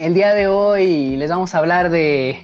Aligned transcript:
el 0.00 0.14
día 0.14 0.34
de 0.34 0.48
hoy 0.48 1.16
les 1.18 1.28
vamos 1.28 1.54
a 1.54 1.58
hablar 1.58 1.90
de, 1.90 2.38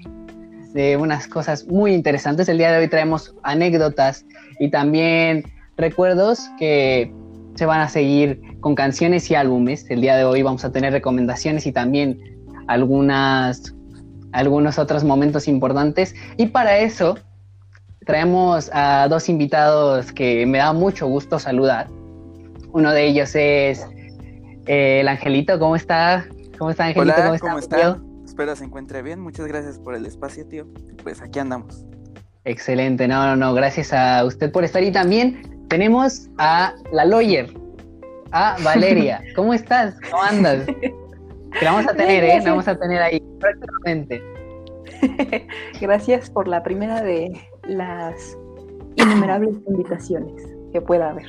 de 0.75 0.99
unas 0.99 1.27
cosas 1.27 1.67
muy 1.67 1.95
interesantes. 1.95 2.51
El 2.51 2.59
día 2.59 2.71
de 2.71 2.79
hoy 2.81 2.89
traemos 2.89 3.35
anécdotas 3.43 4.27
y 4.61 4.71
también 4.71 5.43
recuerdos 5.79 6.51
que 6.59 7.11
se 7.55 7.65
van 7.65 7.81
a 7.81 7.89
seguir 7.89 8.43
con 8.61 8.75
canciones 8.75 9.31
y 9.31 9.37
álbumes. 9.37 9.91
El 9.91 10.03
día 10.03 10.17
de 10.19 10.25
hoy 10.25 10.43
vamos 10.43 10.67
a 10.67 10.71
tener 10.71 10.93
recomendaciones 10.93 11.67
y 11.67 11.73
también 11.73 12.21
algunas, 12.67 13.75
algunos 14.33 14.79
otros 14.79 15.03
momentos 15.03 15.49
importantes. 15.49 16.15
Y 16.37 16.49
para 16.49 16.77
eso 16.77 17.17
traemos 18.05 18.69
a 18.75 19.09
dos 19.09 19.31
invitados 19.31 20.13
que 20.13 20.45
me 20.45 20.59
da 20.59 20.75
mucho 20.75 21.07
gusto 21.07 21.39
saludar. 21.39 21.89
Uno 22.75 22.93
de 22.93 23.07
ellos 23.07 23.35
es 23.35 23.87
eh, 24.67 25.01
el 25.01 25.09
Angelito. 25.09 25.59
¿Cómo 25.59 25.75
está? 25.75 26.27
¿Cómo 26.59 26.71
está 26.71 26.87
Angelito? 26.87 27.15
Hola, 27.17 27.39
¿cómo 27.39 27.59
está? 27.59 27.99
Espero 28.25 28.57
se 28.57 28.65
encuentre 28.65 29.03
bien. 29.03 29.21
Muchas 29.21 29.47
gracias 29.47 29.79
por 29.79 29.95
el 29.95 30.07
espacio, 30.07 30.47
tío. 30.47 30.67
Pues 31.03 31.21
aquí 31.21 31.39
andamos. 31.39 31.85
Excelente, 32.45 33.09
no, 33.09 33.27
no, 33.27 33.37
no, 33.37 33.55
gracias 33.55 33.93
a 33.93 34.25
usted 34.25 34.53
por 34.53 34.65
estar. 34.65 34.83
Y 34.83 34.93
también 34.93 35.67
tenemos 35.69 36.29
a 36.39 36.75
la 36.93 37.05
lawyer, 37.05 37.53
a 38.33 38.57
Valeria. 38.63 39.23
¿Cómo 39.37 39.53
estás? 39.53 39.97
¿Cómo 40.11 40.23
andas? 40.23 40.67
Que 40.67 40.95
la 41.65 41.73
vamos 41.73 41.91
a 41.91 41.95
tener, 41.95 42.25
¿eh? 42.25 42.41
La 42.43 42.51
vamos 42.51 42.69
a 42.69 42.79
tener 42.79 43.03
ahí 43.03 43.21
prácticamente. 43.41 44.23
Gracias 45.81 46.31
por 46.31 46.49
la 46.49 46.63
primera 46.63 47.03
de 47.03 47.33
las 47.67 48.37
innumerables 48.97 49.57
invitaciones 49.67 50.43
que 50.73 50.81
pueda 50.81 51.11
haber. 51.11 51.27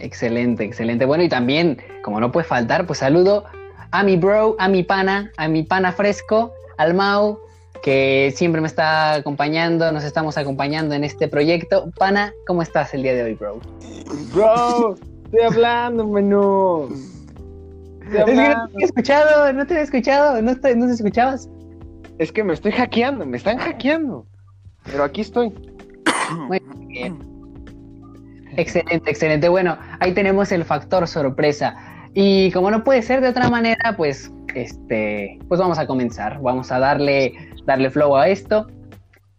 Excelente, 0.00 0.64
excelente. 0.64 1.04
Bueno, 1.04 1.22
y 1.22 1.28
también, 1.28 1.78
como 2.02 2.20
no 2.20 2.32
puede 2.32 2.46
faltar, 2.46 2.86
pues 2.86 2.98
saludo 3.00 3.44
a 3.90 4.02
mi 4.02 4.16
bro, 4.16 4.56
a 4.58 4.68
mi 4.68 4.82
pana, 4.82 5.30
a 5.36 5.48
mi 5.48 5.62
pana 5.62 5.92
fresco, 5.92 6.52
al 6.78 6.94
Mau, 6.94 7.38
que 7.82 8.32
siempre 8.34 8.60
me 8.60 8.66
está 8.66 9.14
acompañando, 9.14 9.90
nos 9.92 10.04
estamos 10.04 10.38
acompañando 10.38 10.94
en 10.94 11.04
este 11.04 11.28
proyecto. 11.28 11.90
Pana, 11.98 12.32
¿cómo 12.46 12.62
estás 12.62 12.94
el 12.94 13.02
día 13.02 13.14
de 13.14 13.24
hoy, 13.24 13.34
bro? 13.34 13.60
Bro, 14.32 14.96
estoy 15.24 15.40
hablando, 15.40 16.06
menú. 16.06 16.88
Es 18.12 18.24
que 18.24 18.34
no 18.34 18.68
te 18.68 18.80
he 18.80 18.84
escuchado, 18.84 19.52
no 19.52 19.66
te 19.66 19.74
he 19.74 19.82
escuchado, 19.82 20.42
no 20.42 20.56
te, 20.56 20.76
no 20.76 20.86
te 20.86 20.92
escuchabas. 20.92 21.48
Es 22.18 22.32
que 22.32 22.44
me 22.44 22.54
estoy 22.54 22.72
hackeando, 22.72 23.26
me 23.26 23.36
están 23.36 23.58
hackeando. 23.58 24.26
Pero 24.84 25.04
aquí 25.04 25.20
estoy. 25.20 25.52
Muy 26.48 26.60
bien. 26.86 27.18
Excelente, 28.56 29.10
excelente. 29.10 29.48
Bueno, 29.48 29.78
ahí 30.00 30.12
tenemos 30.12 30.52
el 30.52 30.64
factor 30.64 31.08
sorpresa. 31.08 31.74
Y 32.14 32.50
como 32.52 32.70
no 32.70 32.84
puede 32.84 33.02
ser 33.02 33.20
de 33.20 33.28
otra 33.28 33.48
manera, 33.48 33.94
pues, 33.96 34.30
este, 34.54 35.38
pues 35.48 35.60
vamos 35.60 35.78
a 35.78 35.86
comenzar. 35.86 36.40
Vamos 36.42 36.70
a 36.70 36.78
darle 36.78 37.34
darle 37.66 37.90
flow 37.90 38.16
a 38.16 38.28
esto. 38.28 38.66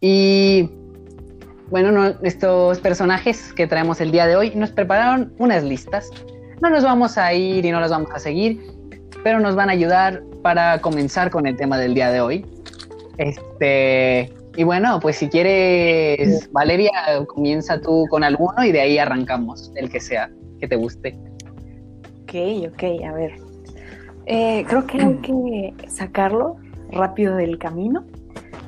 Y 0.00 0.70
bueno, 1.70 2.14
estos 2.22 2.78
personajes 2.80 3.52
que 3.52 3.66
traemos 3.66 4.00
el 4.00 4.10
día 4.10 4.26
de 4.26 4.36
hoy 4.36 4.52
nos 4.54 4.70
prepararon 4.70 5.32
unas 5.38 5.64
listas. 5.64 6.10
No 6.60 6.70
nos 6.70 6.84
vamos 6.84 7.18
a 7.18 7.32
ir 7.32 7.64
y 7.64 7.70
no 7.70 7.80
las 7.80 7.90
vamos 7.90 8.10
a 8.12 8.18
seguir, 8.18 8.60
pero 9.22 9.40
nos 9.40 9.54
van 9.54 9.70
a 9.70 9.72
ayudar 9.72 10.22
para 10.42 10.80
comenzar 10.80 11.30
con 11.30 11.46
el 11.46 11.56
tema 11.56 11.78
del 11.78 11.94
día 11.94 12.10
de 12.10 12.20
hoy. 12.20 12.46
Este, 13.18 14.32
y 14.56 14.64
bueno, 14.64 15.00
pues 15.00 15.16
si 15.16 15.28
quieres, 15.28 16.50
Valeria, 16.52 16.92
comienza 17.26 17.80
tú 17.80 18.06
con 18.10 18.24
alguno 18.24 18.64
y 18.64 18.72
de 18.72 18.80
ahí 18.80 18.98
arrancamos, 18.98 19.72
el 19.76 19.90
que 19.90 20.00
sea, 20.00 20.30
que 20.60 20.68
te 20.68 20.76
guste. 20.76 21.16
Ok, 22.34 22.72
ok, 22.72 22.82
a 23.06 23.12
ver. 23.12 23.32
Eh, 24.26 24.64
creo 24.66 24.86
que 24.88 25.00
hay 25.00 25.16
que 25.18 25.88
sacarlo 25.88 26.56
rápido 26.90 27.36
del 27.36 27.58
camino. 27.58 28.04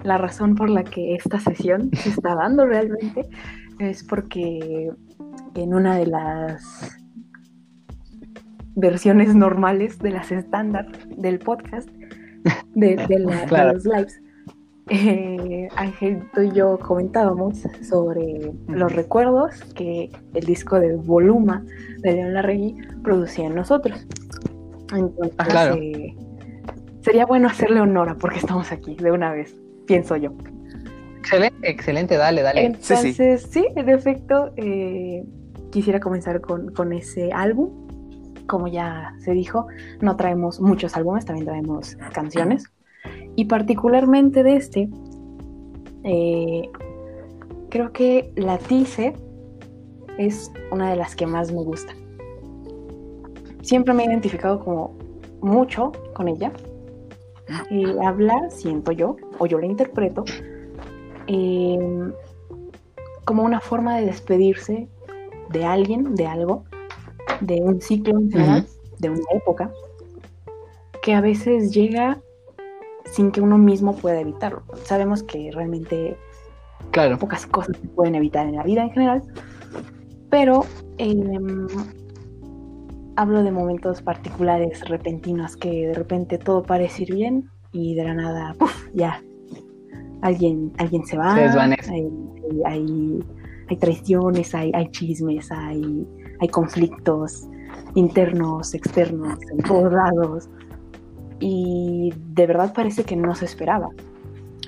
La 0.04 0.19
razón 0.19 0.54
por 0.54 0.71
la 0.71 0.84
que 0.84 1.16
esta 1.16 1.41
sesión 1.41 1.91
se 1.93 2.10
está 2.10 2.37
dando 2.37 2.65
realmente 2.65 3.28
es 3.81 4.05
porque 4.05 4.93
en 5.56 5.75
una 5.75 5.97
de 5.97 6.06
las 6.06 6.97
versiones 8.76 9.34
normales 9.34 9.99
de 9.99 10.10
las 10.10 10.31
estándar 10.31 10.87
del 11.16 11.41
podcast, 11.41 11.88
de, 12.76 12.97
los 13.19 13.84
lives, 13.84 14.21
eh, 14.89 15.69
Ángel, 15.75 16.23
y 16.37 16.53
yo 16.53 16.79
comentábamos 16.79 17.59
sobre 17.83 18.53
los 18.69 18.93
recuerdos 18.93 19.65
que 19.75 20.11
el 20.35 20.47
disco 20.47 20.79
de 20.79 20.95
Voluma 20.95 21.65
de 21.99 22.13
León 22.13 22.35
Larregui 22.35 22.77
producía 23.03 23.47
en 23.47 23.57
nosotros. 23.57 24.07
Entonces, 24.95 25.35
ah, 25.39 25.75
eh, 25.77 26.15
sería 27.01 27.27
bueno 27.27 27.49
hacerle 27.49 27.81
honor 27.81 28.11
a 28.11 28.15
porque 28.15 28.39
estamos 28.39 28.71
aquí 28.71 28.95
de 28.95 29.11
una 29.11 29.33
vez, 29.33 29.57
pienso 29.87 30.17
yo. 30.17 30.31
Excelente, 31.19 31.69
excelente, 31.69 32.17
dale, 32.17 32.43
dale. 32.43 32.67
Entonces, 32.67 33.49
sí, 33.51 33.67
en 33.75 33.89
efecto, 33.89 34.53
eh, 34.57 35.25
quisiera 35.73 35.99
comenzar 35.99 36.41
con, 36.41 36.93
ese 36.93 37.33
álbum. 37.33 37.89
Como 38.47 38.69
ya 38.69 39.13
se 39.19 39.33
dijo, 39.33 39.67
no 40.01 40.17
traemos 40.17 40.61
muchos 40.61 40.97
álbumes, 40.97 41.25
también 41.25 41.47
traemos 41.47 41.97
canciones. 42.13 42.71
Y 43.37 43.45
particularmente 43.45 44.43
de 44.43 44.57
este, 44.57 44.89
eh, 46.05 46.71
creo 47.69 47.93
que 47.93 48.33
La 48.35 48.59
Tice 48.59 49.15
es 50.19 50.51
una 50.73 50.91
de 50.91 50.97
las 50.97 51.15
que 51.15 51.27
más 51.27 51.53
me 51.53 51.63
gusta. 51.63 51.93
Siempre 53.61 53.93
me 53.93 54.05
he 54.05 54.07
identificado 54.07 54.59
como 54.61 54.97
mucho 55.43 55.93
con 56.15 56.29
ella 56.29 56.51
y 57.71 57.85
habla, 57.99 58.49
siento 58.51 58.93
yo, 58.93 59.17
o 59.39 59.47
yo 59.47 59.59
la 59.59 59.67
interpreto, 59.67 60.25
em, 61.27 62.13
como 63.25 63.43
una 63.43 63.61
forma 63.61 63.99
de 63.99 64.07
despedirse 64.07 64.89
de 65.51 65.65
alguien, 65.65 66.15
de 66.15 66.27
algo, 66.27 66.65
de 67.41 67.61
un 67.61 67.81
ciclo 67.81 68.19
de 68.21 69.11
una 69.11 69.25
época, 69.31 69.71
que 71.03 71.15
a 71.15 71.21
veces 71.21 71.73
llega 71.73 72.21
sin 73.16 73.32
que 73.32 73.41
uno 73.41 73.56
mismo 73.56 73.97
pueda 73.97 74.21
evitarlo. 74.21 74.62
Sabemos 74.84 75.22
que 75.22 75.50
realmente 75.50 76.19
claro. 76.91 77.19
pocas 77.19 77.47
cosas 77.47 77.75
se 77.81 77.88
pueden 77.88 78.15
evitar 78.15 78.47
en 78.47 78.56
la 78.56 78.62
vida 78.62 78.82
en 78.82 78.91
general, 78.91 79.22
pero 80.28 80.66
em, 80.99 81.66
hablo 83.16 83.43
de 83.43 83.50
momentos 83.50 84.03
particulares, 84.03 84.87
repentinos, 84.87 85.56
que 85.56 85.87
de 85.87 85.94
repente 85.94 86.37
todo 86.37 86.62
parece 86.62 87.05
ir 87.05 87.15
bien 87.15 87.50
y 87.72 87.94
de 87.94 88.05
la 88.05 88.12
nada, 88.12 88.55
¡puf! 88.59 88.87
ya, 88.93 89.22
alguien, 90.21 90.71
alguien 90.76 91.06
se 91.06 91.16
va, 91.16 91.34
hay, 91.37 91.59
hay, 92.66 93.76
traiciones, 93.78 94.55
hay, 94.55 94.72
hay 94.75 94.91
chismes, 94.91 95.50
hay, 95.50 96.06
hay 96.38 96.49
conflictos 96.49 97.49
internos, 97.94 98.75
externos, 98.75 99.38
en 99.50 99.59
todos 99.65 99.91
lados, 99.91 100.50
y 101.41 102.13
de 102.35 102.47
verdad 102.47 102.73
parece 102.75 103.05
que 103.05 103.17
no 103.17 103.35
se 103.35 103.45
esperaba. 103.45 103.91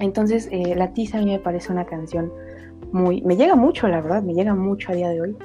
Entonces, 0.00 0.48
eh, 0.52 0.74
La 0.76 0.92
Tiza 0.92 1.18
a 1.18 1.22
mí 1.22 1.30
me 1.30 1.38
parece 1.38 1.72
una 1.72 1.84
canción 1.84 2.32
muy, 2.92 3.22
me 3.22 3.36
llega 3.36 3.56
mucho, 3.56 3.88
la 3.88 4.00
verdad, 4.00 4.22
me 4.22 4.34
llega 4.34 4.54
mucho 4.54 4.92
a 4.92 4.94
día 4.94 5.08
de 5.08 5.20
hoy, 5.20 5.36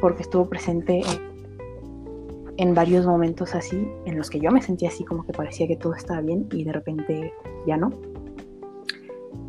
porque 0.00 0.22
estuvo 0.22 0.48
presente 0.48 1.00
en 1.00 1.36
en 2.58 2.74
varios 2.74 3.06
momentos 3.06 3.54
así, 3.54 3.86
en 4.06 4.16
los 4.16 4.30
que 4.30 4.40
yo 4.40 4.50
me 4.50 4.62
sentía 4.62 4.88
así 4.88 5.04
como 5.04 5.24
que 5.24 5.32
parecía 5.32 5.66
que 5.66 5.76
todo 5.76 5.94
estaba 5.94 6.20
bien 6.20 6.46
y 6.52 6.64
de 6.64 6.72
repente 6.72 7.32
ya 7.66 7.76
no. 7.76 7.90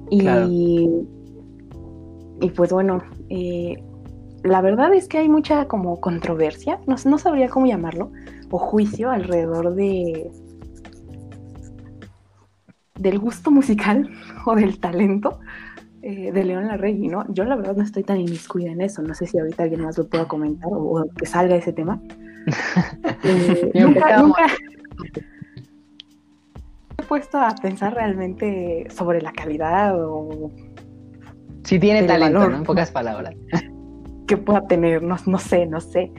Y, 0.10 0.90
y 2.42 2.50
pues 2.52 2.72
bueno, 2.72 3.02
eh, 3.30 3.82
la 4.44 4.62
verdad 4.62 4.94
es 4.94 5.08
que 5.08 5.18
hay 5.20 5.30
mucha 5.30 5.68
como 5.68 6.00
controversia, 6.00 6.80
no, 6.86 6.96
no 7.06 7.18
sabría 7.18 7.50
cómo 7.50 7.66
llamarlo, 7.66 8.12
o 8.50 8.58
juicio 8.58 9.10
alrededor 9.10 9.76
de 9.76 10.30
del 13.00 13.20
gusto 13.20 13.52
musical 13.52 14.10
o 14.46 14.56
del 14.56 14.80
talento 14.80 15.40
eh, 16.02 16.32
de 16.32 16.44
León 16.44 16.68
Larregui, 16.68 17.08
¿no? 17.08 17.26
Yo 17.34 17.44
la 17.44 17.56
verdad 17.56 17.76
no 17.76 17.84
estoy 17.84 18.04
tan 18.04 18.20
inmiscuida 18.20 18.72
en 18.72 18.82
eso, 18.82 19.02
no 19.02 19.14
sé 19.14 19.28
si 19.28 19.40
ahorita 19.40 19.64
alguien 19.64 19.82
más 19.82 19.98
lo 19.98 20.08
pueda 20.08 20.28
comentar 20.28 20.70
o 20.72 21.06
que 21.18 21.26
salga 21.26 21.56
ese 21.56 21.74
tema, 21.74 22.02
eh, 23.24 23.72
nunca, 23.74 24.24
he 26.98 27.04
puesto 27.04 27.38
a 27.38 27.54
pensar 27.62 27.94
realmente 27.94 28.88
sobre 28.90 29.22
la 29.22 29.32
calidad 29.32 29.96
o... 30.00 30.52
Si 31.64 31.80
tiene 31.80 32.04
talento, 32.04 32.40
valor, 32.40 32.56
En 32.56 32.64
pocas 32.64 32.92
palabras. 32.92 33.36
Que 34.26 34.38
pueda 34.38 34.66
tener, 34.68 35.04
no, 35.04 35.18
sé, 35.38 35.66
no 35.66 35.82
sé. 35.82 36.12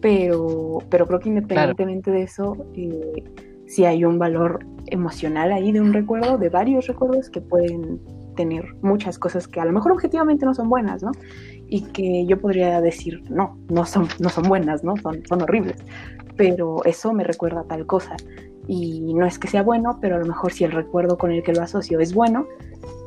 Pero, 0.00 0.78
pero 0.90 1.06
creo 1.06 1.20
que 1.20 1.28
independientemente 1.28 2.10
de 2.10 2.22
eso, 2.22 2.56
eh, 2.74 3.22
si 3.70 3.84
hay 3.84 4.04
un 4.04 4.18
valor 4.18 4.66
emocional 4.86 5.52
ahí 5.52 5.70
de 5.72 5.80
un 5.80 5.92
recuerdo, 5.92 6.38
de 6.38 6.48
varios 6.48 6.86
recuerdos 6.86 7.30
que 7.30 7.40
pueden 7.40 8.00
tener 8.36 8.64
muchas 8.82 9.18
cosas 9.18 9.46
que 9.46 9.60
a 9.60 9.64
lo 9.64 9.72
mejor 9.72 9.92
objetivamente 9.92 10.44
no 10.44 10.54
son 10.54 10.68
buenas, 10.68 11.02
¿no? 11.02 11.12
y 11.72 11.82
que 11.92 12.26
yo 12.26 12.40
podría 12.40 12.80
decir, 12.80 13.22
no, 13.30 13.56
no 13.68 13.84
son, 13.84 14.08
no 14.18 14.28
son 14.28 14.48
buenas, 14.48 14.82
¿no? 14.82 14.96
Son, 14.96 15.22
son 15.28 15.42
horribles, 15.42 15.76
pero 16.36 16.84
eso 16.84 17.12
me 17.12 17.22
recuerda 17.22 17.60
a 17.60 17.64
tal 17.64 17.86
cosa. 17.86 18.16
y 18.66 19.14
no 19.14 19.24
es 19.24 19.38
que 19.38 19.46
sea 19.48 19.62
bueno, 19.62 19.98
pero 20.00 20.16
a 20.16 20.18
lo 20.18 20.26
mejor 20.26 20.52
si 20.52 20.64
el 20.64 20.72
recuerdo 20.72 21.16
con 21.16 21.30
el 21.30 21.42
que 21.44 21.52
lo 21.52 21.62
asocio 21.62 22.00
es 22.00 22.12
bueno, 22.12 22.46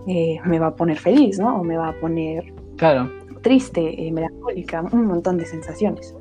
eh, 0.08 0.38
me 0.46 0.60
va 0.60 0.68
a 0.68 0.76
poner 0.76 0.98
feliz, 0.98 1.40
¿no? 1.40 1.60
O 1.60 1.64
me 1.64 1.78
va 1.78 1.90
a 1.90 1.94
poner 2.00 2.54
Claro. 2.78 3.10
triste, 3.42 4.08
eh, 4.08 4.12
melancólica, 4.12 4.82
un 4.92 5.06
montón 5.08 5.38
de 5.38 5.46
sensaciones. 5.46 6.16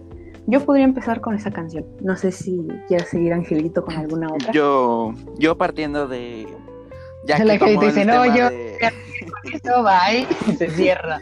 Yo 0.46 0.64
podría 0.64 0.84
empezar 0.84 1.20
con 1.20 1.34
esa 1.34 1.50
canción. 1.50 1.84
No 2.00 2.16
sé 2.16 2.32
si 2.32 2.66
quieres 2.88 3.08
seguir 3.08 3.32
Angelito 3.32 3.84
con 3.84 3.94
alguna 3.96 4.28
otra. 4.32 4.52
Yo, 4.52 5.14
yo 5.38 5.56
partiendo 5.56 6.08
de. 6.08 6.46
Ya 7.26 7.38
La 7.44 7.54
que 7.58 7.64
que 7.66 7.74
como 7.76 7.86
dice, 7.86 8.04
"No, 8.04 8.24
yo- 8.26 8.50
de- 8.50 8.78
Eso 9.52 9.82
va 9.82 10.12
y 10.12 10.24
se 10.56 10.68
cierra. 10.70 11.20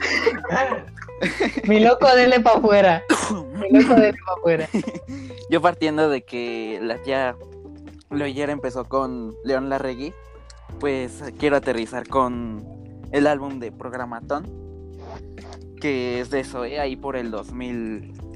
Mi 1.69 1.81
loco, 1.81 2.07
dele 2.15 2.41
para 2.41 2.57
afuera. 2.59 3.03
Mi 3.71 3.79
loco, 3.81 3.95
dele 3.95 4.17
para 4.25 4.39
afuera. 4.39 4.69
Yo 5.51 5.61
partiendo 5.61 6.09
de 6.09 6.23
que 6.23 6.79
la 6.83 6.97
tía 6.99 7.37
Loyer 8.11 8.49
empezó 8.51 8.85
con 8.85 9.35
León 9.45 9.69
Larregui, 9.69 10.15
pues 10.79 11.23
quiero 11.39 11.57
aterrizar 11.57 12.07
con 12.09 12.65
el 13.13 13.27
álbum 13.27 13.59
de 13.59 13.73
Programatón, 13.73 14.47
que 15.81 16.21
es 16.21 16.31
de 16.31 16.41
eso, 16.41 16.65
¿eh? 16.65 16.79
ahí 16.81 16.97
por 16.97 17.17
el 17.17 17.31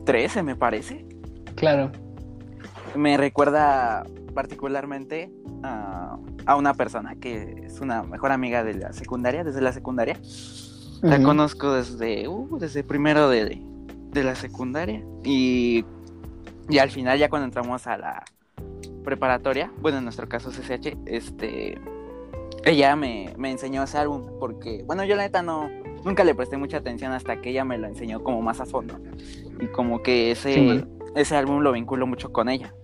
2013 0.05 0.43
me 0.43 0.55
parece. 0.57 1.05
Claro. 1.55 1.91
Me 2.95 3.17
recuerda 3.17 4.05
particularmente 4.35 5.31
a, 5.63 6.19
a 6.47 6.57
una 6.57 6.75
persona 6.75 7.17
que 7.17 7.65
es 7.65 7.81
una 7.81 8.03
mejor 8.03 8.33
amiga 8.33 8.63
de 8.63 8.75
la 8.75 8.93
secundaria, 8.93 9.45
desde 9.45 9.61
la 9.61 9.73
secundaria. 9.73 10.19
La 11.03 11.23
conozco 11.23 11.73
desde, 11.73 12.29
uh, 12.29 12.57
desde 12.59 12.83
primero 12.83 13.29
de, 13.29 13.61
de 14.11 14.25
la 14.25 14.35
secundaria. 14.35 15.05
Y, 15.23 15.85
y 16.69 16.79
al 16.79 16.91
final, 16.91 17.19
ya 17.19 17.29
cuando 17.29 17.45
entramos 17.45 17.87
a 17.87 17.99
la 17.99 18.25
preparatoria, 19.05 19.71
bueno, 19.81 19.99
en 19.99 20.05
nuestro 20.05 20.29
caso 20.29 20.51
CCH, 20.51 20.97
este, 21.05 21.79
ella 22.65 22.97
me, 22.97 23.35
me 23.37 23.51
enseñó 23.51 23.83
ese 23.83 23.99
álbum. 23.99 24.39
Porque, 24.41 24.83
bueno, 24.87 25.05
yo 25.05 25.15
la 25.15 25.25
neta 25.25 25.43
no, 25.43 25.69
nunca 26.05 26.25
le 26.25 26.35
presté 26.35 26.57
mucha 26.57 26.79
atención 26.79 27.13
hasta 27.13 27.41
que 27.41 27.51
ella 27.51 27.65
me 27.65 27.79
lo 27.79 27.87
enseñó 27.87 28.23
como 28.23 28.43
más 28.43 28.61
a 28.61 28.67
fondo. 28.67 28.99
Y 29.61 29.67
como 29.69 30.03
que 30.03 30.31
ese, 30.31 30.55
Sí, 30.55 30.85
ese 31.15 31.37
álbum 31.37 31.61
lo 31.61 31.73
vinculo 31.73 32.07
mucho 32.07 32.33
con 32.33 32.49
ella. 32.49 32.75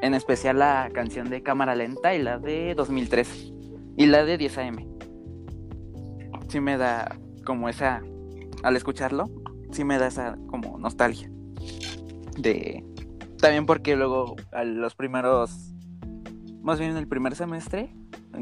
En 0.00 0.14
especial 0.14 0.58
la 0.58 0.90
canción 0.92 1.28
de 1.28 1.42
Cámara 1.42 1.74
Lenta 1.74 2.14
y 2.14 2.22
la 2.22 2.38
de 2.38 2.74
2013. 2.74 3.52
Y 3.96 4.06
la 4.06 4.24
de 4.24 4.38
10 4.38 4.58
AM. 4.58 4.86
Sí 6.48 6.60
me 6.60 6.76
da 6.76 7.18
como 7.44 7.68
esa, 7.68 8.02
al 8.62 8.76
escucharlo, 8.76 9.24
sí 9.72 9.84
me 9.84 9.98
da 9.98 10.06
esa 10.06 10.38
como 10.46 10.78
nostalgia. 10.78 11.30
De, 12.38 12.84
también 13.40 13.66
porque 13.66 13.96
luego 13.96 14.36
a 14.52 14.64
los 14.64 14.94
primeros, 14.94 15.72
más 16.62 16.78
bien 16.78 16.96
el 16.96 17.08
primer 17.08 17.34
semestre, 17.34 17.92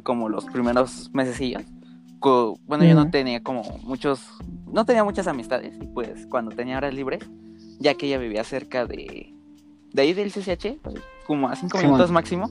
como 0.02 0.28
los 0.28 0.44
primeros 0.46 1.10
mesecillos, 1.14 1.62
bueno, 2.20 2.84
yo 2.84 2.94
no 2.94 3.10
tenía 3.10 3.42
como 3.42 3.62
muchos, 3.82 4.20
no 4.72 4.84
tenía 4.84 5.04
muchas 5.04 5.26
amistades, 5.26 5.74
y 5.80 5.86
pues 5.86 6.26
cuando 6.26 6.54
tenía 6.54 6.76
horas 6.76 6.94
libres, 6.94 7.24
ya 7.78 7.94
que 7.94 8.06
ella 8.06 8.18
vivía 8.18 8.44
cerca 8.44 8.86
de, 8.86 9.32
de 9.92 10.02
ahí 10.02 10.12
del 10.12 10.32
CCH, 10.32 10.78
como 11.26 11.48
a 11.48 11.56
cinco 11.56 11.78
minutos 11.78 12.10
máximo, 12.10 12.50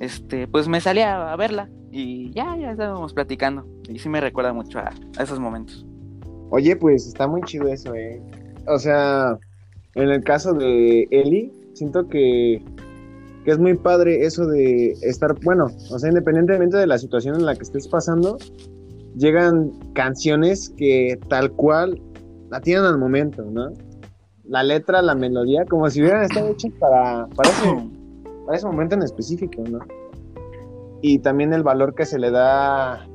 este, 0.00 0.46
pues 0.46 0.68
me 0.68 0.80
salía 0.80 1.32
a 1.32 1.36
verla 1.36 1.68
y 1.90 2.30
ya, 2.32 2.56
ya 2.56 2.72
estábamos 2.72 3.12
platicando. 3.12 3.66
Y 3.88 3.98
sí 3.98 4.08
me 4.08 4.20
recuerda 4.20 4.52
mucho 4.52 4.78
a, 4.78 4.90
a 5.18 5.22
esos 5.22 5.40
momentos. 5.40 5.84
Oye, 6.50 6.76
pues 6.76 7.06
está 7.06 7.26
muy 7.26 7.42
chido 7.42 7.68
eso, 7.68 7.94
¿eh? 7.94 8.20
O 8.66 8.78
sea, 8.78 9.38
en 9.94 10.10
el 10.10 10.22
caso 10.22 10.52
de 10.54 11.08
Eli, 11.10 11.52
siento 11.74 12.08
que, 12.08 12.62
que 13.44 13.50
es 13.50 13.58
muy 13.58 13.74
padre 13.74 14.24
eso 14.24 14.46
de 14.46 14.92
estar, 15.02 15.34
bueno, 15.42 15.66
o 15.90 15.98
sea, 15.98 16.08
independientemente 16.08 16.76
de 16.76 16.86
la 16.86 16.98
situación 16.98 17.34
en 17.34 17.46
la 17.46 17.54
que 17.54 17.62
estés 17.62 17.88
pasando, 17.88 18.38
llegan 19.18 19.72
canciones 19.94 20.72
que 20.76 21.18
tal 21.28 21.52
cual 21.52 22.00
la 22.50 22.60
tienen 22.60 22.84
al 22.84 22.98
momento, 22.98 23.42
¿no? 23.42 23.72
La 24.44 24.62
letra, 24.62 25.02
la 25.02 25.14
melodía, 25.14 25.64
como 25.66 25.90
si 25.90 26.00
hubieran 26.00 26.22
estado 26.22 26.48
hechas 26.48 26.72
para, 26.78 27.26
para, 27.36 27.50
ese, 27.50 27.88
para 28.46 28.56
ese 28.56 28.66
momento 28.66 28.94
en 28.94 29.02
específico, 29.02 29.62
¿no? 29.68 29.80
Y 31.02 31.18
también 31.18 31.52
el 31.52 31.62
valor 31.62 31.94
que 31.94 32.06
se 32.06 32.18
le 32.18 32.30
da 32.30 33.06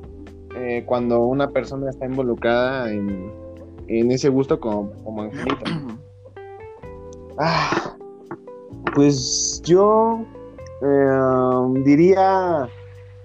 eh, 0.56 0.84
cuando 0.86 1.26
una 1.26 1.48
persona 1.48 1.90
está 1.90 2.06
involucrada 2.06 2.90
en, 2.90 3.32
en 3.88 4.10
ese 4.12 4.28
gusto 4.28 4.60
como, 4.60 4.90
como 5.02 5.22
Angelito. 5.22 5.64
Ah, 7.36 7.96
pues 8.94 9.60
yo 9.64 10.24
eh, 10.82 11.82
diría 11.84 12.68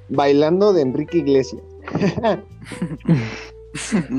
bailando 0.09 0.73
de 0.73 0.81
Enrique 0.81 1.19
Iglesias. 1.19 1.61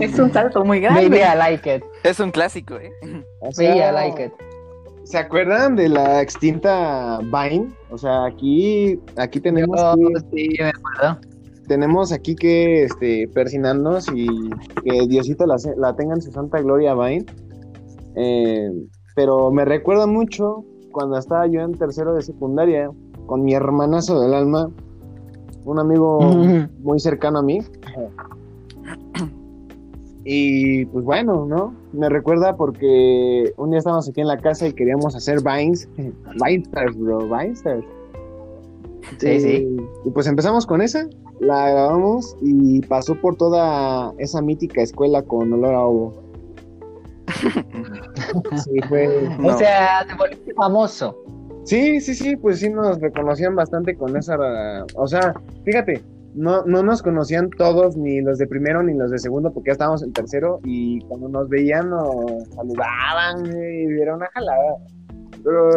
Es 0.01 0.19
un 0.19 0.33
salto 0.33 0.65
muy 0.65 0.81
grande. 0.81 1.19
I 1.19 1.37
like 1.37 1.77
it. 1.77 1.83
Es 2.05 2.21
un 2.21 2.31
clásico, 2.31 2.77
¿eh? 2.77 2.93
O 3.41 3.51
I 3.61 3.93
like 3.93 4.27
it. 4.27 4.33
¿Se 5.05 5.19
acuerdan 5.19 5.75
de 5.75 5.89
la 5.89 6.23
extinta 6.23 7.19
Vine? 7.19 7.69
O 7.91 7.99
sea, 7.99 8.27
aquí, 8.27 8.99
aquí 9.17 9.41
tenemos 9.41 9.77
que, 9.97 10.21
sí, 10.37 10.57
me 10.61 10.69
acuerdo. 10.69 11.21
tenemos 11.67 12.13
aquí 12.13 12.37
que 12.37 12.85
este, 12.85 13.27
persinarnos 13.35 14.07
y 14.15 14.29
que 14.85 15.07
Diosito 15.09 15.47
la, 15.47 15.57
la 15.79 15.97
tenga 15.97 16.15
en 16.15 16.23
su 16.23 16.31
santa 16.31 16.61
gloria 16.61 16.95
Vine. 16.95 17.27
Eh, 18.15 18.71
pero 19.17 19.51
me 19.51 19.65
recuerda 19.65 20.07
mucho 20.07 20.65
cuando 20.93 21.19
estaba 21.19 21.49
yo 21.49 21.61
en 21.61 21.73
tercero 21.73 22.15
de 22.15 22.23
secundaria 22.23 22.89
con 23.27 23.43
mi 23.43 23.55
hermanazo 23.55 24.21
del 24.21 24.35
alma, 24.35 24.71
un 25.65 25.79
amigo 25.79 26.21
muy 26.83 27.01
cercano 27.01 27.41
a 27.41 27.43
mí. 27.43 27.61
Y 30.25 30.85
pues 30.87 31.05
bueno, 31.05 31.47
¿no? 31.47 31.75
Me 31.93 32.09
recuerda 32.09 32.57
porque 32.57 33.53
un 33.57 33.71
día 33.71 33.79
estábamos 33.79 34.09
aquí 34.09 34.21
en 34.21 34.29
la 34.29 34.39
casa 34.39 34.69
y 34.69 34.73
queríamos 34.73 35.15
hacer 35.17 35.39
Vines. 35.43 35.89
Vinesters, 36.45 36.99
bro, 36.99 37.21
Vinesters. 37.21 37.85
Sí, 39.19 39.41
sí. 39.41 39.79
Y, 40.05 40.09
y 40.09 40.11
pues 40.11 40.27
empezamos 40.27 40.67
con 40.67 40.83
esa, 40.83 41.09
la 41.41 41.71
grabamos 41.71 42.37
y 42.43 42.81
pasó 42.83 43.15
por 43.15 43.37
toda 43.37 44.13
esa 44.19 44.43
mítica 44.43 44.83
escuela 44.83 45.23
con 45.23 45.53
olor 45.53 45.75
a 45.75 45.85
ovo. 45.85 46.31
Sí, 48.65 48.81
fue... 48.89 49.29
O 49.43 49.57
sea, 49.57 50.05
te 50.07 50.15
volviste 50.15 50.55
famoso. 50.55 51.17
Sí, 51.71 52.01
sí, 52.01 52.15
sí, 52.15 52.37
pues 52.37 52.59
sí 52.59 52.69
nos 52.69 53.01
reconocían 53.01 53.55
bastante 53.55 53.95
con 53.97 54.17
esa, 54.17 54.37
o 54.97 55.07
sea, 55.07 55.35
fíjate, 55.65 56.03
no, 56.35 56.65
no 56.65 56.83
nos 56.83 57.01
conocían 57.03 57.49
todos, 57.51 57.97
ni 57.97 58.21
los 58.21 58.39
de 58.39 58.47
primero 58.49 58.83
ni 58.83 58.95
los 58.95 59.11
de 59.13 59.19
segundo, 59.19 59.53
porque 59.53 59.69
ya 59.69 59.73
estábamos 59.75 60.03
en 60.03 60.13
tercero, 60.13 60.59
y 60.65 61.01
cuando 61.03 61.29
nos 61.29 61.49
veían 61.49 61.91
nos 61.91 62.45
saludaban 62.57 63.47
y 63.47 64.01
era 64.01 64.17
una 64.17 64.27
jalada. 64.35 64.75
Pero, 65.45 65.71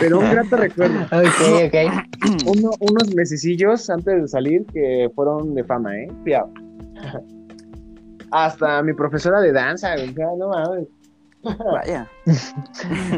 pero 0.00 0.18
un 0.20 0.30
grato 0.30 0.56
recuerdo. 0.56 0.98
Ok, 1.12 1.66
ok. 1.66 2.46
Uno- 2.46 2.70
unos 2.80 3.14
mesecillos 3.14 3.88
antes 3.90 4.22
de 4.22 4.26
salir 4.28 4.64
que 4.72 5.10
fueron 5.14 5.54
de 5.54 5.64
fama, 5.64 5.96
¿eh? 5.98 6.08
Cuidado. 6.22 6.50
Hasta 8.32 8.82
mi 8.82 8.92
profesora 8.94 9.40
de 9.40 9.52
danza, 9.52 9.94
o 9.94 10.12
sea, 10.14 10.26
no 10.38 10.48
mames. 10.48 10.88
Vaya. 11.42 12.06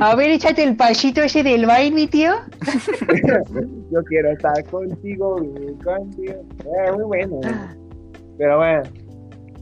A 0.00 0.14
ver, 0.14 0.31
échate 0.31 0.62
el 0.62 0.76
pasito 0.76 1.23
ese 1.23 1.43
del 1.43 1.67
baile, 1.67 1.95
mi 1.95 2.07
tío. 2.07 2.33
Yo 3.91 4.02
quiero 4.05 4.31
estar 4.31 4.64
contigo, 4.71 5.41
vivir 5.41 5.75
contigo. 5.85 6.35
Eh, 6.61 6.93
muy 6.95 7.05
bueno. 7.05 7.41
Pero 8.38 8.59
bueno, 8.59 8.83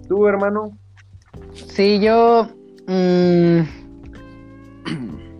tú, 0.09 0.27
hermano, 0.27 0.77
Sí, 1.55 2.01
yo. 2.01 2.49
mm, 2.87 3.61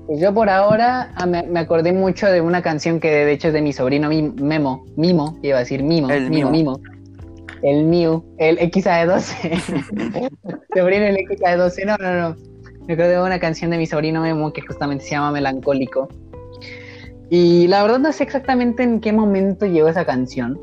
pues 0.07 0.21
yo 0.21 0.33
por 0.35 0.49
ahora 0.49 1.13
ah, 1.15 1.27
me, 1.27 1.43
me 1.45 1.61
acordé 1.61 1.93
mucho 1.93 2.27
de 2.27 2.41
una 2.41 2.63
canción 2.63 2.99
que 3.01 3.11
de 3.11 3.33
hecho 3.33 3.49
es 3.49 3.55
de 3.55 3.63
mi 3.63 3.73
sobrino 3.73 4.09
Mi- 4.09 4.31
Memo. 4.31 4.85
Mimo, 4.97 5.39
iba 5.43 5.57
a 5.57 5.61
decir 5.61 5.83
Mimo. 5.83 6.11
El 6.11 6.31
Mimo, 6.31 6.51
Mimo. 6.51 6.79
Mimo. 6.79 6.91
El 7.63 7.85
Miu, 7.85 8.25
el 8.39 8.59
XAE12. 8.59 10.31
sobrino 10.75 11.05
el 11.05 11.17
XAE12. 11.17 11.85
No, 11.87 11.97
no, 11.99 12.29
no. 12.31 12.50
Me 12.91 12.95
acordé 12.95 13.11
de 13.11 13.23
una 13.23 13.39
canción 13.39 13.71
de 13.71 13.79
mi 13.79 13.87
sobrino 13.87 14.21
Memo 14.21 14.53
que 14.53 14.63
justamente 14.63 15.05
se 15.05 15.11
llama 15.13 15.31
Melancólico. 15.31 16.09
Y 17.29 17.69
la 17.69 17.83
verdad 17.83 18.01
no 18.01 18.13
sé 18.13 18.25
exactamente 18.25 18.83
en 18.83 18.99
qué 19.01 19.13
momento 19.13 19.65
llegó 19.65 19.87
esa 19.87 20.05
canción. 20.05 20.59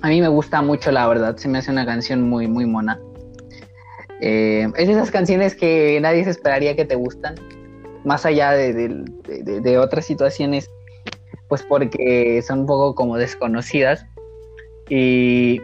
A 0.00 0.08
mí 0.08 0.22
me 0.22 0.28
gusta 0.28 0.62
mucho, 0.62 0.90
la 0.90 1.06
verdad. 1.06 1.36
Se 1.36 1.48
me 1.50 1.58
hace 1.58 1.70
una 1.70 1.84
canción 1.84 2.22
muy, 2.26 2.48
muy 2.48 2.64
mona. 2.64 2.98
Eh, 4.22 4.66
es 4.78 4.86
de 4.86 4.94
esas 4.94 5.10
canciones 5.10 5.54
que 5.54 5.98
nadie 6.00 6.24
se 6.24 6.30
esperaría 6.30 6.74
que 6.74 6.86
te 6.86 6.94
gustan, 6.94 7.34
más 8.02 8.24
allá 8.24 8.52
de, 8.52 8.72
de- 8.72 9.42
de- 9.42 9.60
de 9.60 9.78
otras 9.78 10.06
situaciones, 10.06 10.70
pues 11.50 11.62
porque 11.64 12.40
son 12.46 12.60
un 12.60 12.66
poco 12.66 12.94
como 12.94 13.18
desconocidas. 13.18 14.06
Y, 14.88 15.60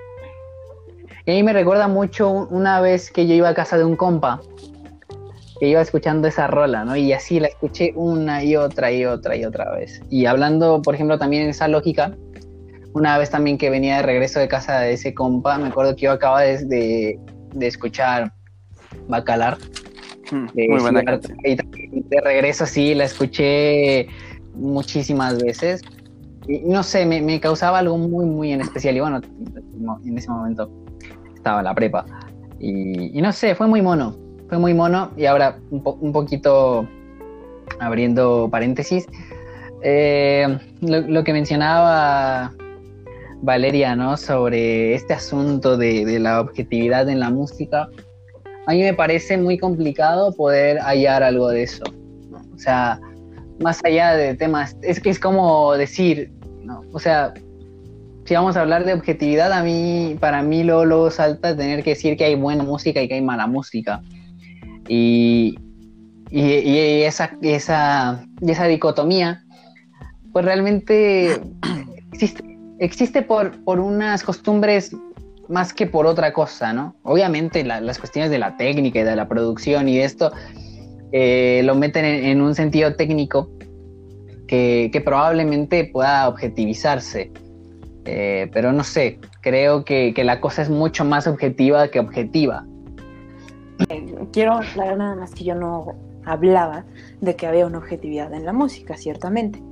y 1.25 1.31
a 1.31 1.35
mí 1.35 1.43
me 1.43 1.55
recuerda 1.55 1.89
mucho 1.89 2.29
un- 2.31 2.49
una 2.55 2.83
vez 2.83 3.11
que 3.11 3.27
yo 3.27 3.33
iba 3.33 3.49
a 3.49 3.55
casa 3.55 3.79
de 3.79 3.85
un 3.85 3.97
compa, 3.97 4.43
que 5.61 5.69
iba 5.69 5.81
escuchando 5.81 6.29
esa 6.29 6.47
rola, 6.47 6.85
¿no? 6.85 6.97
Y 6.97 7.13
así 7.13 7.41
la 7.41 7.49
escuché 7.49 7.93
una 7.97 8.45
y 8.45 8.57
otra 8.57 8.93
y 8.93 9.05
otra 9.05 9.37
y 9.37 9.45
otra 9.45 9.71
vez. 9.73 10.01
Y 10.09 10.27
hablando, 10.27 10.81
por 10.83 10.95
ejemplo, 10.95 11.19
también 11.19 11.45
en 11.45 11.51
esa 11.51 11.69
lógica, 11.69 12.17
una 12.95 13.19
vez 13.19 13.31
también 13.31 13.59
que 13.59 13.71
venía 13.71 13.97
de 13.97 14.03
regreso 14.03 14.39
de 14.41 14.49
casa 14.49 14.81
de 14.81 14.93
ese 14.93 15.15
compa, 15.15 15.59
me 15.59 15.69
acuerdo 15.69 15.95
que 15.97 16.03
yo 16.03 16.13
acababa 16.13 16.43
de, 16.43 16.65
de, 16.65 17.19
de 17.55 17.67
escuchar 17.67 18.33
Bacalar. 19.09 19.59
Mm, 20.31 20.47
Muy 20.71 20.81
buena 20.81 21.03
canción. 21.03 21.39
y 21.45 21.55
de 21.57 22.21
regreso 22.23 22.67
sí, 22.67 22.95
la 22.95 23.05
escuché 23.05 24.09
muchísimas 24.55 25.43
veces. 25.43 25.83
Y 26.47 26.61
no 26.61 26.83
sé, 26.83 27.05
me, 27.05 27.21
me 27.21 27.41
causaba 27.41 27.79
algo 27.81 27.99
muy, 27.99 28.25
muy 28.27 28.53
en 28.53 28.61
especial. 28.61 28.97
Y 28.97 29.01
bueno, 29.01 29.21
en 30.05 30.17
ese 30.19 30.31
momento 30.31 30.71
estaba 31.35 31.59
en 31.59 31.65
la 31.65 31.75
prepa. 31.75 32.05
Y, 32.59 33.19
y 33.19 33.23
no 33.23 33.33
sé, 33.33 33.55
fue 33.55 33.67
muy 33.67 33.83
mono. 33.83 34.17
Fue 34.49 34.59
muy 34.59 34.75
mono. 34.75 35.11
Y 35.17 35.27
ahora 35.27 35.59
un, 35.71 35.83
po- 35.83 35.99
un 36.01 36.13
poquito 36.13 36.87
abriendo 37.81 38.49
paréntesis. 38.51 39.07
eh, 39.83 40.59
lo, 40.81 41.25
que 41.25 41.33
mencionaba 41.33 42.53
Valeria, 43.43 43.95
¿no? 43.95 44.17
Sobre 44.17 44.95
este 44.95 45.15
asunto 45.15 45.77
de, 45.77 46.19
la 46.19 46.41
objetividad 46.41 47.09
en 47.09 47.21
la 47.21 47.31
música. 47.31 47.89
A 48.67 48.73
mí 48.73 48.83
me 48.83 48.95
parece 48.95 49.39
muy 49.39 49.59
complicado 49.59 50.33
poder 50.35 50.79
hallar 50.81 51.23
algo 51.23 51.49
de 51.49 51.63
eso. 51.63 51.85
O 52.55 52.59
sea, 52.59 52.99
más 53.61 53.81
allá 53.85 54.15
de 54.15 54.35
temas, 54.35 54.77
es 54.83 55.01
que 55.01 55.11
es 55.11 55.19
como 55.19 55.75
decir. 55.75 56.33
O 56.93 56.99
sea, 56.99 57.33
si 58.25 58.35
vamos 58.35 58.57
a 58.57 58.61
hablar 58.61 58.85
de 58.85 58.93
objetividad, 58.93 59.53
a 59.53 59.63
mí, 59.63 60.17
para 60.21 60.43
mí 60.43 60.65
luego, 60.65 60.85
luego 60.85 61.11
salta 61.11 61.57
tener 61.57 61.83
que 61.83 61.91
decir 61.91 62.17
que 62.17 62.25
hay 62.25 62.35
buena 62.35 62.63
música 62.63 63.01
y 63.01 63.09
que 63.09 63.15
hay 63.15 63.23
mala 63.23 63.47
música. 63.47 64.03
Y, 64.89 65.59
y, 66.31 66.41
y 66.41 67.03
esa, 67.03 67.37
esa, 67.43 68.25
esa 68.41 68.65
dicotomía, 68.67 69.43
pues 70.33 70.45
realmente 70.45 71.41
existe, 72.13 72.45
existe 72.79 73.23
por, 73.23 73.63
por 73.65 73.81
unas 73.81 74.23
costumbres 74.23 74.95
más 75.49 75.73
que 75.73 75.87
por 75.87 76.07
otra 76.07 76.33
cosa, 76.33 76.73
¿no? 76.73 76.95
Obviamente 77.03 77.65
la- 77.65 77.81
las 77.81 77.99
cuestiones 77.99 78.31
de 78.31 78.39
la 78.39 78.57
técnica 78.57 79.01
y 79.01 79.03
de 79.03 79.17
la 79.17 79.29
producción 79.29 79.89
y 79.89 79.99
esto 79.99 80.31
eh, 81.13 81.63
lo 81.65 81.75
meten 81.75 82.05
en, 82.05 82.25
en 82.27 82.41
un 82.43 82.55
sentido 82.55 82.95
técnico 82.95 83.51
que, 84.47 84.91
que 84.93 85.01
probablemente 85.01 85.85
pueda 85.85 86.29
objetivizarse. 86.29 87.31
Eh, 88.05 88.51
pero 88.53 88.73
no 88.73 88.85
sé, 88.85 89.19
creo 89.43 89.85
que, 89.85 90.13
que 90.15 90.25
la 90.25 90.41
cosa 90.41 90.63
es 90.63 90.71
mucho 90.71 91.05
más 91.05 91.27
objetiva 91.27 91.89
que 91.89 92.01
objetiva. 92.01 92.65
Quiero 94.33 94.55
aclarar 94.55 94.99
nada 94.99 95.17
más 95.17 95.35
que 95.35 95.45
yo 95.45 95.55
no 95.55 95.95
hablaba 96.25 96.85
de 97.21 97.37
que 97.37 97.47
había 97.47 97.67
una 97.67 97.79
objetividad 97.79 98.33
en 98.35 98.45
la 98.45 98.53
música, 98.53 98.97
ciertamente. 98.97 99.63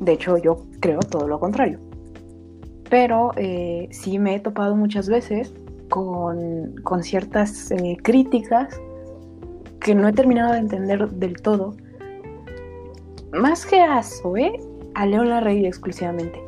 De 0.00 0.12
hecho, 0.12 0.38
yo 0.38 0.64
creo 0.80 1.00
todo 1.00 1.28
lo 1.28 1.38
contrario. 1.38 1.78
Pero 2.88 3.32
eh, 3.36 3.88
sí 3.90 4.18
me 4.18 4.36
he 4.36 4.40
topado 4.40 4.74
muchas 4.76 5.08
veces 5.08 5.52
con, 5.88 6.74
con 6.82 7.02
ciertas 7.02 7.70
eh, 7.70 7.96
críticas 8.02 8.80
que 9.80 9.94
no 9.94 10.08
he 10.08 10.12
terminado 10.12 10.52
de 10.52 10.58
entender 10.58 11.08
del 11.10 11.40
todo. 11.40 11.76
Más 13.32 13.66
que 13.66 13.80
a 13.80 14.02
Zoe, 14.02 14.58
a 14.94 15.06
León 15.06 15.28
Larregui 15.28 15.66
exclusivamente. 15.66 16.47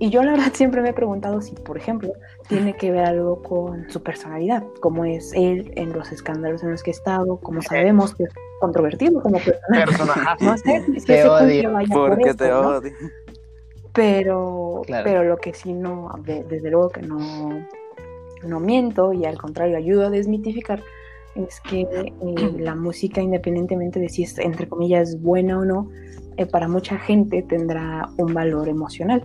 Y 0.00 0.10
yo 0.10 0.22
la 0.22 0.32
verdad 0.32 0.52
siempre 0.54 0.80
me 0.80 0.90
he 0.90 0.92
preguntado 0.92 1.40
si, 1.40 1.54
por 1.56 1.76
ejemplo, 1.76 2.12
tiene 2.48 2.74
que 2.76 2.90
ver 2.92 3.04
algo 3.04 3.42
con 3.42 3.90
su 3.90 4.00
personalidad, 4.02 4.62
como 4.80 5.04
es 5.04 5.32
él 5.34 5.72
en 5.74 5.92
los 5.92 6.12
escándalos 6.12 6.62
en 6.62 6.70
los 6.70 6.82
que 6.84 6.90
ha 6.90 6.94
estado, 6.94 7.38
como 7.38 7.62
sabemos 7.62 8.14
que 8.14 8.24
es 8.24 8.30
controvertido 8.60 9.20
como 9.20 9.38
personaje. 9.40 10.20
No 10.40 10.56
sé 10.58 10.84
si 11.00 11.06
Te 11.06 11.28
odio. 11.28 11.72
vaya 11.72 11.94
por 11.94 12.10
Porque 12.10 12.28
eso, 12.30 12.36
te 12.38 12.48
¿no? 12.48 12.60
odio. 12.68 12.92
Pero, 13.92 14.82
Claro. 14.86 15.04
pero 15.04 15.24
lo 15.24 15.36
que 15.38 15.54
sí 15.54 15.72
no, 15.72 16.10
de- 16.24 16.44
desde 16.44 16.70
luego 16.70 16.90
que 16.90 17.02
no, 17.02 17.66
no 18.44 18.60
miento 18.60 19.12
y 19.12 19.24
al 19.24 19.38
contrario 19.38 19.76
ayudo 19.76 20.06
a 20.06 20.10
desmitificar 20.10 20.80
es 21.34 21.60
que 21.60 21.80
eh, 21.80 22.12
la 22.58 22.74
música, 22.76 23.20
independientemente 23.20 23.98
de 23.98 24.08
si 24.08 24.22
es 24.22 24.38
entre 24.38 24.68
comillas 24.68 25.20
buena 25.20 25.58
o 25.58 25.64
no, 25.64 25.90
eh, 26.36 26.46
para 26.46 26.68
mucha 26.68 26.98
gente 26.98 27.42
tendrá 27.42 28.08
un 28.18 28.32
valor 28.32 28.68
emocional. 28.68 29.24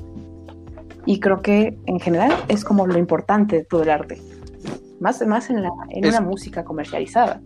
Y 1.05 1.19
creo 1.19 1.41
que 1.41 1.77
en 1.85 1.99
general 1.99 2.31
es 2.47 2.63
como 2.63 2.87
lo 2.87 2.97
importante 2.97 3.57
de 3.57 3.63
todo 3.65 3.83
el 3.83 3.89
arte. 3.89 4.21
Más, 4.99 5.25
más 5.27 5.49
en, 5.49 5.61
la, 5.63 5.69
en 5.89 6.05
Es- 6.05 6.11
una 6.11 6.21
música 6.21 6.63
comercializada. 6.63 7.41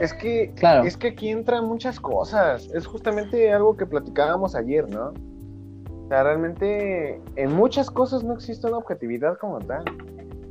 Es 0.00 0.12
que, 0.14 0.52
Claro. 0.56 0.84
es 0.84 0.96
que 0.96 1.08
aquí 1.08 1.28
entran 1.28 1.66
muchas 1.66 2.00
cosas. 2.00 2.68
Es 2.74 2.86
justamente 2.86 3.52
algo 3.52 3.76
que 3.76 3.86
platicábamos 3.86 4.54
ayer, 4.54 4.88
¿no? 4.88 5.10
O 5.10 6.08
sea, 6.08 6.24
realmente 6.24 7.20
en 7.36 7.52
muchas 7.54 7.90
cosas 7.90 8.24
no 8.24 8.32
existe 8.34 8.66
una 8.66 8.78
objetividad 8.78 9.38
como 9.38 9.58
tal. 9.60 9.84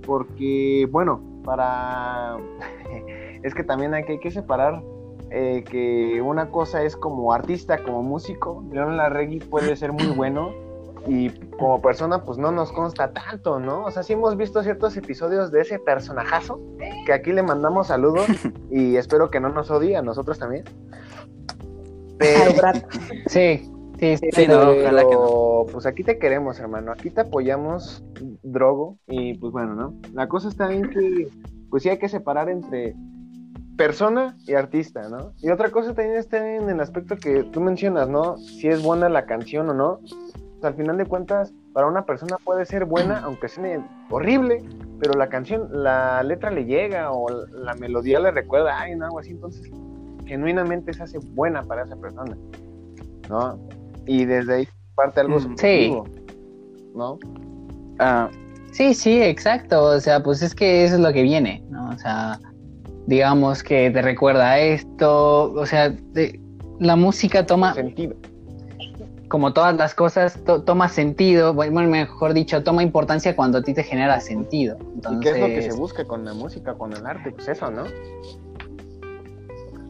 Porque, 0.06 0.88
bueno, 0.92 1.22
para... 1.44 2.38
es 3.44 3.54
que 3.54 3.64
también 3.64 3.94
hay 3.94 4.04
que, 4.06 4.14
hay 4.14 4.20
que 4.20 4.32
separar 4.32 4.82
eh, 5.32 5.64
que 5.70 6.22
una 6.22 6.50
cosa 6.50 6.84
es 6.84 6.96
como 6.96 7.34
artista, 7.34 7.84
como 7.84 8.04
músico. 8.04 8.64
León 8.72 8.96
Larregui 8.98 9.40
puede 9.40 9.76
ser 9.76 9.92
muy 9.92 10.08
bueno 10.08 10.52
y 11.08 11.30
como 11.58 11.82
persona 11.82 12.24
pues 12.24 12.38
no 12.38 12.52
nos 12.52 12.72
consta 12.72 13.12
tanto, 13.12 13.60
¿no? 13.60 13.86
O 13.86 13.92
sea, 13.92 14.04
sí 14.04 14.14
hemos 14.14 14.38
visto 14.38 14.62
ciertos 14.64 14.96
episodios 14.98 15.52
de 15.52 15.62
ese 15.62 15.80
personajazo 15.80 16.60
que 17.06 17.14
aquí 17.14 17.32
le 17.32 17.44
mandamos 17.44 17.88
saludos 17.88 18.26
y 18.72 18.96
espero 18.96 19.30
que 19.30 19.40
no 19.40 19.50
nos 19.50 19.72
odie 19.72 19.98
a 19.98 20.02
nosotros 20.02 20.40
también. 20.40 20.64
Pero. 22.18 22.52
Sí, 23.28 23.68
sí, 24.00 24.18
sí. 24.18 24.30
Sí, 24.32 24.48
no, 24.48 24.60
ojalá 24.60 25.02
que 25.02 25.08
pero, 25.10 25.66
pues 25.72 25.86
aquí 25.86 26.04
te 26.04 26.20
queremos, 26.20 26.60
hermano. 26.60 26.92
Aquí 26.92 27.10
te 27.10 27.22
apoyamos, 27.22 28.04
Drogo. 28.44 28.98
Y 29.08 29.36
pues 29.36 29.52
bueno, 29.52 29.74
¿no? 29.74 29.96
La 30.14 30.28
cosa 30.28 30.50
está 30.50 30.72
en 30.72 30.90
que, 30.90 31.30
pues 31.70 31.84
sí 31.84 31.90
hay 31.90 31.98
que 31.98 32.10
separar 32.10 32.50
entre 32.50 32.96
persona 33.78 34.38
y 34.46 34.54
artista, 34.54 35.10
¿no? 35.10 35.34
Y 35.40 35.50
otra 35.50 35.72
cosa 35.72 35.96
también 35.96 36.18
está 36.18 36.56
en 36.56 36.70
el 36.70 36.80
aspecto 36.80 37.16
que 37.18 37.44
tú 37.46 37.62
mencionas, 37.62 38.08
¿no? 38.10 38.38
Si 38.38 38.68
es 38.68 38.84
buena 38.84 39.10
la 39.10 39.26
canción 39.26 39.70
o 39.70 39.74
no. 39.74 40.00
O 40.62 40.64
sea, 40.64 40.70
al 40.70 40.76
final 40.76 40.96
de 40.96 41.06
cuentas, 41.08 41.56
para 41.74 41.88
una 41.88 42.06
persona 42.06 42.38
puede 42.44 42.68
ser 42.68 42.86
buena, 42.86 43.22
aunque 43.24 43.48
suene 43.48 43.80
horrible, 44.12 44.64
pero 45.00 45.16
la 45.16 45.28
canción, 45.28 45.68
la 45.72 46.22
letra 46.22 46.52
le 46.52 46.66
llega 46.66 47.12
o 47.12 47.28
la 47.32 47.74
melodía 47.74 48.20
le 48.20 48.30
recuerda, 48.30 48.80
ay, 48.80 48.96
no, 48.96 49.06
algo 49.06 49.18
así, 49.18 49.32
entonces 49.32 49.72
genuinamente 50.28 50.94
se 50.94 51.02
hace 51.02 51.18
buena 51.34 51.64
para 51.64 51.82
esa 51.82 51.96
persona, 51.96 52.38
¿no? 53.28 53.60
Y 54.06 54.26
desde 54.26 54.54
ahí 54.54 54.68
parte 54.94 55.22
algo 55.22 55.38
Mm. 55.38 55.42
subjetivo, 55.42 56.08
¿no? 56.94 57.18
Ah, 57.98 58.30
Sí, 58.72 58.94
sí, 58.94 59.20
exacto. 59.22 59.84
O 59.84 60.00
sea, 60.00 60.22
pues 60.22 60.44
es 60.44 60.56
que 60.56 60.86
eso 60.86 60.96
es 60.96 61.02
lo 61.02 61.12
que 61.12 61.24
viene, 61.24 61.64
¿no? 61.72 61.90
O 61.90 61.98
sea, 61.98 62.40
digamos 63.08 63.64
que 63.64 63.90
te 63.92 64.02
recuerda 64.02 64.52
a 64.52 64.60
esto. 64.60 65.52
O 65.54 65.66
sea, 65.66 65.94
la 66.80 66.96
música 66.96 67.46
toma, 67.46 67.74
Sentido. 67.74 68.16
Como 69.32 69.54
todas 69.54 69.74
las 69.78 69.96
cosas, 69.96 70.38
to- 70.44 70.62
toma 70.64 70.90
sentido. 70.90 71.54
Bueno, 71.54 71.82
mejor 71.84 72.34
dicho, 72.34 72.62
toma 72.64 72.84
importancia 72.84 73.34
cuando 73.34 73.60
a 73.60 73.62
ti 73.64 73.74
te 73.74 73.82
genera 73.82 74.20
sentido. 74.20 74.78
¿Y 75.10 75.20
qué 75.22 75.30
es 75.32 75.40
lo 75.40 75.48
que 75.48 75.62
se 75.62 75.72
busca 75.74 76.04
con 76.06 76.26
la 76.26 76.34
música, 76.34 76.74
con 76.76 76.92
el 76.92 77.06
arte? 77.06 77.32
Pues 77.32 77.48
eso, 77.48 77.72
¿no? 77.72 77.86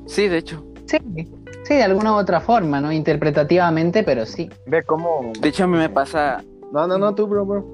sí, 0.06 0.28
de 0.28 0.38
hecho. 0.38 0.64
sí, 0.86 0.98
sí, 1.64 1.74
de 1.76 1.84
alguna 1.84 2.14
u 2.14 2.16
otra 2.18 2.40
forma, 2.40 2.80
¿no? 2.82 2.92
Interpretativamente, 2.92 4.04
pero 4.04 4.26
sí. 4.26 4.50
Ve 4.68 4.84
cómo... 4.84 5.32
De 5.40 5.50
hecho, 5.50 5.64
a 5.64 5.68
mí 5.68 5.78
me 5.78 5.90
pasa, 5.90 6.44
No, 6.72 6.86
no, 6.86 6.98
no, 6.98 7.16
tú, 7.16 7.26
bro, 7.28 7.46
bro. 7.46 7.66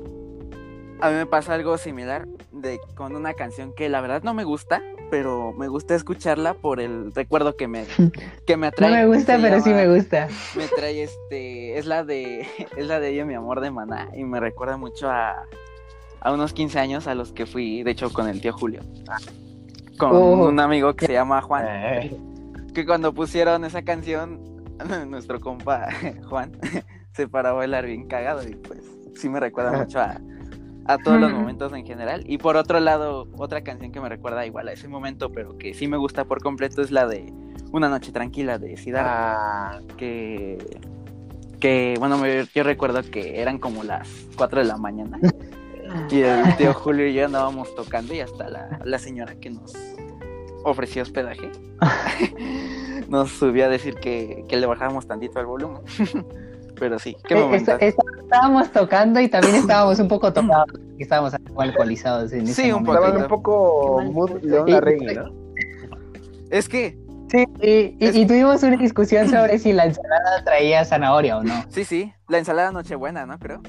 a 1.01 1.09
mí 1.09 1.15
me 1.15 1.25
pasa 1.25 1.53
algo 1.53 1.77
similar 1.77 2.27
de 2.51 2.79
con 2.95 3.15
una 3.15 3.33
canción 3.33 3.73
que 3.75 3.89
la 3.89 3.99
verdad 4.01 4.23
no 4.23 4.33
me 4.33 4.43
gusta, 4.45 4.81
pero 5.09 5.53
me 5.53 5.67
gusta 5.67 5.95
escucharla 5.95 6.53
por 6.53 6.79
el 6.79 7.11
recuerdo 7.13 7.55
que 7.55 7.67
me, 7.67 7.85
que 8.47 8.57
me 8.57 8.67
No 8.67 8.69
atrae. 8.69 9.05
me 9.07 9.15
gusta, 9.15 9.35
Se 9.37 9.41
pero 9.41 9.61
sí 9.61 9.69
me 9.71 9.87
gusta. 9.93 10.27
Me 10.55 10.67
trae 10.67 11.03
este, 11.03 11.77
es 11.77 11.85
la 11.85 12.03
de, 12.03 12.45
es 12.77 12.87
la 12.87 12.99
de 12.99 13.09
ella, 13.09 13.25
mi 13.25 13.33
amor 13.35 13.61
de 13.61 13.71
Maná, 13.71 14.09
y 14.15 14.23
me 14.23 14.39
recuerda 14.39 14.77
mucho 14.77 15.09
a, 15.09 15.35
a 16.21 16.31
unos 16.33 16.53
15 16.53 16.79
años 16.79 17.07
a 17.07 17.15
los 17.15 17.31
que 17.31 17.45
fui, 17.45 17.83
de 17.83 17.91
hecho, 17.91 18.11
con 18.11 18.27
el 18.27 18.41
tío 18.41 18.53
Julio. 18.53 18.81
Con 19.97 20.11
Oh. 20.15 20.47
un 20.47 20.59
amigo 20.59 20.93
que 20.95 21.07
se 21.07 21.13
llama 21.13 21.41
Juan. 21.41 21.65
Eh, 21.67 22.17
que 22.73 22.85
cuando 22.85 23.13
pusieron 23.13 23.65
esa 23.65 23.81
canción, 23.81 24.39
nuestro 25.09 25.39
compa 25.39 25.87
Juan 26.29 26.51
se 27.13 27.27
paró 27.27 27.49
a 27.49 27.53
bailar 27.53 27.85
bien 27.87 28.07
cagado 28.07 28.47
y 28.47 28.53
pues 28.53 28.79
sí 29.15 29.27
me 29.27 29.39
recuerda 29.39 29.71
mucho 29.71 29.99
a, 29.99 30.19
a 30.87 30.97
todos 30.97 31.19
los 31.19 31.31
momentos 31.31 31.73
en 31.73 31.85
general. 31.85 32.23
Y 32.27 32.37
por 32.37 32.55
otro 32.57 32.79
lado, 32.79 33.27
otra 33.37 33.61
canción 33.61 33.91
que 33.91 33.99
me 33.99 34.09
recuerda 34.09 34.45
igual 34.45 34.67
a 34.67 34.71
ese 34.73 34.87
momento, 34.87 35.31
pero 35.31 35.57
que 35.57 35.73
sí 35.73 35.87
me 35.87 35.97
gusta 35.97 36.25
por 36.25 36.41
completo 36.41 36.81
es 36.81 36.91
la 36.91 37.07
de 37.07 37.31
Una 37.73 37.89
noche 37.89 38.11
tranquila 38.11 38.57
de 38.57 38.77
Siddhartha, 38.77 39.35
ah, 39.75 39.79
que, 39.97 40.57
que 41.59 41.95
bueno, 41.99 42.17
me- 42.17 42.45
yo 42.55 42.63
recuerdo 42.63 43.01
que 43.03 43.41
eran 43.41 43.57
como 43.59 43.83
las 43.83 44.07
4 44.37 44.59
de 44.61 44.65
la 44.65 44.77
mañana. 44.77 45.19
Y 46.11 46.19
el 46.21 46.57
tío 46.57 46.73
Julio 46.73 47.07
y 47.07 47.13
yo 47.13 47.25
andábamos 47.25 47.73
tocando 47.73 48.13
y 48.13 48.19
hasta 48.19 48.49
la, 48.49 48.79
la 48.83 48.99
señora 48.99 49.35
que 49.35 49.49
nos 49.49 49.73
ofreció 50.65 51.01
hospedaje 51.01 51.49
nos 53.09 53.31
subió 53.31 53.65
a 53.65 53.69
decir 53.69 53.95
que, 53.95 54.43
que 54.49 54.57
le 54.57 54.65
bajáramos 54.65 55.07
tantito 55.07 55.39
el 55.39 55.45
volumen. 55.45 55.81
Pero 56.79 56.99
sí, 56.99 57.15
qué 57.27 57.33
Eh, 57.35 57.41
momento. 57.41 57.77
estábamos 57.79 58.71
tocando 58.71 59.19
y 59.19 59.27
también 59.29 59.55
estábamos 59.55 59.99
un 59.99 60.07
poco 60.07 60.31
tocados. 60.31 60.67
y 60.97 61.03
Estábamos 61.03 61.33
algo 61.33 61.61
alcoholizados 61.61 62.31
en 62.33 62.41
ese 62.43 62.53
Sí, 62.63 62.71
un 62.71 62.79
un 62.79 62.85
poquito. 62.85 63.27
poco 63.27 64.01
mood 64.03 64.31
punto. 64.31 64.47
León 64.47 64.67
Y- 64.67 64.71
Larregui, 64.71 65.15
¿no? 65.15 65.25
Es 66.51 66.69
que, 66.69 66.97
Sí, 67.29 67.43
y, 67.59 68.25
tuvimos 68.25 68.63
una 68.63 68.77
discusión 68.77 69.27
sobre 69.29 69.59
si 69.59 69.73
la 69.73 69.85
ensalada 69.85 70.43
traía 70.45 70.85
zanahoria 70.85 71.37
o 71.37 71.43
no. 71.43 71.65
sí, 71.69 71.83
sí, 71.83 72.13
la 72.29 72.37
ensalada 72.37 72.71
Nochebuena, 72.71 73.25
¿no? 73.25 73.37
Creo. 73.37 73.61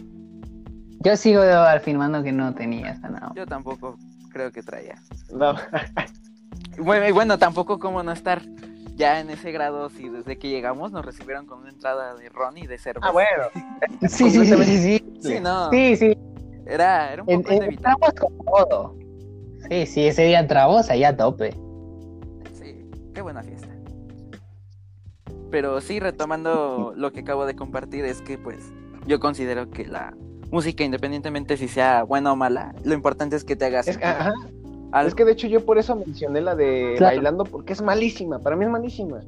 Yo 1.01 1.17
sigo 1.17 1.43
afirmando 1.43 2.23
que 2.23 2.31
no 2.33 2.55
tenía 2.55 2.95
zanahoria. 3.01 3.43
Yo 3.43 3.47
tampoco 3.47 3.97
creo 4.33 4.53
que 4.53 4.63
traía. 4.63 4.97
No. 5.35 5.55
Bueno, 6.79 7.09
y 7.09 7.13
bueno, 7.13 7.39
tampoco 7.39 7.79
como 7.81 8.03
no 8.05 8.13
estar 8.13 8.43
ya 8.99 9.21
en 9.21 9.31
ese 9.31 9.53
grado 9.53 9.89
si 9.89 10.09
desde 10.09 10.39
que 10.39 10.49
llegamos 10.51 10.93
nos 10.93 11.07
recibieron 11.07 11.47
con 11.47 11.61
una 11.61 11.71
entrada 11.71 12.15
de 12.17 12.29
ron 12.29 12.59
y 12.59 12.67
de 12.67 12.77
cerveza. 12.79 13.07
Ah, 13.09 13.13
bueno. 13.13 13.29
Sí, 14.09 14.31
sí, 14.31 14.45
sí, 14.45 14.65
sí, 14.65 14.77
sí. 14.79 15.13
Sí, 15.23 15.41
no. 15.41 15.71
Sí, 15.71 15.97
sí. 15.97 16.19
Era, 16.67 17.13
era 17.13 17.23
un 17.23 17.27
poco 17.27 17.51
en- 17.51 17.57
inevitable. 17.57 17.75
entramos 17.75 18.13
con 18.21 18.39
todo. 18.45 18.97
Sí, 19.71 19.87
sí, 19.87 20.07
ese 20.07 20.25
día 20.25 20.41
entramos 20.41 20.91
ahí 20.91 21.05
a 21.05 21.17
tope. 21.17 21.53
Sí, 22.53 22.85
qué 23.15 23.23
buena 23.23 23.43
fiesta. 23.43 23.69
Pero 25.51 25.81
sí, 25.81 25.99
retomando 26.01 26.93
lo 26.95 27.13
que 27.13 27.21
acabo 27.21 27.47
de 27.47 27.57
compartir, 27.57 28.05
es 28.05 28.21
que 28.21 28.37
pues 28.37 28.71
yo 29.07 29.19
considero 29.21 29.71
que 29.71 29.87
la 29.87 30.15
música, 30.51 30.85
independientemente 30.85 31.57
si 31.57 31.69
sea 31.69 32.03
buena 32.03 32.33
o 32.33 32.37
mala, 32.37 32.75
lo 32.85 32.95
importante 32.95 33.37
es 33.37 33.45
que 33.45 33.57
te 33.57 33.65
hagas 33.67 33.89
Es, 33.89 33.97
que- 33.99 34.05
ajá. 34.05 34.33
Es 35.05 35.15
que 35.15 35.25
de 35.25 35.33
hecho 35.33 35.47
yo 35.47 35.65
por 35.65 35.79
eso 35.79 35.95
mencioné 35.97 36.41
la 36.41 36.55
de 36.55 36.95
Claro. 36.97 37.17
bailando, 37.17 37.45
porque 37.45 37.73
es 37.73 37.83
malísima. 37.83 38.39
Para 38.39 38.57
mí 38.57 38.65
es 38.65 38.71
malísima. 38.71 39.21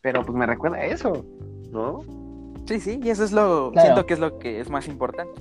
Pero 0.00 0.22
pues 0.24 0.36
me 0.36 0.46
recuerda 0.46 0.78
a 0.78 0.84
eso, 0.84 1.24
¿no? 1.70 2.00
Sí, 2.66 2.80
sí, 2.80 3.00
y 3.02 3.10
eso 3.10 3.24
es 3.24 3.32
lo, 3.32 3.70
Claro. 3.72 3.86
siento 3.86 4.06
que 4.06 4.14
es 4.14 4.20
lo 4.20 4.38
que 4.38 4.60
es 4.60 4.68
más 4.70 4.86
importante. 4.88 5.40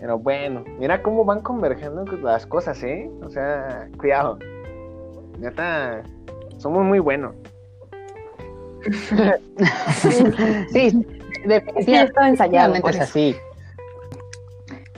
Pero 0.00 0.18
bueno, 0.18 0.64
mira 0.78 1.02
cómo 1.02 1.24
van 1.26 1.40
convergiendo 1.42 2.04
las 2.22 2.46
cosas, 2.46 2.82
¿eh? 2.82 3.10
O 3.22 3.28
sea, 3.30 3.88
cuidado. 3.98 4.38
Neta, 5.38 6.02
somos 6.58 6.84
muy 6.84 6.98
buenos. 7.00 7.34
Sí, 10.00 10.90
Sí, 10.90 11.06
definitivamente 11.46 12.04
estaba 12.08 12.28
ensayado. 12.28 12.74
es 12.74 12.80
por 12.80 12.90
eso. 12.92 13.02
así. 13.02 13.36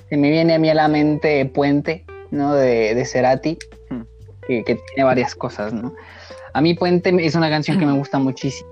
Se 0.08 0.16
me 0.16 0.30
viene 0.30 0.54
a 0.54 0.58
mí 0.58 0.68
a 0.70 0.74
la 0.74 0.88
mente 0.88 1.44
Puente, 1.46 2.04
¿no? 2.32 2.54
De, 2.54 2.94
de 2.96 3.04
Cerati, 3.04 3.56
Hmm. 3.88 4.02
que, 4.46 4.64
que 4.64 4.74
tiene 4.74 5.04
varias 5.04 5.34
cosas, 5.34 5.72
¿no? 5.72 5.94
A 6.54 6.60
mí 6.60 6.74
Puente 6.74 7.14
es 7.24 7.34
una 7.34 7.48
canción 7.48 7.78
que 7.78 7.86
me 7.86 7.92
gusta 7.92 8.18
muchísimo. 8.18 8.68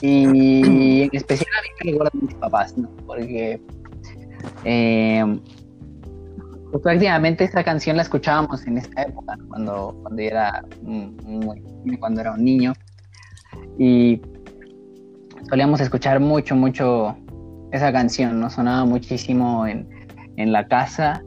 Y 0.00 1.02
en 1.04 1.10
especial 1.12 1.48
a 1.58 1.62
mí 1.62 1.68
me 1.80 1.90
recuerda 1.92 2.10
a 2.14 2.24
mis 2.26 2.34
papás, 2.34 2.76
¿no? 2.76 2.88
Porque 3.06 3.60
eh, 4.64 5.40
pues 6.70 6.82
prácticamente 6.82 7.44
esta 7.44 7.64
canción 7.64 7.96
la 7.96 8.02
escuchábamos 8.02 8.66
en 8.66 8.78
esta 8.78 9.02
época, 9.02 9.36
¿no? 9.36 9.48
cuando, 9.48 9.98
cuando 10.02 10.22
yo 10.22 10.28
era 10.28 10.62
muy, 10.82 11.62
cuando 11.98 12.20
era 12.20 12.32
un 12.32 12.44
niño. 12.44 12.74
Y 13.78 14.20
solíamos 15.48 15.80
escuchar 15.80 16.20
mucho, 16.20 16.54
mucho 16.54 17.16
esa 17.72 17.92
canción, 17.92 18.40
¿no? 18.40 18.50
Sonaba 18.50 18.84
muchísimo 18.84 19.66
en, 19.66 19.88
en 20.36 20.52
la 20.52 20.66
casa 20.66 21.22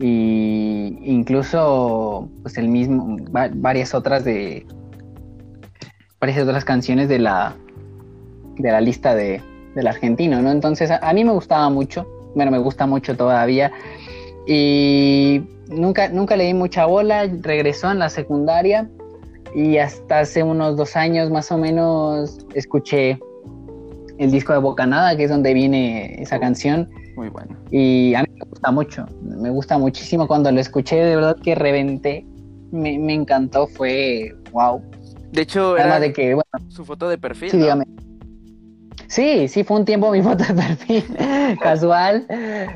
y 0.00 0.98
incluso 1.04 2.28
pues 2.42 2.56
el 2.58 2.68
mismo, 2.68 3.16
va- 3.34 3.50
varias 3.52 3.94
otras 3.94 4.24
de 4.24 4.66
varias 6.20 6.38
otras 6.42 6.64
canciones 6.64 7.08
de 7.08 7.18
la 7.18 7.54
de 8.56 8.70
la 8.72 8.80
lista 8.80 9.14
de, 9.14 9.40
del 9.74 9.86
argentino, 9.86 10.42
¿no? 10.42 10.50
Entonces 10.50 10.90
a, 10.90 10.96
a 10.98 11.12
mí 11.12 11.24
me 11.24 11.32
gustaba 11.32 11.68
mucho, 11.70 12.06
bueno, 12.34 12.50
me 12.50 12.58
gusta 12.58 12.86
mucho 12.86 13.16
todavía 13.16 13.70
y 14.46 15.42
nunca, 15.68 16.08
nunca 16.08 16.36
le 16.36 16.44
di 16.44 16.54
mucha 16.54 16.86
bola, 16.86 17.26
regresó 17.42 17.90
en 17.92 17.98
la 18.00 18.08
secundaria 18.08 18.88
y 19.54 19.78
hasta 19.78 20.20
hace 20.20 20.42
unos 20.42 20.76
dos 20.76 20.96
años 20.96 21.30
más 21.30 21.52
o 21.52 21.58
menos 21.58 22.38
escuché 22.54 23.18
el 24.18 24.30
disco 24.32 24.52
de 24.52 24.58
Bocanada, 24.58 25.16
que 25.16 25.24
es 25.24 25.30
donde 25.30 25.54
viene 25.54 26.20
esa 26.20 26.40
canción, 26.40 26.88
Muy 27.14 27.28
bueno. 27.28 27.56
y 27.70 28.14
a 28.14 28.22
mí 28.22 28.28
gusta 28.58 28.70
mucho, 28.72 29.06
me 29.22 29.50
gusta 29.50 29.78
muchísimo 29.78 30.26
cuando 30.26 30.50
lo 30.50 30.60
escuché, 30.60 30.96
de 30.96 31.14
verdad 31.14 31.36
que 31.40 31.54
reventé, 31.54 32.26
me, 32.72 32.98
me 32.98 33.14
encantó, 33.14 33.68
fue 33.68 34.34
wow. 34.50 34.82
De 35.30 35.42
hecho, 35.42 35.74
Además 35.74 35.86
era 35.86 36.00
de 36.00 36.12
que, 36.12 36.34
bueno, 36.34 36.70
su 36.70 36.84
foto 36.84 37.08
de 37.08 37.18
perfil. 37.18 37.50
sí. 37.50 37.58
Sí, 39.06 39.48
sí, 39.48 39.64
fue 39.64 39.78
un 39.78 39.84
tiempo 39.86 40.10
mi 40.10 40.20
foto 40.24 40.44
de 40.44 40.54
perfil 40.54 41.04
casual. 41.62 42.26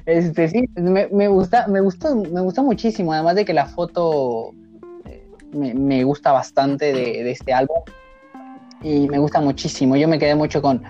Este, 0.07 0.49
sí, 0.49 0.69
me, 0.77 1.09
me 1.09 1.29
gusta, 1.29 1.67
me 1.67 1.81
gustó, 1.81 2.15
me 2.15 2.41
gustó 2.41 2.63
muchísimo. 2.63 3.13
Además 3.13 3.35
de 3.35 3.45
que 3.45 3.53
la 3.53 3.67
foto 3.67 4.53
eh, 5.05 5.27
me, 5.53 5.75
me 5.75 6.05
gusta 6.05 6.33
bastante 6.33 6.93
de, 6.93 7.25
de 7.25 7.31
este 7.33 7.53
álbum 7.53 7.81
y 8.83 9.09
me 9.09 9.19
gusta 9.19 9.41
muchísimo. 9.41 9.97
Yo 9.97 10.09
me 10.09 10.19
quedé 10.19 10.35
mucho 10.35 10.63
con, 10.63 10.83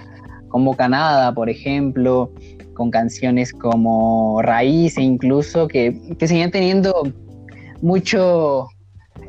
con 0.49 0.65
Bocanada, 0.65 1.33
por 1.35 1.49
ejemplo, 1.49 2.31
con 2.75 2.91
canciones 2.91 3.53
como 3.53 4.41
Raíz 4.43 4.97
e 4.99 5.03
incluso 5.03 5.69
que, 5.69 5.99
que 6.19 6.29
seguían 6.29 6.51
teniendo 6.51 7.03
mucho 7.81 8.69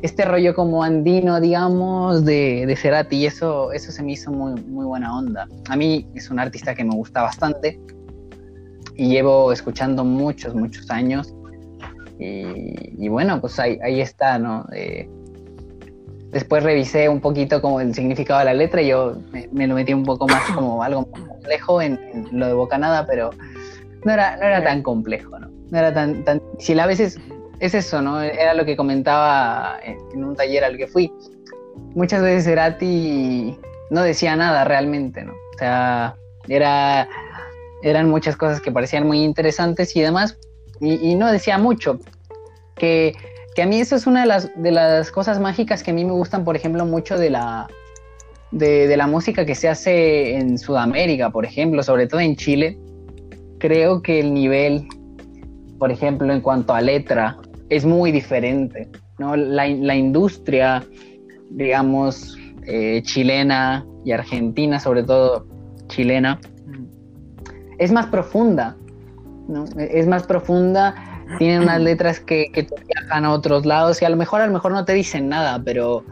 este 0.02 0.24
rollo 0.24 0.54
como 0.54 0.82
andino, 0.82 1.40
digamos, 1.40 2.24
de, 2.24 2.66
de 2.66 2.76
Cerati, 2.76 3.16
y 3.16 3.26
eso, 3.26 3.72
eso 3.72 3.90
se 3.90 4.02
me 4.02 4.12
hizo 4.12 4.30
muy, 4.30 4.60
muy 4.62 4.84
buena 4.84 5.16
onda. 5.16 5.48
A 5.68 5.76
mí 5.76 6.06
es 6.14 6.30
un 6.30 6.38
artista 6.38 6.74
que 6.74 6.84
me 6.84 6.94
gusta 6.94 7.22
bastante 7.22 7.80
y 8.96 9.08
llevo 9.08 9.52
escuchando 9.52 10.04
muchos, 10.04 10.54
muchos 10.54 10.90
años. 10.90 11.34
Y, 12.18 13.04
y 13.04 13.08
bueno, 13.08 13.40
pues 13.40 13.58
ahí, 13.58 13.78
ahí 13.82 14.00
está, 14.00 14.38
¿no? 14.38 14.66
Eh, 14.72 15.08
después 16.34 16.64
revisé 16.64 17.08
un 17.08 17.20
poquito 17.20 17.62
como 17.62 17.80
el 17.80 17.94
significado 17.94 18.40
de 18.40 18.46
la 18.46 18.54
letra 18.54 18.82
y 18.82 18.88
yo 18.88 19.14
me, 19.30 19.48
me 19.52 19.68
lo 19.68 19.76
metí 19.76 19.94
un 19.94 20.04
poco 20.04 20.26
más 20.26 20.42
como 20.50 20.82
algo 20.82 21.08
más 21.12 21.28
complejo 21.28 21.80
en, 21.80 21.98
en 22.12 22.38
lo 22.38 22.48
de 22.48 22.52
Bocanada, 22.52 23.06
pero 23.06 23.30
no 24.04 24.12
era, 24.12 24.36
no 24.36 24.42
era 24.42 24.62
tan 24.62 24.82
complejo, 24.82 25.38
¿no? 25.38 25.48
No 25.70 25.78
era 25.78 25.94
tan, 25.94 26.24
tan... 26.24 26.42
Si 26.58 26.78
a 26.78 26.86
veces 26.86 27.18
es 27.60 27.74
eso, 27.74 28.02
¿no? 28.02 28.20
Era 28.20 28.52
lo 28.52 28.64
que 28.64 28.76
comentaba 28.76 29.78
en, 29.82 29.96
en 30.12 30.24
un 30.24 30.34
taller 30.34 30.64
al 30.64 30.76
que 30.76 30.88
fui. 30.88 31.10
Muchas 31.94 32.20
veces 32.20 32.44
Cerati 32.44 33.56
no 33.90 34.02
decía 34.02 34.34
nada 34.34 34.64
realmente, 34.64 35.22
¿no? 35.22 35.32
O 35.32 35.58
sea, 35.58 36.16
era, 36.48 37.08
eran 37.82 38.10
muchas 38.10 38.36
cosas 38.36 38.60
que 38.60 38.72
parecían 38.72 39.06
muy 39.06 39.22
interesantes 39.22 39.94
y 39.94 40.00
demás, 40.00 40.36
y, 40.80 41.10
y 41.10 41.14
no 41.14 41.30
decía 41.30 41.58
mucho. 41.58 42.00
Que, 42.74 43.14
que 43.54 43.62
a 43.62 43.66
mí 43.66 43.80
eso 43.80 43.96
es 43.96 44.06
una 44.06 44.22
de 44.22 44.26
las, 44.26 44.50
de 44.56 44.72
las 44.72 45.10
cosas 45.10 45.38
mágicas 45.40 45.82
que 45.82 45.92
a 45.92 45.94
mí 45.94 46.04
me 46.04 46.12
gustan, 46.12 46.44
por 46.44 46.56
ejemplo, 46.56 46.84
mucho 46.86 47.16
de 47.16 47.30
la, 47.30 47.68
de, 48.50 48.88
de 48.88 48.96
la 48.96 49.06
música 49.06 49.46
que 49.46 49.54
se 49.54 49.68
hace 49.68 50.36
en 50.36 50.58
Sudamérica, 50.58 51.30
por 51.30 51.44
ejemplo, 51.44 51.82
sobre 51.82 52.06
todo 52.06 52.20
en 52.20 52.36
Chile. 52.36 52.78
Creo 53.58 54.02
que 54.02 54.20
el 54.20 54.34
nivel, 54.34 54.88
por 55.78 55.92
ejemplo, 55.92 56.32
en 56.32 56.40
cuanto 56.40 56.74
a 56.74 56.80
letra, 56.80 57.36
es 57.68 57.84
muy 57.84 58.10
diferente. 58.10 58.88
¿no? 59.18 59.36
La, 59.36 59.68
la 59.68 59.94
industria, 59.94 60.84
digamos, 61.50 62.36
eh, 62.66 63.02
chilena 63.02 63.86
y 64.04 64.12
argentina, 64.12 64.80
sobre 64.80 65.04
todo 65.04 65.46
chilena, 65.86 66.40
es 67.78 67.92
más 67.92 68.06
profunda. 68.06 68.76
¿no? 69.48 69.64
Es 69.76 70.06
más 70.06 70.24
profunda, 70.24 71.13
tienen 71.38 71.62
unas 71.62 71.80
letras 71.80 72.20
que, 72.20 72.50
que 72.52 72.64
te 72.64 72.74
viajan 72.84 73.24
a 73.24 73.32
otros 73.32 73.66
lados 73.66 74.00
y 74.02 74.04
a 74.04 74.08
lo 74.08 74.16
mejor 74.16 74.40
a 74.40 74.46
lo 74.46 74.52
mejor 74.52 74.72
no 74.72 74.84
te 74.84 74.94
dicen 74.94 75.28
nada, 75.28 75.60
pero, 75.64 76.04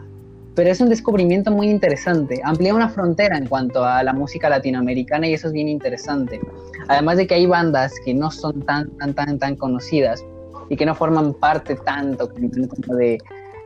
pero 0.55 0.69
es 0.69 0.81
un 0.81 0.89
descubrimiento 0.89 1.51
muy 1.51 1.69
interesante. 1.69 2.41
Amplía 2.43 2.73
una 2.73 2.89
frontera 2.89 3.37
en 3.37 3.47
cuanto 3.47 3.83
a 3.83 4.03
la 4.03 4.13
música 4.13 4.49
latinoamericana 4.49 5.27
y 5.27 5.33
eso 5.33 5.47
es 5.47 5.53
bien 5.53 5.67
interesante. 5.67 6.39
Además 6.87 7.17
de 7.17 7.27
que 7.27 7.35
hay 7.35 7.45
bandas 7.45 7.93
que 8.05 8.13
no 8.13 8.31
son 8.31 8.61
tan, 8.61 8.89
tan, 8.97 9.13
tan, 9.13 9.39
tan 9.39 9.55
conocidas 9.55 10.23
y 10.69 10.75
que 10.75 10.85
no 10.85 10.95
forman 10.95 11.33
parte 11.33 11.75
tanto 11.75 12.29
como 12.29 12.95
de, 12.95 13.17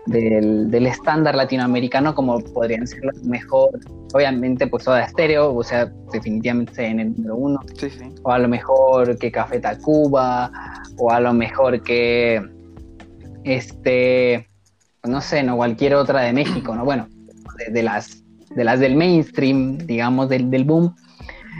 del, 0.07 0.69
del 0.71 0.87
estándar 0.87 1.35
latinoamericano 1.35 2.15
como 2.15 2.39
podrían 2.39 2.87
ser 2.87 3.03
los 3.03 3.23
mejor, 3.23 3.79
obviamente 4.13 4.67
pues 4.67 4.83
Soda 4.83 5.07
Stereo, 5.07 5.53
o 5.53 5.63
sea, 5.63 5.91
definitivamente 6.11 6.85
en 6.85 6.99
el 6.99 7.13
número 7.15 7.35
uno, 7.35 7.59
Sí, 7.77 7.89
sí. 7.89 8.05
o 8.23 8.31
a 8.31 8.39
lo 8.39 8.47
mejor 8.47 9.17
que 9.17 9.31
Café 9.31 9.59
Tacuba, 9.59 10.51
o 10.97 11.11
a 11.11 11.19
lo 11.19 11.33
mejor 11.33 11.81
que 11.83 12.41
este, 13.43 14.47
no 15.07 15.21
sé, 15.21 15.43
no 15.43 15.55
cualquier 15.57 15.95
otra 15.95 16.21
de 16.21 16.33
México, 16.33 16.75
¿no? 16.75 16.83
Bueno, 16.85 17.07
de, 17.57 17.71
de 17.71 17.83
las 17.83 18.23
de 18.55 18.63
las 18.63 18.79
del 18.79 18.95
mainstream, 18.95 19.77
digamos, 19.77 20.29
del, 20.29 20.49
del 20.49 20.63
boom. 20.63 20.95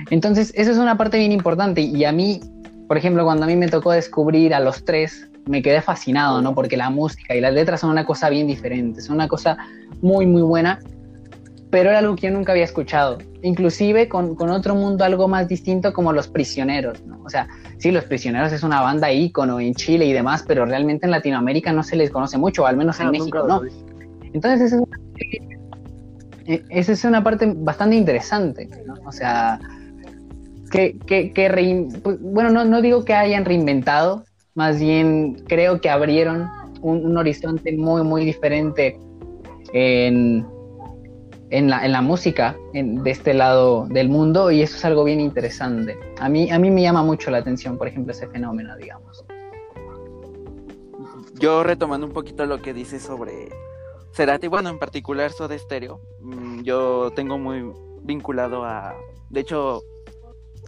Entonces, 0.10 0.52
eso 0.56 0.72
es 0.72 0.78
una 0.78 0.98
parte 0.98 1.18
bien 1.20 1.32
importante 1.32 1.82
y 1.82 2.06
a 2.06 2.12
mí, 2.12 2.40
por 2.88 2.98
ejemplo, 2.98 3.24
cuando 3.26 3.44
a 3.44 3.48
mí 3.48 3.56
me 3.56 3.68
tocó 3.68 3.92
descubrir 3.92 4.54
a 4.54 4.60
los 4.60 4.86
tres, 4.86 5.30
me 5.46 5.62
quedé 5.62 5.82
fascinado, 5.82 6.42
¿no? 6.42 6.56
Porque 6.56 6.78
la 6.78 6.90
música 6.90 7.36
y 7.36 7.42
las 7.42 7.54
letras 7.54 7.82
son 7.82 7.90
una 7.90 8.06
cosa 8.06 8.30
bien 8.30 8.48
diferente, 8.48 9.02
son 9.02 9.16
una 9.16 9.28
cosa 9.28 9.58
muy, 10.02 10.26
muy 10.26 10.42
buena. 10.42 10.80
pero 11.70 11.90
era 11.90 12.00
algo 12.00 12.16
que 12.16 12.28
yo 12.28 12.34
nunca 12.34 12.54
había 12.54 12.64
escuchado, 12.64 13.18
inclusive 13.42 14.08
con, 14.08 14.36
con, 14.36 14.50
otro 14.52 14.74
mundo 14.74 15.04
algo 15.04 15.28
más 15.28 15.50
distinto 15.50 15.92
como 15.92 16.14
Los 16.14 16.30
Prisioneros, 16.30 17.06
¿no? 17.06 17.20
O 17.26 17.30
sea, 17.30 17.50
sí, 17.78 17.92
Los 17.92 18.06
Prisioneros 18.06 18.54
es 18.54 18.64
una 18.64 18.82
banda 18.82 19.12
ícono 19.12 19.60
en 19.60 19.74
Chile 19.74 20.06
y 20.06 20.14
demás, 20.14 20.46
pero 20.48 20.66
realmente 20.66 21.06
en 21.06 21.12
Latinoamérica 21.12 21.74
no 21.74 21.84
se 21.84 21.98
les 21.98 22.10
conoce 22.10 22.38
mucho, 22.38 22.66
al 22.66 22.78
menos 22.78 23.02
en 23.02 23.08
Ah, 23.08 23.12
México, 23.12 23.46
¿no? 23.46 23.64
Entonces, 24.32 24.74
eh, 26.46 26.64
esa 26.70 26.92
es 26.94 27.04
una 27.04 27.22
parte 27.22 27.52
bastante 27.54 27.98
interesante, 27.98 28.70
¿no? 28.86 28.96
O 29.06 29.12
sea, 29.12 29.60
que, 30.70 30.98
que, 31.06 31.32
que 31.34 31.50
rein- 31.50 32.02
pues, 32.02 32.18
bueno, 32.22 32.50
no, 32.50 32.66
no 32.66 32.82
digo 32.82 33.06
que 33.06 33.14
hayan 33.14 33.46
reinventado, 33.46 34.24
más 34.56 34.80
bien 34.80 35.36
creo 35.48 35.80
que 35.82 35.90
abrieron 35.90 36.50
un, 36.82 37.06
un 37.06 37.18
horizonte 37.18 37.76
muy, 37.78 38.04
muy 38.04 38.26
diferente 38.26 39.00
en, 39.74 40.46
en, 41.50 41.70
la, 41.70 41.86
en 41.86 41.92
la 41.92 42.02
música 42.02 42.56
en- 42.74 43.04
de 43.04 43.12
este 43.12 43.34
lado 43.34 43.86
del 43.90 44.10
mundo 44.10 44.52
y 44.52 44.62
eso 44.62 44.76
es 44.78 44.86
algo 44.86 45.04
bien 45.04 45.20
interesante. 45.22 45.98
A 46.20 46.30
mí, 46.30 46.50
a 46.52 46.60
mí 46.60 46.72
me 46.72 46.82
llama 46.82 47.04
mucho 47.04 47.32
la 47.32 47.38
atención, 47.40 47.78
por 47.78 47.88
ejemplo, 47.88 48.12
ese 48.12 48.28
fenómeno, 48.28 48.76
digamos. 48.78 49.24
Yo 51.40 51.64
retomando 51.64 52.08
un 52.08 52.14
poquito 52.14 52.46
lo 52.48 52.62
que 52.62 52.74
dice 52.74 53.00
sobre 53.00 53.50
Cerati, 54.14 54.48
bueno, 54.48 54.70
en 54.70 54.80
particular 54.80 55.32
Soda 55.32 55.58
Stereo, 55.58 56.00
mm, 56.22 56.62
yo 56.64 57.12
tengo 57.16 57.38
muy 57.38 57.72
vinculado 58.02 58.64
a, 58.66 58.96
de 59.30 59.42
hecho, 59.42 59.82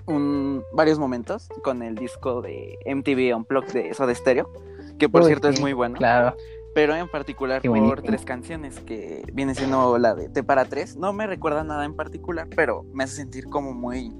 un, 0.09 0.63
varios 0.73 0.99
momentos 0.99 1.47
con 1.63 1.81
el 1.81 1.95
disco 1.95 2.41
de 2.41 2.77
MTV 2.85 3.35
Unplugged 3.35 3.73
de 3.73 3.93
Soda 3.93 4.13
Stereo, 4.13 4.51
que 4.97 5.07
por 5.09 5.21
Uy, 5.21 5.27
cierto 5.27 5.49
es 5.49 5.59
muy 5.61 5.73
bueno, 5.73 5.95
Claro. 5.97 6.35
pero 6.73 6.95
en 6.95 7.07
particular 7.07 7.61
por 7.61 8.01
tres 8.01 8.23
canciones, 8.25 8.79
que 8.79 9.23
viene 9.33 9.55
siendo 9.55 9.97
la 9.97 10.15
de 10.15 10.29
T 10.29 10.43
para 10.43 10.65
tres, 10.65 10.95
no 10.97 11.13
me 11.13 11.27
recuerda 11.27 11.63
nada 11.63 11.85
en 11.85 11.95
particular, 11.95 12.47
pero 12.55 12.83
me 12.93 13.03
hace 13.03 13.15
sentir 13.15 13.45
como 13.45 13.73
muy 13.73 14.11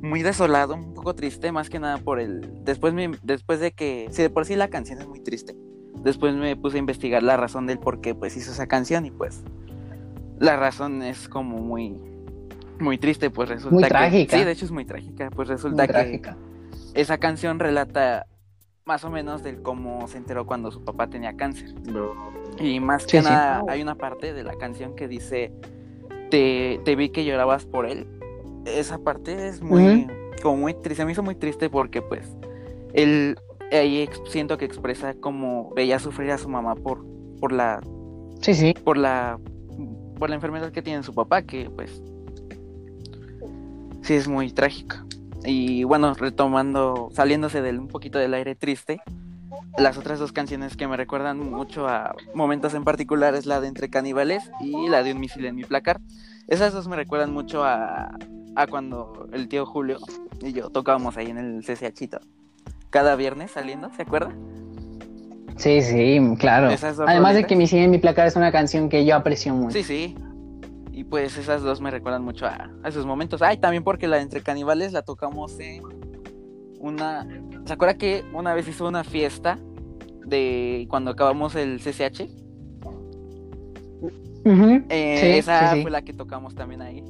muy 0.00 0.22
desolado, 0.22 0.74
un 0.74 0.94
poco 0.94 1.14
triste, 1.16 1.50
más 1.50 1.68
que 1.68 1.80
nada 1.80 1.98
por 1.98 2.20
el 2.20 2.62
después 2.64 2.94
me, 2.94 3.10
después 3.24 3.58
de 3.58 3.72
que 3.72 4.06
si 4.12 4.22
de 4.22 4.30
por 4.30 4.44
sí 4.44 4.54
la 4.54 4.68
canción 4.68 5.00
es 5.00 5.08
muy 5.08 5.20
triste, 5.20 5.56
después 6.04 6.34
me 6.36 6.54
puse 6.54 6.76
a 6.76 6.78
investigar 6.78 7.22
la 7.24 7.36
razón 7.36 7.66
del 7.66 7.80
por 7.80 8.00
qué 8.00 8.14
pues 8.14 8.36
hizo 8.36 8.52
esa 8.52 8.68
canción 8.68 9.06
y 9.06 9.10
pues 9.10 9.42
la 10.38 10.56
razón 10.56 11.02
es 11.02 11.28
como 11.28 11.58
muy 11.58 11.98
muy 12.80 12.98
triste, 12.98 13.30
pues 13.30 13.48
resulta 13.48 13.74
Muy 13.74 13.82
que 13.84 13.88
trágica. 13.88 14.38
sí, 14.38 14.44
de 14.44 14.52
hecho 14.52 14.64
es 14.64 14.70
muy 14.70 14.84
trágica, 14.84 15.30
pues 15.30 15.48
Muy 15.48 15.56
resulta 15.56 15.86
que 15.86 15.92
trágica. 15.92 16.36
esa 16.94 17.18
canción 17.18 17.58
relata 17.58 18.26
más 18.84 19.04
o 19.04 19.10
menos 19.10 19.42
del 19.42 19.60
cómo 19.62 20.06
se 20.08 20.16
enteró 20.18 20.46
cuando 20.46 20.70
su 20.70 20.82
papá 20.84 21.08
tenía 21.08 21.36
cáncer. 21.36 21.74
No. 21.90 22.12
Y 22.58 22.80
más 22.80 23.06
que 23.06 23.20
sí. 23.20 23.24
nada, 23.28 23.62
hay 23.68 23.82
una 23.82 23.94
parte 23.96 24.32
de 24.32 24.42
la 24.44 24.54
canción 24.56 24.96
que 24.96 25.06
dice, 25.08 25.52
te, 26.30 26.80
te 26.84 26.96
vi 26.96 27.10
que 27.10 27.24
llorabas 27.24 27.66
por 27.66 27.86
él. 27.86 28.06
Esa 28.64 28.98
parte 28.98 29.48
es 29.48 29.60
muy, 29.62 30.06
como 30.42 30.56
muy 30.56 30.74
triste, 30.74 31.04
me 31.04 31.12
hizo 31.12 31.22
muy 31.22 31.34
triste 31.34 31.68
porque 31.70 32.00
pues 32.02 32.34
él 32.94 33.36
ahí 33.70 34.08
siento 34.28 34.56
que 34.56 34.64
expresa 34.64 35.14
como 35.14 35.70
veía 35.74 35.98
sufrir 35.98 36.30
a 36.30 36.38
su 36.38 36.48
mamá 36.48 36.74
por, 36.74 37.04
por 37.40 37.52
la, 37.52 37.80
Sí, 38.40 38.54
sí. 38.54 38.74
por 38.84 38.96
la, 38.96 39.38
por 40.18 40.30
la 40.30 40.36
enfermedad 40.36 40.72
que 40.72 40.80
tiene 40.82 41.02
su 41.02 41.14
papá, 41.14 41.42
que 41.42 41.68
pues 41.70 42.02
sí 44.08 44.14
es 44.14 44.26
muy 44.26 44.50
trágica. 44.50 45.04
Y 45.44 45.84
bueno, 45.84 46.14
retomando, 46.14 47.10
saliéndose 47.12 47.60
del 47.60 47.78
un 47.78 47.88
poquito 47.88 48.18
del 48.18 48.32
aire 48.32 48.54
triste, 48.54 49.02
las 49.76 49.98
otras 49.98 50.18
dos 50.18 50.32
canciones 50.32 50.78
que 50.78 50.88
me 50.88 50.96
recuerdan 50.96 51.38
mucho 51.38 51.86
a 51.86 52.14
momentos 52.34 52.72
en 52.72 52.84
particular 52.84 53.34
es 53.34 53.44
la 53.44 53.60
de 53.60 53.68
Entre 53.68 53.90
Caníbales 53.90 54.50
y 54.62 54.88
la 54.88 55.02
de 55.02 55.12
Un 55.12 55.20
misil 55.20 55.44
en 55.44 55.56
mi 55.56 55.64
placar. 55.64 56.00
Esas 56.46 56.72
dos 56.72 56.88
me 56.88 56.96
recuerdan 56.96 57.34
mucho 57.34 57.64
a, 57.64 58.16
a 58.56 58.66
cuando 58.66 59.28
el 59.34 59.46
tío 59.46 59.66
Julio 59.66 59.98
y 60.40 60.54
yo 60.54 60.70
tocábamos 60.70 61.18
ahí 61.18 61.26
en 61.26 61.36
el 61.36 61.62
CCHito. 61.62 62.18
Cada 62.88 63.14
viernes 63.14 63.50
saliendo, 63.50 63.90
¿se 63.94 64.02
acuerda? 64.02 64.34
Sí, 65.56 65.82
sí, 65.82 66.18
claro. 66.38 66.70
Además 67.06 67.34
de 67.34 67.44
que 67.44 67.56
Mi 67.56 67.66
Cine 67.66 67.84
en 67.84 67.90
mi 67.90 67.98
placar 67.98 68.26
es 68.26 68.36
una 68.36 68.52
canción 68.52 68.88
que 68.88 69.04
yo 69.04 69.16
aprecio 69.16 69.52
mucho. 69.52 69.76
Sí, 69.76 69.82
sí. 69.82 70.16
Pues 71.10 71.38
esas 71.38 71.62
dos 71.62 71.80
me 71.80 71.90
recuerdan 71.90 72.22
mucho 72.22 72.46
a, 72.46 72.70
a 72.82 72.88
esos 72.88 73.06
momentos. 73.06 73.40
Ay, 73.42 73.58
también 73.58 73.82
porque 73.82 74.08
la 74.08 74.16
de 74.16 74.22
Entre 74.22 74.42
Caníbales 74.42 74.92
la 74.92 75.02
tocamos 75.02 75.58
en 75.58 75.82
una... 76.80 77.26
¿Se 77.64 77.72
acuerda 77.72 77.96
que 77.96 78.24
una 78.32 78.54
vez 78.54 78.68
hizo 78.68 78.86
una 78.86 79.04
fiesta 79.04 79.58
de 80.26 80.86
cuando 80.90 81.10
acabamos 81.10 81.54
el 81.54 81.80
CCH? 81.80 82.28
Eh, 84.44 85.18
sí, 85.20 85.26
esa 85.38 85.70
sí, 85.70 85.76
sí. 85.76 85.82
fue 85.82 85.90
la 85.90 86.02
que 86.02 86.12
tocamos 86.12 86.54
también 86.54 86.82
ahí. 86.82 87.04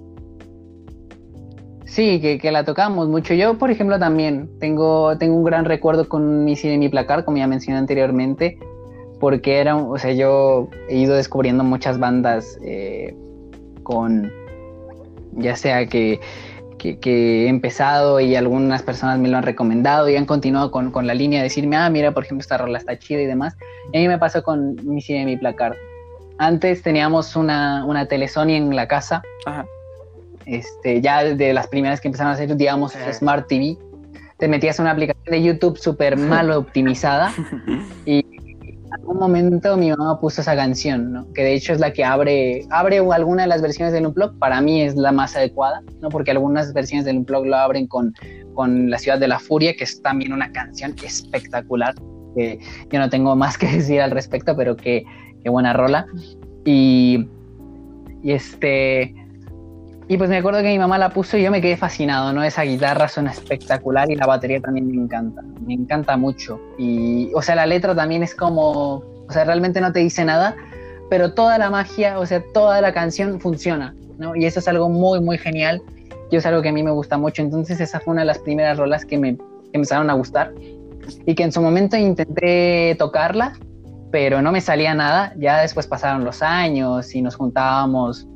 Sí, 1.84 2.20
que, 2.20 2.38
que 2.38 2.52
la 2.52 2.64
tocamos 2.64 3.08
mucho. 3.08 3.34
Yo, 3.34 3.58
por 3.58 3.70
ejemplo, 3.70 3.98
también 3.98 4.50
tengo, 4.60 5.16
tengo 5.18 5.36
un 5.36 5.44
gran 5.44 5.64
recuerdo 5.64 6.08
con 6.08 6.44
Mi 6.44 6.54
Cine 6.56 6.78
mi 6.78 6.88
placar, 6.88 7.24
como 7.24 7.38
ya 7.38 7.46
mencioné 7.46 7.78
anteriormente, 7.78 8.58
porque 9.20 9.58
era, 9.58 9.76
o 9.76 9.96
sea, 9.98 10.12
yo 10.12 10.68
he 10.88 10.98
ido 10.98 11.14
descubriendo 11.14 11.64
muchas 11.64 11.98
bandas 11.98 12.58
eh, 12.62 13.16
con, 13.88 14.30
ya 15.32 15.56
sea 15.56 15.86
que, 15.86 16.20
que, 16.76 16.98
que 16.98 17.46
he 17.46 17.48
empezado 17.48 18.20
y 18.20 18.36
algunas 18.36 18.82
personas 18.82 19.18
me 19.18 19.28
lo 19.28 19.38
han 19.38 19.44
recomendado 19.44 20.10
y 20.10 20.16
han 20.16 20.26
continuado 20.26 20.70
con, 20.70 20.90
con 20.90 21.06
la 21.06 21.14
línea 21.14 21.38
de 21.40 21.44
decirme, 21.44 21.76
ah, 21.76 21.88
mira, 21.88 22.12
por 22.12 22.24
ejemplo, 22.24 22.42
esta 22.42 22.58
rola 22.58 22.76
está 22.76 22.98
chida 22.98 23.22
y 23.22 23.26
demás. 23.26 23.56
Y 23.92 23.96
a 23.96 24.00
mí 24.02 24.08
me 24.08 24.18
pasó 24.18 24.42
con 24.42 24.76
Mi 24.84 25.00
Cine 25.00 25.22
en 25.22 25.26
mi 25.26 25.36
placar. 25.38 25.74
Antes 26.36 26.82
teníamos 26.82 27.34
una, 27.34 27.82
una 27.86 28.06
tele 28.06 28.28
Sony 28.28 28.50
en 28.50 28.76
la 28.76 28.86
casa 28.86 29.22
Ajá. 29.46 29.64
este, 30.44 31.00
ya 31.00 31.24
de 31.24 31.52
las 31.54 31.66
primeras 31.66 32.02
que 32.02 32.08
empezaron 32.08 32.32
a 32.32 32.34
hacer, 32.34 32.54
digamos, 32.56 32.94
Ajá. 32.94 33.10
Smart 33.14 33.48
TV, 33.48 33.78
te 34.36 34.48
metías 34.48 34.78
en 34.78 34.82
una 34.82 34.92
aplicación 34.92 35.24
de 35.32 35.42
YouTube 35.42 35.78
súper 35.78 36.18
mal 36.18 36.50
optimizada 36.62 37.32
y 38.04 38.37
algún 38.92 39.18
momento 39.18 39.76
mi 39.76 39.90
mamá 39.90 40.20
puso 40.20 40.40
esa 40.40 40.56
canción, 40.56 41.12
¿no? 41.12 41.32
que 41.32 41.42
de 41.42 41.54
hecho 41.54 41.72
es 41.72 41.80
la 41.80 41.92
que 41.92 42.04
abre, 42.04 42.66
abre 42.70 42.98
alguna 42.98 43.42
de 43.42 43.48
las 43.48 43.62
versiones 43.62 43.92
del 43.92 44.06
Unplug, 44.06 44.38
para 44.38 44.60
mí 44.60 44.82
es 44.82 44.96
la 44.96 45.12
más 45.12 45.36
adecuada, 45.36 45.82
¿no? 46.00 46.08
porque 46.08 46.30
algunas 46.30 46.72
versiones 46.72 47.04
del 47.04 47.18
Unplug 47.18 47.46
lo 47.46 47.56
abren 47.56 47.86
con, 47.86 48.14
con 48.54 48.90
La 48.90 48.98
Ciudad 48.98 49.18
de 49.18 49.28
la 49.28 49.38
Furia, 49.38 49.74
que 49.76 49.84
es 49.84 50.02
también 50.02 50.32
una 50.32 50.52
canción 50.52 50.94
espectacular, 51.02 51.94
que 52.34 52.58
yo 52.90 52.98
no 52.98 53.08
tengo 53.10 53.34
más 53.36 53.58
que 53.58 53.66
decir 53.72 54.00
al 54.00 54.10
respecto, 54.10 54.56
pero 54.56 54.76
que, 54.76 55.04
buena 55.44 55.72
rola. 55.72 56.06
Y 56.66 57.26
este... 58.22 59.14
Y 60.10 60.16
pues 60.16 60.30
me 60.30 60.38
acuerdo 60.38 60.62
que 60.62 60.68
mi 60.68 60.78
mamá 60.78 60.96
la 60.96 61.10
puso 61.10 61.36
y 61.36 61.42
yo 61.42 61.50
me 61.50 61.60
quedé 61.60 61.76
fascinado, 61.76 62.32
¿no? 62.32 62.42
Esa 62.42 62.62
guitarra 62.62 63.08
suena 63.08 63.30
espectacular 63.30 64.10
y 64.10 64.16
la 64.16 64.26
batería 64.26 64.58
también 64.58 64.88
me 64.88 65.02
encanta, 65.02 65.42
me 65.66 65.74
encanta 65.74 66.16
mucho. 66.16 66.58
Y, 66.78 67.30
o 67.34 67.42
sea, 67.42 67.54
la 67.54 67.66
letra 67.66 67.94
también 67.94 68.22
es 68.22 68.34
como, 68.34 69.02
o 69.02 69.26
sea, 69.30 69.44
realmente 69.44 69.82
no 69.82 69.92
te 69.92 70.00
dice 70.00 70.24
nada, 70.24 70.56
pero 71.10 71.34
toda 71.34 71.58
la 71.58 71.68
magia, 71.68 72.18
o 72.18 72.24
sea, 72.24 72.42
toda 72.54 72.80
la 72.80 72.94
canción 72.94 73.38
funciona, 73.38 73.94
¿no? 74.16 74.34
Y 74.34 74.46
eso 74.46 74.60
es 74.60 74.68
algo 74.68 74.88
muy, 74.88 75.20
muy 75.20 75.36
genial 75.36 75.82
y 76.30 76.36
es 76.36 76.46
algo 76.46 76.62
que 76.62 76.70
a 76.70 76.72
mí 76.72 76.82
me 76.82 76.90
gusta 76.90 77.18
mucho. 77.18 77.42
Entonces 77.42 77.78
esa 77.78 78.00
fue 78.00 78.12
una 78.12 78.22
de 78.22 78.26
las 78.28 78.38
primeras 78.38 78.78
rolas 78.78 79.04
que 79.04 79.18
me 79.18 79.36
que 79.36 79.76
empezaron 79.76 80.10
a 80.10 80.14
gustar 80.14 80.52
y 81.26 81.34
que 81.34 81.42
en 81.42 81.52
su 81.52 81.60
momento 81.60 81.96
intenté 81.96 82.96
tocarla, 82.98 83.52
pero 84.10 84.42
no 84.42 84.52
me 84.52 84.60
salía 84.60 84.94
nada. 84.94 85.34
Ya 85.36 85.60
después 85.60 85.86
pasaron 85.86 86.24
los 86.24 86.42
años 86.42 87.14
y 87.14 87.22
nos 87.22 87.36
juntábamos 87.36 88.26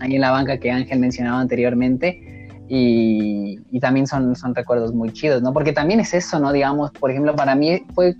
ahí 0.00 0.16
en 0.16 0.20
la 0.20 0.32
banca 0.32 0.58
que 0.58 0.70
Ángel 0.70 0.98
mencionaba 0.98 1.40
anteriormente. 1.40 2.48
Y, 2.68 3.58
y 3.70 3.80
también 3.80 4.06
son, 4.06 4.36
son 4.36 4.54
recuerdos 4.54 4.94
muy 4.94 5.12
chidos, 5.12 5.42
¿no? 5.42 5.52
Porque 5.52 5.72
también 5.72 5.98
es 5.98 6.14
eso, 6.14 6.38
¿no? 6.38 6.52
Digamos, 6.52 6.92
por 6.92 7.10
ejemplo, 7.10 7.34
para 7.34 7.54
mí 7.54 7.82
fue, 7.94 8.14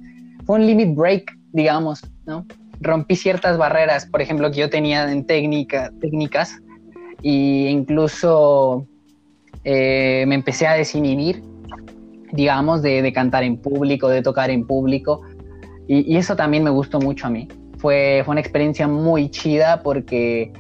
fue 0.45 0.57
un 0.57 0.67
limit 0.67 0.95
break, 0.95 1.39
digamos, 1.53 2.03
¿no? 2.27 2.45
Rompí 2.81 3.15
ciertas 3.15 3.59
barreras, 3.59 4.07
por 4.07 4.21
ejemplo, 4.21 4.51
que 4.51 4.59
yo 4.59 4.71
tenía 4.71 5.11
en 5.11 5.25
técnica, 5.25 5.93
técnicas, 6.01 6.61
y 7.23 7.67
incluso 7.67 8.87
eh, 9.63 10.25
me 10.27 10.35
empecé 10.35 10.67
a 10.67 10.75
desinhibir, 10.75 11.45
digamos, 12.33 12.83
de, 12.83 13.03
de, 13.03 13.13
cantar 13.13 13.45
en 13.45 13.57
público, 13.57 14.09
de 14.09 14.23
tocar 14.23 14.51
en 14.51 14.67
público, 14.67 15.21
y, 15.87 16.13
y, 16.13 16.17
eso 16.17 16.35
también 16.35 16.65
me 16.65 16.71
gustó 16.71 17.01
mucho 17.01 17.27
a 17.27 17.31
mí. 17.31 17.47
Fue, 17.79 18.23
fue 18.25 18.33
una 18.33 18.41
experiencia 18.41 18.89
muy 18.89 19.31
chida 19.31 19.83
porque 19.83 20.53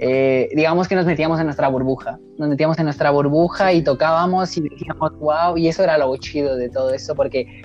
eh, 0.00 0.48
digamos 0.54 0.86
que 0.86 0.94
nos 0.94 1.06
metíamos 1.06 1.40
en 1.40 1.46
nuestra 1.46 1.68
burbuja, 1.68 2.18
nos 2.38 2.48
metíamos 2.48 2.78
en 2.78 2.84
nuestra 2.84 3.10
burbuja 3.10 3.72
y 3.72 3.82
tocábamos 3.82 4.56
y 4.56 4.68
decíamos, 4.68 5.18
wow, 5.18 5.56
y 5.56 5.68
eso 5.68 5.82
era 5.82 5.98
lo 5.98 6.16
chido 6.16 6.56
de 6.56 6.68
todo 6.68 6.92
eso, 6.94 7.14
porque 7.16 7.62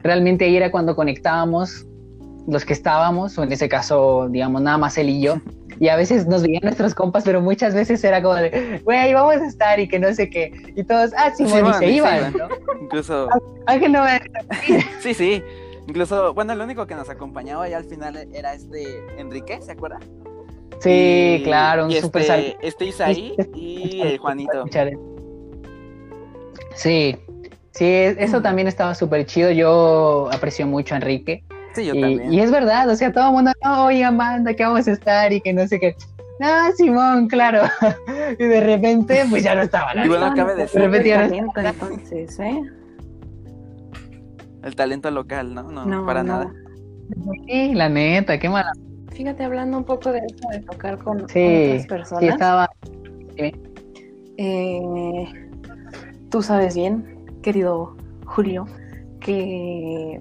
realmente 0.00 0.44
ahí 0.44 0.56
era 0.56 0.70
cuando 0.70 0.94
conectábamos 0.94 1.86
los 2.46 2.64
que 2.64 2.74
estábamos, 2.74 3.36
o 3.38 3.42
en 3.42 3.52
ese 3.52 3.68
caso, 3.68 4.28
digamos, 4.28 4.62
nada 4.62 4.78
más 4.78 4.96
él 4.98 5.08
y 5.08 5.20
yo, 5.20 5.40
y 5.80 5.88
a 5.88 5.96
veces 5.96 6.26
nos 6.28 6.42
veían 6.42 6.60
nuestros 6.62 6.94
compas, 6.94 7.24
pero 7.24 7.40
muchas 7.40 7.74
veces 7.74 8.04
era 8.04 8.22
como 8.22 8.34
de, 8.34 8.80
güey, 8.84 9.12
vamos 9.14 9.36
a 9.36 9.46
estar 9.46 9.80
y 9.80 9.88
que 9.88 9.98
no 9.98 10.12
sé 10.14 10.30
qué, 10.30 10.52
y 10.76 10.84
todos, 10.84 11.10
ah, 11.16 11.32
sí, 11.36 11.44
bueno, 11.44 11.70
y 11.70 11.74
se 11.74 11.90
iban, 11.90 12.32
¿no? 12.34 12.48
Incluso... 12.82 13.28
Ángel 13.66 13.92
no 13.92 14.04
me... 14.04 14.20
sí, 15.00 15.14
sí, 15.14 15.42
incluso, 15.88 16.34
bueno, 16.34 16.52
el 16.52 16.60
único 16.60 16.86
que 16.86 16.94
nos 16.94 17.08
acompañaba 17.08 17.68
ya 17.68 17.78
al 17.78 17.84
final 17.84 18.28
era 18.32 18.54
este 18.54 19.02
Enrique, 19.18 19.60
¿se 19.60 19.72
acuerda? 19.72 19.98
Sí, 20.84 21.38
Y- 21.40 21.42
claro, 21.44 21.86
un 21.86 21.90
y 21.90 21.94
super 21.96 22.22
este, 22.22 22.32
sal- 22.34 22.56
este 22.62 22.84
Isaí 22.86 23.34
y 23.54 24.00
el 24.02 24.18
Juanito. 24.18 24.64
Sí, 26.74 27.16
sí, 27.72 27.84
es- 27.84 28.16
eso 28.18 28.42
también 28.42 28.68
estaba 28.68 28.94
súper 28.94 29.24
chido. 29.26 29.50
Yo 29.50 30.28
aprecio 30.32 30.66
mucho 30.66 30.94
a 30.94 30.98
Enrique. 30.98 31.42
Sí, 31.74 31.86
yo 31.86 31.94
Y, 31.94 32.00
también. 32.00 32.32
y 32.32 32.40
es 32.40 32.50
verdad, 32.50 32.88
o 32.88 32.94
sea, 32.94 33.12
todo 33.12 33.28
el 33.28 33.32
mundo, 33.32 33.52
no, 33.64 33.86
oigan, 33.86 34.16
banda, 34.16 34.54
que 34.54 34.62
vamos 34.62 34.86
a 34.86 34.92
estar 34.92 35.32
y 35.32 35.40
que 35.40 35.52
no 35.52 35.66
sé 35.66 35.80
qué. 35.80 35.96
Ah, 36.40 36.68
Simón, 36.76 37.28
claro. 37.28 37.62
y 38.38 38.44
de 38.44 38.60
repente, 38.60 39.24
pues 39.30 39.42
ya 39.42 39.54
no 39.54 39.62
estaban. 39.62 40.04
Y 40.04 40.08
bueno, 40.08 40.32
cabe 40.36 40.54
De 40.54 40.62
decir 40.62 40.80
repente 40.80 41.08
ya 41.08 41.26
no 41.28 41.52
entonces, 41.56 42.38
¿eh? 42.40 42.60
el 44.62 44.74
talento 44.76 45.10
local, 45.10 45.54
¿no? 45.54 45.62
No, 45.70 45.84
No, 45.84 46.06
para 46.06 46.22
no. 46.22 46.32
nada. 46.32 46.52
Sí, 47.46 47.74
la 47.74 47.88
neta, 47.88 48.38
qué 48.38 48.48
mala. 48.48 48.72
Fíjate, 49.14 49.44
hablando 49.44 49.78
un 49.78 49.84
poco 49.84 50.10
de 50.10 50.18
eso, 50.18 50.48
de 50.50 50.60
tocar 50.60 50.98
con, 50.98 51.22
otras 51.22 51.86
personas. 51.86 52.20
sí, 52.20 52.26
estaba. 52.26 52.68
Eh, 54.36 55.24
tú 56.30 56.42
sabes 56.42 56.74
bien, 56.74 57.24
querido 57.40 57.96
Julio, 58.26 58.66
que 59.20 60.20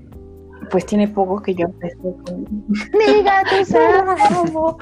pues 0.69 0.85
tiene 0.85 1.07
poco 1.07 1.41
que 1.41 1.55
yo 1.55 1.65
empecé 1.65 1.97
con... 1.97 2.45
Diga 2.91 3.43
tu 3.43 3.77
amo. 3.77 4.77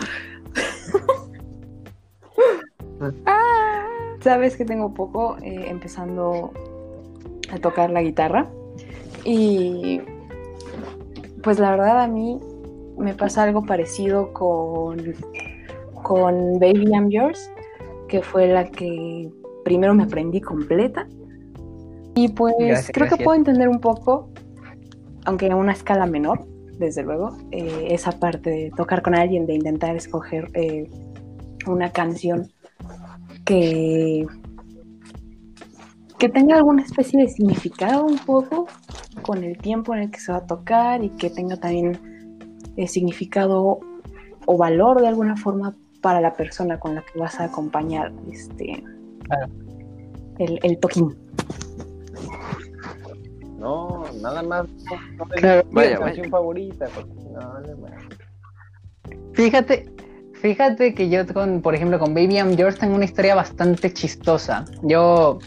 Sabes 4.20 4.58
que 4.58 4.66
tengo 4.66 4.94
poco 4.94 5.38
eh, 5.38 5.66
empezando 5.70 6.52
a 7.52 7.58
tocar 7.60 7.90
la 7.90 8.02
guitarra 8.02 8.50
y 9.24 10.02
pues 11.42 11.60
la 11.60 11.72
verdad 11.72 12.02
a 12.02 12.08
mí 12.08 12.40
me 13.02 13.14
pasa 13.14 13.44
algo 13.44 13.64
parecido 13.64 14.32
con, 14.34 15.14
con 16.04 16.60
Baby 16.60 16.90
I'm 16.92 17.10
Yours, 17.10 17.52
que 18.08 18.22
fue 18.22 18.48
la 18.48 18.70
que 18.70 19.30
primero 19.64 19.94
me 19.94 20.04
aprendí 20.04 20.42
completa. 20.42 21.08
Y 22.16 22.30
pues 22.30 22.54
Gracias, 22.60 22.92
creo 22.94 23.08
que 23.08 23.24
puedo 23.24 23.38
entender 23.38 23.70
un 23.70 23.80
poco, 23.80 24.30
aunque 25.26 25.50
a 25.50 25.56
una 25.56 25.72
escala 25.72 26.06
menor, 26.06 26.46
desde 26.78 27.04
luego, 27.04 27.38
eh, 27.52 27.88
esa 27.90 28.12
parte 28.12 28.50
de 28.50 28.72
tocar 28.76 29.02
con 29.02 29.16
alguien, 29.16 29.46
de 29.46 29.54
intentar 29.54 29.96
escoger 29.96 30.50
eh, 30.54 30.90
una 31.68 31.92
canción 31.92 32.52
que, 33.46 34.26
que 36.18 36.30
tenga 36.30 36.58
alguna 36.58 36.84
especie 36.84 37.22
de 37.22 37.30
significado 37.30 38.06
un 38.06 38.18
poco 38.18 38.68
con 39.22 39.44
el 39.44 39.58
tiempo 39.58 39.94
en 39.94 40.02
el 40.02 40.12
que 40.12 40.20
se 40.20 40.32
va 40.32 40.40
a 40.40 40.46
tocar 40.46 41.04
y 41.04 41.10
que 41.10 41.30
tenga 41.30 41.58
también 41.58 42.11
eh, 42.78 42.88
significado 42.88 43.80
o 44.46 44.58
valor 44.58 45.02
de 45.02 45.08
alguna 45.08 45.36
forma 45.38 45.76
para 46.02 46.20
la 46.22 46.34
persona 46.34 46.80
con 46.80 46.96
la 46.96 47.04
que 47.04 47.20
vas 47.20 47.40
a 47.40 47.46
acompañar 47.46 48.12
este 48.32 48.84
Claro. 49.24 49.48
el, 50.40 50.60
el 50.64 50.80
toquín. 50.80 51.16
No, 53.60 54.06
nada 54.22 54.42
más. 54.42 54.68
No, 54.68 55.18
no 55.18 55.26
me 55.26 55.36
Claro. 55.36 55.68
Vaya, 55.72 56.00
canción 56.00 56.30
favorita. 56.30 56.88
no. 57.32 57.62
Fíjate, 59.34 59.90
fíjate 60.34 60.94
que 60.94 61.10
yo 61.10 61.26
con, 61.32 61.62
por 61.62 61.76
ejemplo, 61.76 62.00
con 62.00 62.14
Baby 62.14 62.36
I'm 62.38 62.56
Yours 62.56 62.78
tengo 62.80 62.96
una 62.96 63.06
historia 63.06 63.36
bastante 63.36 63.94
chistosa. 63.94 64.66
Yo 64.84 65.40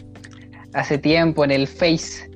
hace 0.73 0.97
tiempo 0.97 1.43
en 1.43 1.51
el 1.51 1.67
Face 1.67 2.31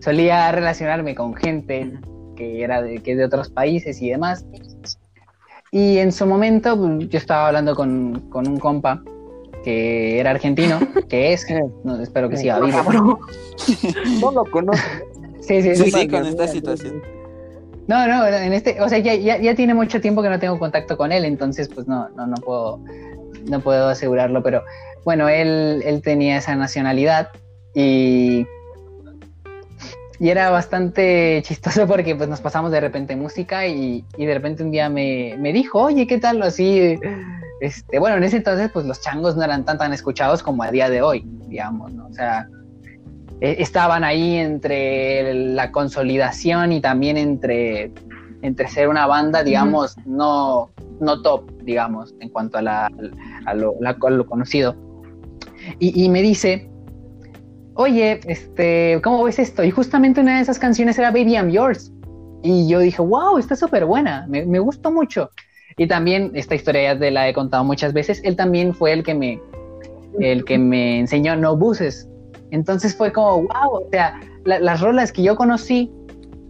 solía 0.00 0.50
relacionarme 0.52 1.14
con 1.14 1.34
gente 1.34 1.92
que 2.34 2.62
era 2.62 2.82
de, 2.82 2.98
que 2.98 3.12
es 3.12 3.18
de 3.18 3.24
otros 3.24 3.50
países 3.50 4.00
y 4.02 4.10
demás. 4.10 4.44
Y 5.70 5.98
en 5.98 6.12
su 6.12 6.26
momento 6.26 6.76
pues, 6.78 7.08
yo 7.08 7.18
estaba 7.18 7.48
hablando 7.48 7.74
con, 7.74 8.28
con 8.30 8.46
un 8.46 8.58
compa 8.58 9.02
que 9.64 10.20
era 10.20 10.30
argentino, 10.30 10.78
que 11.08 11.32
es, 11.32 11.46
no, 11.82 12.00
espero 12.00 12.28
que 12.28 12.36
siga 12.36 12.60
vivo. 12.60 13.18
No 14.20 14.32
lo 14.32 14.44
conozco. 14.44 14.86
Sí, 15.40 15.62
sí, 15.62 15.74
Sí, 15.74 15.84
sí. 15.84 15.90
sí, 15.90 16.08
con 16.08 16.24
esta 16.26 16.46
situación. 16.46 17.02
No, 17.86 18.06
no, 18.06 18.26
en 18.26 18.52
este, 18.52 18.80
o 18.80 18.88
sea, 18.88 18.98
ya, 18.98 19.14
ya, 19.14 19.38
ya 19.38 19.54
tiene 19.54 19.74
mucho 19.74 20.00
tiempo 20.00 20.22
que 20.22 20.30
no 20.30 20.38
tengo 20.38 20.58
contacto 20.58 20.96
con 20.96 21.12
él, 21.12 21.24
entonces 21.26 21.68
pues 21.68 21.86
no, 21.86 22.08
no, 22.10 22.26
no 22.26 22.36
puedo, 22.36 22.80
no 23.50 23.60
puedo 23.60 23.88
asegurarlo, 23.88 24.42
pero 24.42 24.62
bueno, 25.04 25.28
él, 25.28 25.82
él 25.84 26.00
tenía 26.00 26.38
esa 26.38 26.56
nacionalidad 26.56 27.28
y, 27.74 28.46
y 30.20 30.28
era 30.28 30.50
bastante 30.50 31.42
chistoso 31.44 31.86
porque 31.88 32.14
pues 32.14 32.28
nos 32.28 32.40
pasamos 32.40 32.70
de 32.70 32.80
repente 32.80 33.16
música 33.16 33.66
y, 33.66 34.04
y 34.16 34.26
de 34.26 34.34
repente 34.34 34.62
un 34.62 34.70
día 34.70 34.88
me, 34.88 35.36
me 35.38 35.52
dijo, 35.52 35.80
oye, 35.80 36.06
¿qué 36.06 36.18
tal? 36.18 36.42
Así, 36.42 36.98
este, 37.60 37.98
bueno, 37.98 38.16
en 38.16 38.24
ese 38.24 38.36
entonces 38.38 38.70
pues 38.72 38.86
los 38.86 39.00
changos 39.00 39.36
no 39.36 39.42
eran 39.42 39.64
tan 39.64 39.78
tan 39.78 39.92
escuchados 39.92 40.42
como 40.42 40.62
a 40.62 40.70
día 40.70 40.88
de 40.90 41.02
hoy, 41.02 41.24
digamos, 41.48 41.92
¿no? 41.92 42.06
O 42.06 42.12
sea, 42.12 42.46
eh, 43.40 43.56
estaban 43.58 44.04
ahí 44.04 44.36
entre 44.36 45.34
la 45.34 45.72
consolidación 45.72 46.72
y 46.72 46.80
también 46.80 47.16
entre, 47.16 47.90
entre 48.42 48.68
ser 48.68 48.88
una 48.88 49.06
banda, 49.06 49.42
digamos, 49.42 49.96
no, 50.06 50.70
no 51.00 51.22
top, 51.22 51.50
digamos, 51.62 52.14
en 52.20 52.28
cuanto 52.28 52.58
a, 52.58 52.62
la, 52.62 52.90
a, 53.46 53.54
lo, 53.54 53.74
la- 53.80 53.96
a 54.00 54.10
lo 54.10 54.26
conocido. 54.26 54.76
Y, 55.78 56.04
y 56.04 56.08
me 56.10 56.22
dice, 56.22 56.70
oye, 57.74 58.20
este, 58.26 59.00
¿cómo 59.02 59.24
ves 59.24 59.38
esto? 59.38 59.64
Y 59.64 59.70
justamente 59.70 60.20
una 60.20 60.36
de 60.36 60.42
esas 60.42 60.58
canciones 60.58 60.98
era 60.98 61.10
Baby 61.10 61.34
I'm 61.34 61.50
Yours. 61.50 61.92
Y 62.42 62.68
yo 62.68 62.78
dije, 62.80 63.00
wow, 63.00 63.38
está 63.38 63.56
súper 63.56 63.84
buena, 63.86 64.26
me, 64.28 64.44
me 64.44 64.58
gustó 64.58 64.90
mucho. 64.90 65.30
Y 65.76 65.86
también, 65.86 66.30
esta 66.34 66.54
historia 66.54 66.94
ya 66.94 67.10
la 67.10 67.28
he 67.28 67.32
contado 67.32 67.64
muchas 67.64 67.92
veces, 67.92 68.20
él 68.24 68.36
también 68.36 68.74
fue 68.74 68.92
el 68.92 69.02
que 69.02 69.14
me, 69.14 69.40
el 70.20 70.44
que 70.44 70.58
me 70.58 71.00
enseñó 71.00 71.36
No 71.36 71.56
Buses. 71.56 72.08
Entonces 72.50 72.94
fue 72.94 73.12
como, 73.12 73.38
wow, 73.42 73.82
o 73.86 73.88
sea, 73.90 74.20
la- 74.44 74.60
las 74.60 74.80
rolas 74.80 75.10
que 75.10 75.22
yo 75.22 75.34
conocí 75.36 75.90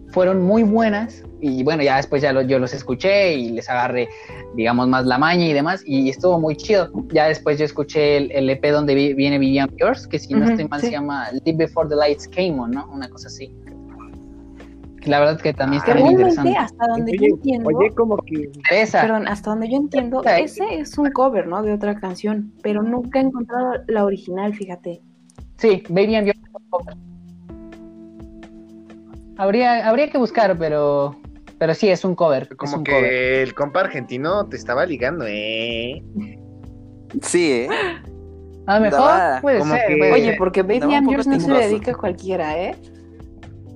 fueron 0.09 0.41
muy 0.43 0.63
buenas 0.63 1.23
y 1.47 1.63
bueno, 1.63 1.83
ya 1.83 1.97
después 1.97 2.21
ya 2.21 2.33
lo- 2.33 2.41
yo 2.41 2.57
los 2.59 2.73
escuché 2.73 3.35
y 3.35 3.49
les 3.51 3.69
agarré, 3.69 4.09
digamos, 4.55 4.87
más 4.87 5.05
la 5.05 5.17
maña 5.17 5.45
y 5.45 5.53
demás 5.53 5.83
y 5.85 6.09
estuvo 6.09 6.39
muy 6.39 6.55
chido. 6.55 6.89
Ya 7.13 7.27
después 7.27 7.59
yo 7.59 7.65
escuché 7.65 8.17
el, 8.17 8.31
el 8.31 8.49
EP 8.49 8.71
donde 8.71 8.95
vi- 8.95 9.13
viene 9.13 9.37
Vivian 9.37 9.69
Yours, 9.79 10.07
que 10.07 10.17
si 10.19 10.33
no 10.33 10.45
estoy 10.45 10.67
mal 10.67 10.79
sí. 10.81 10.87
se 10.87 10.91
llama 10.93 11.27
Live 11.45 11.57
Before 11.57 11.87
the 11.87 11.95
Lights 11.95 12.27
Came 12.27 12.59
On, 12.59 12.71
¿no? 12.71 12.87
Una 12.91 13.07
cosa 13.09 13.27
así. 13.27 13.53
La 15.05 15.19
verdad 15.19 15.39
que 15.39 15.53
también 15.53 15.79
está 15.81 15.93
muy 15.93 16.15
realmente, 16.15 16.21
interesante. 16.23 16.57
hasta 16.57 16.87
donde 16.87 17.11
yo 17.11 17.23
Oye, 17.25 17.29
entiendo, 17.35 17.69
oye, 17.69 17.89
como 17.91 18.17
que. 18.17 18.49
Esa, 18.71 19.01
perdón, 19.01 19.27
hasta 19.27 19.51
donde 19.51 19.69
yo 19.69 19.77
entiendo, 19.77 20.23
ese 20.23 20.63
es 20.79 20.97
un 20.97 21.11
cover, 21.11 21.45
¿no? 21.45 21.61
De 21.61 21.73
otra 21.73 21.99
canción, 21.99 22.51
pero 22.63 22.81
nunca 22.81 23.19
he 23.19 23.21
encontrado 23.23 23.73
la 23.87 24.03
original, 24.03 24.55
fíjate. 24.55 25.03
sí, 25.57 25.83
Baby 25.89 26.15
and 26.15 26.27
Yours. 26.27 26.39
Habría, 29.37 29.87
habría 29.87 30.09
que 30.09 30.17
buscar, 30.17 30.57
pero, 30.57 31.15
pero 31.59 31.73
sí, 31.73 31.89
es 31.89 32.03
un 32.05 32.15
cover. 32.15 32.47
es 32.51 32.57
Como 32.57 32.77
un 32.77 32.83
que 32.83 32.91
cover. 32.91 33.13
el 33.13 33.53
compa 33.55 33.81
argentino 33.81 34.47
te 34.47 34.57
estaba 34.57 34.85
ligando, 34.85 35.25
¿eh? 35.27 36.03
Sí, 37.21 37.51
¿eh? 37.51 37.69
A 38.67 38.79
lo 38.79 38.81
mejor 38.85 39.09
puede 39.41 39.59
como 39.59 39.73
ser. 39.75 39.87
que- 39.87 40.11
Oye, 40.11 40.35
porque 40.37 40.63
Baby 40.63 40.79
Yours 41.11 41.27
no 41.27 41.39
se 41.39 41.49
le 41.51 41.59
dedica 41.67 41.91
a 41.91 41.95
cualquiera, 41.95 42.57
¿eh? 42.57 42.75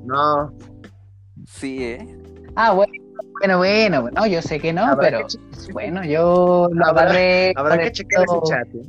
No. 0.05 0.51
Sí, 1.47 1.83
¿eh? 1.83 2.17
Ah, 2.55 2.73
bueno, 2.73 2.91
bueno, 3.39 3.57
bueno, 3.59 4.01
bueno, 4.01 4.25
yo 4.27 4.41
sé 4.41 4.59
que 4.59 4.73
no, 4.73 4.83
Habrá 4.83 4.97
pero 4.99 5.27
que 5.27 5.71
bueno, 5.73 6.03
yo 6.03 6.67
lo 6.71 6.85
Habrá- 6.85 7.03
agarré. 7.03 7.53
Habrá 7.55 7.77
que 7.77 7.91
checar 7.91 8.23
ese 8.25 8.39
chat. 8.45 8.67
¿eh? 8.75 8.81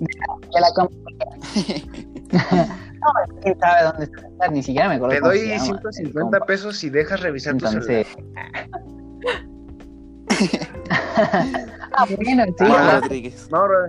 de 0.00 0.60
la 0.60 0.68
com- 0.74 0.88
no, 2.32 3.40
quién 3.42 3.58
sabe 3.58 3.82
dónde 3.84 4.04
está, 4.04 4.48
ni 4.48 4.62
siquiera 4.62 4.88
me 4.88 4.94
acuerdo 4.96 5.14
Te 5.14 5.20
cómo 5.20 5.32
doy 5.32 5.40
se 5.40 5.46
llama, 5.46 5.54
el 5.56 5.60
150 5.62 6.20
compa. 6.20 6.46
pesos 6.46 6.76
si 6.76 6.90
dejas 6.90 7.20
revisar 7.20 7.56
tu 7.56 7.66
Entonces. 7.66 8.06
celular. 8.06 8.46
ah, 11.92 12.06
bueno, 12.16 12.44
sí. 12.46 12.64
Ah. 12.68 13.00
Rodríguez. 13.02 13.48
No, 13.50 13.64
bro. 13.64 13.88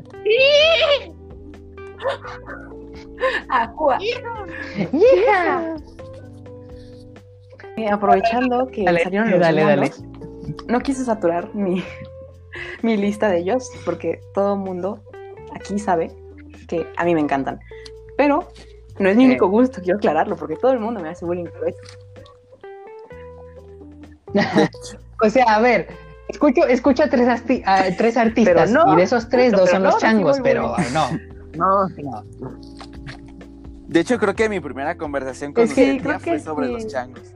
Aqua. 3.50 3.98
¡Hija! 4.02 5.76
Eh, 7.78 7.90
aprovechando 7.90 8.68
que 8.68 8.84
Dale, 8.84 9.04
salieron 9.04 9.32
los 9.32 9.40
dale, 9.40 9.92
no 10.68 10.80
quise 10.82 11.06
saturar 11.06 11.54
mi, 11.56 11.84
mi 12.82 12.98
lista 12.98 13.30
de 13.30 13.40
ellos, 13.40 13.70
porque 13.86 14.20
todo 14.34 14.56
el 14.56 14.60
mundo 14.60 15.02
aquí 15.56 15.80
sabe 15.80 16.12
que 16.68 16.86
a 16.98 17.06
mí 17.06 17.14
me 17.16 17.22
encantan. 17.22 17.60
Pero 18.22 18.48
no 19.00 19.10
es 19.10 19.18
mi 19.18 19.24
Sí. 19.24 19.30
único 19.32 19.48
gusto, 19.50 19.82
quiero 19.82 19.98
aclararlo, 19.98 20.36
porque 20.36 20.56
todo 20.56 20.74
el 20.74 20.80
mundo 20.80 21.00
me 21.00 21.10
hace 21.10 21.26
bullying 21.26 21.46
por 21.46 21.70
eso. 21.70 21.80
O 25.24 25.30
sea, 25.30 25.46
a 25.56 25.60
ver, 25.62 25.88
escucho, 26.28 26.68
escucho 26.68 27.04
a 27.04 27.08
tres, 27.08 27.28
arti- 27.28 27.64
a 27.66 27.96
tres 27.96 28.18
artistas 28.18 28.72
Pero 28.72 28.86
no, 28.86 28.94
y 28.94 28.98
de 28.98 29.04
esos 29.04 29.28
tres, 29.30 29.52
pero 29.52 29.62
dos 29.62 29.70
son 29.72 29.82
no 29.84 29.90
los 29.90 29.98
changos, 30.00 30.40
pero 30.44 30.76
no, 30.92 31.10
No, 31.56 31.88
no. 31.98 32.24
De 33.88 34.00
hecho, 34.00 34.18
creo 34.20 34.36
que 34.36 34.50
mi 34.50 34.60
primera 34.60 34.96
conversación 34.98 35.52
con 35.54 35.68
creo 35.68 36.00
ya 36.14 36.20
fue 36.20 36.34
que 36.34 36.40
sobre 36.40 36.68
sí. 36.68 36.74
los 36.74 36.88
changos. 36.88 37.34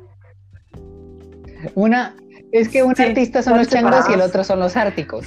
Una, 1.73 2.15
es 2.51 2.69
que 2.69 2.83
un 2.83 2.95
Sí, 2.95 3.03
artista 3.03 3.41
son 3.41 3.57
los 3.57 3.67
changos 3.67 4.07
y 4.09 4.13
el 4.13 4.21
otro 4.21 4.43
son 4.43 4.59
los 4.59 4.75
árticos. 4.77 5.25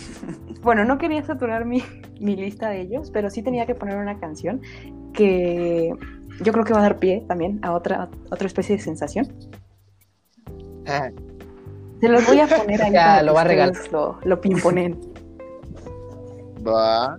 bueno, 0.62 0.84
no 0.84 0.98
quería 0.98 1.22
saturar 1.22 1.64
mi, 1.64 1.82
mi 2.20 2.34
lista 2.36 2.70
de 2.70 2.80
ellos, 2.80 3.10
pero 3.12 3.30
sí 3.30 3.42
tenía 3.42 3.66
que 3.66 3.74
poner 3.76 3.96
una 3.98 4.18
canción 4.18 4.60
que 5.12 5.92
yo 6.42 6.52
creo 6.52 6.64
que 6.64 6.72
va 6.72 6.80
a 6.80 6.82
dar 6.82 6.98
pie 6.98 7.24
también 7.26 7.58
a 7.62 7.72
otra, 7.72 8.04
a 8.04 8.08
otra 8.34 8.46
especie 8.46 8.76
de 8.76 8.82
sensación. 8.82 9.26
Ah, 10.86 11.10
Se 12.00 12.08
los 12.08 12.26
voy 12.26 12.40
a 12.40 12.46
poner 12.46 12.82
ahí 12.82 12.92
Ya, 12.92 13.04
para 13.04 13.22
lo 13.22 13.32
que 13.32 13.34
va 13.34 13.40
a 13.40 13.44
regalar. 13.44 13.76
lo, 13.92 14.18
lo 14.24 14.40
pimponen. 14.40 14.98
Va. 16.66 17.18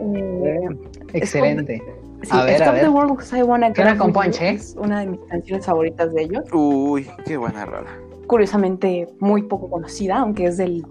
Eh, 0.00 0.68
Excelente. 1.14 1.82
sí, 2.22 2.30
A 2.32 2.44
ver, 2.44 2.54
a 2.54 2.56
Stop 2.56 2.72
ver. 2.74 2.82
the 2.82 2.88
World 2.88 3.10
Because 3.12 3.38
I 3.38 3.42
Wanna 3.42 3.72
Get 3.74 3.96
con 3.96 4.12
punch, 4.12 4.40
¿eh? 4.40 4.50
Es 4.50 4.74
una 4.78 5.00
de 5.00 5.06
mis 5.06 5.20
canciones 5.28 5.64
favoritas 5.66 6.12
de 6.12 6.22
ellos. 6.22 6.44
Uy, 6.52 7.06
qué 7.24 7.36
buena 7.36 7.64
rola. 7.64 7.90
Curiosamente 8.26 9.08
muy 9.20 9.42
poco 9.42 9.70
conocida, 9.70 10.18
aunque 10.18 10.46
es 10.46 10.56
del 10.56 10.84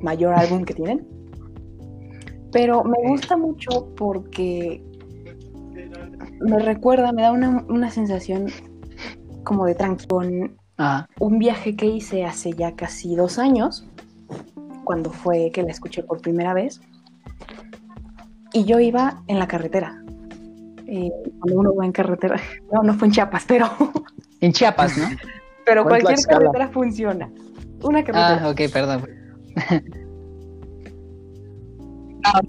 mayor 0.00 0.34
álbum 0.34 0.64
que 0.64 0.74
tienen. 0.74 1.06
Pero 2.52 2.82
me 2.84 2.96
gusta 3.08 3.36
mucho 3.36 3.92
porque 3.96 4.82
me 6.40 6.58
recuerda, 6.58 7.12
me 7.12 7.22
da 7.22 7.32
una, 7.32 7.64
una 7.68 7.90
sensación 7.90 8.46
como 9.44 9.66
de 9.66 9.74
tranquilidad. 9.74 10.50
Ah, 10.80 11.06
un 11.18 11.40
viaje 11.40 11.74
que 11.74 11.86
hice 11.86 12.24
hace 12.24 12.52
ya 12.52 12.76
casi 12.76 13.16
dos 13.16 13.38
años, 13.40 13.84
cuando 14.84 15.10
fue 15.10 15.50
que 15.52 15.62
la 15.64 15.72
escuché 15.72 16.04
por 16.04 16.20
primera 16.20 16.54
vez, 16.54 16.80
y 18.52 18.64
yo 18.64 18.78
iba 18.78 19.22
en 19.26 19.38
la 19.38 19.48
carretera. 19.48 20.02
Eh, 20.86 21.10
cuando 21.40 21.60
uno 21.60 21.74
va 21.74 21.84
en 21.84 21.92
carretera, 21.92 22.40
no, 22.72 22.82
no 22.82 22.94
fue 22.94 23.08
en 23.08 23.12
Chiapas, 23.12 23.44
pero, 23.46 23.68
en 24.40 24.52
Chiapas, 24.52 24.96
¿no? 24.96 25.08
pero 25.64 25.84
cualquier 25.84 26.20
carretera 26.20 26.68
funciona. 26.68 27.28
Una 27.82 28.04
carretera. 28.04 28.40
Ah, 28.44 28.48
ok, 28.50 28.60
perdón. 28.72 29.08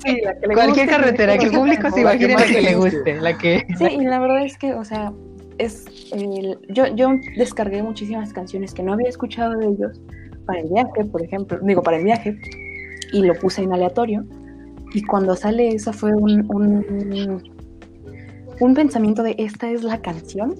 sí, 0.03 0.17
la 0.23 0.33
que 0.39 0.47
le 0.47 0.53
Cualquier 0.53 0.85
guste, 0.87 1.01
carretera, 1.01 1.37
que 1.37 1.45
el 1.45 1.51
público 1.51 1.89
se 1.91 2.01
imagine 2.01 2.33
la 2.35 2.45
que 2.45 2.61
le 2.61 2.75
guste. 2.75 2.97
guste, 2.97 3.21
la 3.21 3.37
que... 3.37 3.65
Sí, 3.77 3.85
y 3.85 4.03
la 4.03 4.19
verdad 4.19 4.45
es 4.45 4.57
que, 4.57 4.73
o 4.73 4.83
sea, 4.85 5.11
es 5.57 5.85
el- 6.11 6.57
yo, 6.69 6.87
yo 6.95 7.09
descargué 7.37 7.83
muchísimas 7.83 8.31
canciones 8.33 8.73
que 8.73 8.83
no 8.83 8.93
había 8.93 9.09
escuchado 9.09 9.57
de 9.57 9.67
ellos 9.67 10.01
para 10.45 10.61
el 10.61 10.69
viaje, 10.69 11.05
por 11.11 11.21
ejemplo, 11.23 11.59
digo, 11.61 11.81
para 11.83 11.97
el 11.97 12.03
viaje, 12.03 12.37
y 13.13 13.21
lo 13.23 13.33
puse 13.35 13.61
en 13.63 13.73
aleatorio. 13.73 14.23
Y 14.93 15.03
cuando 15.03 15.35
sale 15.35 15.69
esa 15.69 15.93
fue 15.93 16.13
un, 16.15 16.45
un, 16.53 17.43
un 18.59 18.73
pensamiento 18.73 19.21
de 19.21 19.35
esta 19.37 19.69
es 19.69 19.83
la 19.83 20.01
canción, 20.01 20.55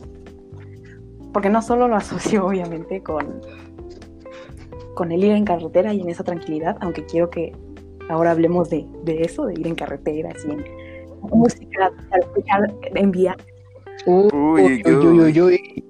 porque 1.34 1.50
no 1.50 1.62
solo 1.62 1.88
lo 1.88 1.96
asocio 1.96 2.46
obviamente 2.48 3.02
con, 3.02 3.42
con 4.96 5.12
el 5.12 5.24
ir 5.24 5.32
en 5.32 5.46
carretera 5.46 5.94
y 5.94 6.02
en 6.02 6.10
esa 6.10 6.24
tranquilidad, 6.24 6.78
aunque 6.82 7.06
quiero 7.06 7.30
que 7.30 7.54
ahora 8.10 8.32
hablemos 8.32 8.70
de, 8.70 8.86
de 9.04 9.22
eso, 9.22 9.46
de 9.46 9.54
ir 9.54 9.68
en 9.68 9.76
carretera, 9.76 10.32
así 10.36 10.50
en 10.50 10.64
música, 11.22 11.92
al 12.12 12.20
escuchar 12.22 12.74
en 12.84 13.12
viaje. 13.12 13.40
Uy, 14.06 14.30
Uy, 14.34 14.84
uy, 14.86 14.96
uy, 14.96 15.20
uy, 15.22 15.42
uy. 15.42 15.86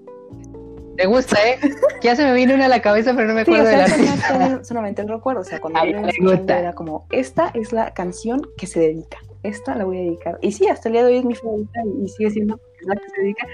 ¿Te 0.97 1.05
gusta, 1.05 1.37
eh? 1.47 1.57
Ya 2.01 2.13
se 2.15 2.25
me 2.25 2.33
vino 2.33 2.53
una 2.55 2.65
a 2.65 2.67
la 2.67 2.81
cabeza, 2.81 3.13
pero 3.15 3.27
no 3.29 3.33
me 3.33 3.45
Sí, 3.45 3.51
o 3.51 3.55
acuerdo 3.55 3.69
sea, 3.69 3.87
no 3.87 3.93
artista. 3.93 4.45
está 4.45 4.63
solamente 4.65 5.01
el 5.01 5.07
recuerdo, 5.07 5.41
o 5.41 5.43
sea, 5.45 5.61
cuando 5.61 5.79
la 5.81 6.59
era 6.59 6.73
como, 6.73 7.05
esta 7.11 7.51
es 7.53 7.71
la 7.71 7.93
canción 7.93 8.41
que 8.57 8.67
se 8.67 8.81
dedica, 8.81 9.17
esta 9.43 9.75
la 9.75 9.85
voy 9.85 9.97
a 9.97 10.01
dedicar. 10.01 10.37
Y 10.41 10.51
sí, 10.51 10.67
hasta 10.67 10.89
el 10.89 10.93
día 10.93 11.05
de 11.05 11.11
hoy 11.13 11.17
es 11.19 11.25
mi 11.25 11.35
favorita 11.35 11.79
y, 12.03 12.09
sigue 12.09 12.31
siendo 12.31 12.59
la 12.81 12.95
que 12.95 13.09
se 13.15 13.21
dedica. 13.21 13.47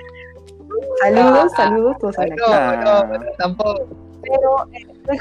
Saludos, 1.03 1.51
Ah, 1.53 1.57
saludos, 1.57 1.97
todos 1.99 2.15
saben 2.15 2.33
aquí. 2.33 2.41
No, 2.47 2.77
no, 2.77 3.17
no, 3.19 3.25
tampoco. 3.37 3.87
Pero 4.23 4.67
eh, 4.73 5.17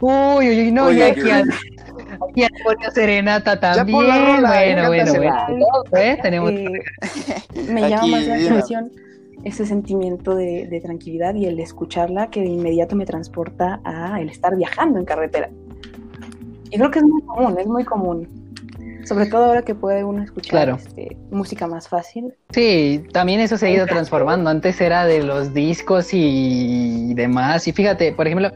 Uy, 0.00 0.48
uy, 0.48 0.72
no, 0.72 0.86
Oye, 0.86 0.98
ya 0.98 1.14
que- 1.14 1.20
aquí 1.22 1.30
han, 1.30 1.50
aquí 1.50 2.46
puesto 2.62 2.90
serenata 2.92 3.58
también. 3.58 3.98
rola, 3.98 4.48
bueno, 4.48 4.86
bueno, 4.88 5.12
bueno. 5.14 5.36
¿Eh? 5.96 6.18
Tenemos... 6.22 6.50
eh, 6.52 6.66
me 7.70 7.88
llama 7.88 8.06
más 8.08 8.26
la 8.26 8.36
mira. 8.36 8.50
atención 8.50 8.90
ese 9.44 9.64
sentimiento 9.64 10.34
de, 10.34 10.66
de 10.66 10.80
tranquilidad 10.80 11.34
y 11.34 11.46
el 11.46 11.58
escucharla 11.60 12.28
que 12.30 12.40
de 12.40 12.46
inmediato 12.48 12.96
me 12.96 13.06
transporta 13.06 13.80
a 13.84 14.20
el 14.20 14.28
estar 14.28 14.56
viajando 14.56 14.98
en 14.98 15.04
carretera. 15.04 15.50
Y 16.70 16.76
creo 16.78 16.90
que 16.90 16.98
es 16.98 17.04
muy 17.04 17.22
común, 17.22 17.56
es 17.58 17.66
muy 17.66 17.84
común. 17.84 18.28
Sobre 19.04 19.26
todo 19.26 19.44
ahora 19.44 19.62
que 19.62 19.76
puede 19.76 20.02
uno 20.02 20.24
escuchar 20.24 20.50
Claro. 20.50 20.76
este, 20.84 21.16
música 21.30 21.68
más 21.68 21.88
fácil. 21.88 22.34
Sí, 22.50 23.04
también 23.12 23.38
eso 23.38 23.56
se 23.56 23.66
ha 23.66 23.70
ido 23.70 23.86
transformando. 23.86 24.50
Antes 24.50 24.80
era 24.80 25.04
de 25.06 25.22
los 25.22 25.54
discos 25.54 26.08
y 26.12 27.14
demás. 27.14 27.68
Y 27.68 27.72
fíjate, 27.72 28.10
por 28.12 28.26
ejemplo, 28.26 28.50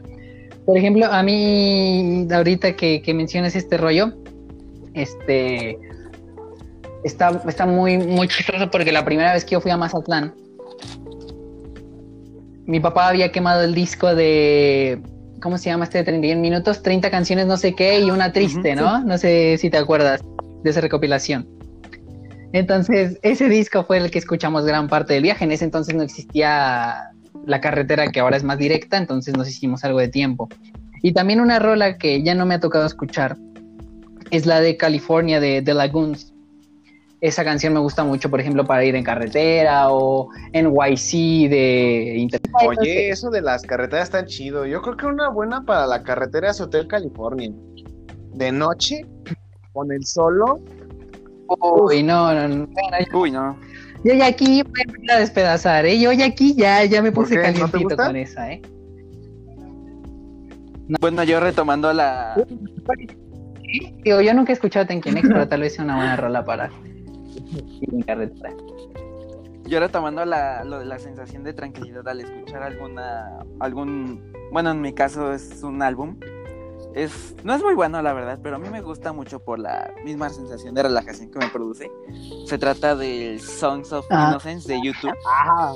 por 0.65 0.77
ejemplo, 0.77 1.05
a 1.05 1.23
mí 1.23 2.27
ahorita 2.31 2.75
que, 2.75 3.01
que 3.01 3.13
mencionas 3.13 3.55
este 3.55 3.77
rollo, 3.77 4.13
este 4.93 5.77
está, 7.03 7.41
está 7.47 7.65
muy, 7.65 7.97
muy 7.97 8.27
chistoso 8.27 8.69
porque 8.69 8.91
la 8.91 9.05
primera 9.05 9.33
vez 9.33 9.45
que 9.45 9.51
yo 9.53 9.61
fui 9.61 9.71
a 9.71 9.77
Mazatlán, 9.77 10.33
mi 12.65 12.79
papá 12.79 13.09
había 13.09 13.31
quemado 13.31 13.63
el 13.63 13.73
disco 13.73 14.13
de 14.13 15.01
¿cómo 15.41 15.57
se 15.57 15.69
llama 15.69 15.85
este 15.85 15.97
de 15.99 16.03
31 16.05 16.39
minutos? 16.39 16.81
30 16.83 17.09
canciones 17.09 17.47
no 17.47 17.57
sé 17.57 17.73
qué 17.73 17.99
y 17.99 18.11
una 18.11 18.31
triste, 18.31 18.75
¿no? 18.75 19.03
No 19.03 19.17
sé 19.17 19.57
si 19.57 19.69
te 19.69 19.77
acuerdas 19.77 20.21
de 20.63 20.69
esa 20.69 20.81
recopilación. 20.81 21.49
Entonces, 22.53 23.17
ese 23.23 23.49
disco 23.49 23.83
fue 23.83 23.97
el 23.97 24.11
que 24.11 24.19
escuchamos 24.19 24.65
gran 24.65 24.87
parte 24.87 25.13
del 25.13 25.23
viaje. 25.23 25.45
En 25.45 25.51
ese 25.51 25.65
entonces 25.65 25.95
no 25.95 26.03
existía 26.03 27.10
la 27.45 27.61
carretera 27.61 28.07
que 28.11 28.19
ahora 28.19 28.37
es 28.37 28.43
más 28.43 28.57
directa, 28.57 28.97
entonces 28.97 29.35
nos 29.35 29.49
hicimos 29.49 29.83
algo 29.83 29.99
de 29.99 30.07
tiempo. 30.07 30.49
Y 31.01 31.13
también 31.13 31.41
una 31.41 31.59
rola 31.59 31.97
que 31.97 32.21
ya 32.23 32.35
no 32.35 32.45
me 32.45 32.55
ha 32.55 32.59
tocado 32.59 32.85
escuchar 32.85 33.37
es 34.29 34.45
la 34.45 34.61
de 34.61 34.77
California 34.77 35.39
de 35.39 35.61
The 35.61 35.73
Lagoons. 35.73 36.33
Esa 37.21 37.43
canción 37.43 37.73
me 37.73 37.79
gusta 37.79 38.03
mucho, 38.03 38.29
por 38.31 38.39
ejemplo, 38.39 38.65
para 38.65 38.83
ir 38.83 38.95
en 38.95 39.03
carretera 39.03 39.91
o 39.91 40.29
en 40.53 40.71
YC 40.73 41.49
de 41.49 42.15
Inter- 42.17 42.41
Oye, 42.65 43.09
eso 43.09 43.29
de 43.29 43.41
las 43.41 43.61
carreteras 43.61 44.05
está 44.05 44.25
chido. 44.25 44.65
Yo 44.65 44.81
creo 44.81 44.97
que 44.97 45.05
una 45.05 45.29
buena 45.29 45.63
para 45.63 45.85
la 45.85 46.01
carretera 46.01 46.49
es 46.49 46.59
Hotel 46.61 46.87
California. 46.87 47.51
De 48.33 48.51
noche, 48.51 49.05
con 49.73 49.91
el 49.91 50.03
solo. 50.03 50.61
Uy, 51.47 52.01
no, 52.01 52.33
no, 52.33 52.47
no. 52.47 52.67
Uy, 53.13 53.29
no. 53.29 53.55
Yo 54.03 54.13
ya 54.13 54.27
aquí 54.27 54.63
me 54.63 54.97
voy 54.97 55.09
a 55.09 55.19
despedazar, 55.19 55.85
¿eh? 55.85 55.99
Yo 55.99 56.11
ya 56.11 56.25
aquí 56.25 56.55
ya, 56.55 56.83
ya 56.85 57.01
me 57.01 57.11
¿Por 57.11 57.25
puse 57.25 57.41
calientito 57.41 57.95
con 57.95 58.15
esa, 58.15 58.51
¿eh? 58.51 58.61
Bueno, 60.99 61.23
yo 61.23 61.39
retomando 61.39 61.93
la. 61.93 62.35
Digo, 64.03 64.19
yo 64.21 64.33
nunca 64.33 64.51
he 64.51 64.55
escuchado 64.55 64.85
Tenkinex, 64.85 65.27
pero 65.27 65.47
tal 65.47 65.61
vez 65.61 65.75
sea 65.75 65.85
una 65.85 65.95
buena 65.95 66.17
rola 66.17 66.43
para 66.43 66.69
en 67.91 68.01
carretera. 68.01 68.53
Yo 69.65 69.79
retomando 69.79 70.25
la, 70.25 70.65
lo 70.65 70.79
de 70.79 70.85
la 70.85 70.99
sensación 70.99 71.43
de 71.43 71.53
tranquilidad 71.53 72.05
al 72.07 72.21
escuchar 72.21 72.63
alguna. 72.63 73.39
algún. 73.59 74.33
Bueno, 74.51 74.71
en 74.71 74.81
mi 74.81 74.93
caso 74.93 75.31
es 75.33 75.63
un 75.63 75.81
álbum. 75.81 76.17
Es, 76.93 77.35
no 77.43 77.53
es 77.55 77.63
muy 77.63 77.73
bueno, 77.73 78.01
la 78.01 78.11
verdad, 78.13 78.39
pero 78.43 78.57
a 78.57 78.59
mí 78.59 78.69
me 78.69 78.81
gusta 78.81 79.13
mucho 79.13 79.39
por 79.43 79.59
la 79.59 79.93
misma 80.03 80.29
sensación 80.29 80.75
de 80.75 80.83
relajación 80.83 81.31
que 81.31 81.39
me 81.39 81.47
produce. 81.49 81.89
Se 82.47 82.57
trata 82.57 82.95
del 82.95 83.39
Songs 83.39 83.93
of 83.93 84.05
Ah. 84.09 84.27
Innocence 84.29 84.67
de 84.71 84.81
YouTube, 84.83 85.13
Ah, 85.25 85.73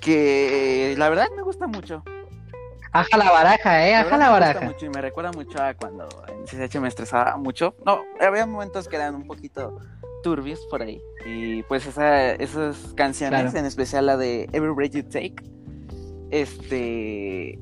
que 0.00 0.94
la 0.98 1.08
verdad 1.08 1.26
me 1.36 1.42
gusta 1.42 1.66
mucho. 1.66 2.02
Aja 2.92 3.16
la 3.18 3.30
baraja, 3.30 3.86
¿eh? 3.88 3.94
Aja 3.94 4.16
la 4.16 4.24
me 4.30 4.30
gusta 4.32 4.46
baraja. 4.46 4.60
mucho 4.66 4.86
y 4.86 4.88
me 4.88 5.00
recuerda 5.00 5.30
mucho 5.30 5.62
a 5.62 5.74
cuando 5.74 6.08
en 6.26 6.44
CCH 6.44 6.80
me 6.80 6.88
estresaba 6.88 7.36
mucho. 7.36 7.76
No, 7.86 8.00
había 8.20 8.46
momentos 8.46 8.88
que 8.88 8.96
eran 8.96 9.14
un 9.14 9.26
poquito 9.28 9.78
turbios 10.24 10.60
por 10.70 10.82
ahí. 10.82 11.00
Y 11.24 11.62
pues 11.64 11.86
esa, 11.86 12.32
esas 12.32 12.76
canciones, 12.96 13.42
Claro. 13.42 13.58
en 13.58 13.64
especial 13.66 14.06
la 14.06 14.16
de 14.16 14.48
Every 14.52 14.72
Breath 14.74 14.92
You 14.92 15.02
Take, 15.04 15.36
este. 16.32 17.58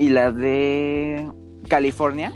Y 0.00 0.08
la 0.08 0.32
de 0.32 1.30
California. 1.68 2.32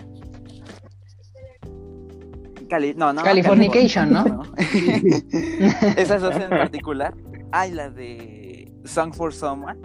Cali- 2.68 2.94
no, 2.94 3.12
no, 3.12 3.22
Californication, 3.22 4.10
California, 4.12 4.52
Esas 5.96 6.22
dos 6.22 6.34
en 6.36 6.50
particular. 6.50 7.14
Hay 7.52 7.70
la 7.72 7.90
de 7.90 8.72
Song 8.84 9.12
for 9.14 9.32
Someone 9.32 9.78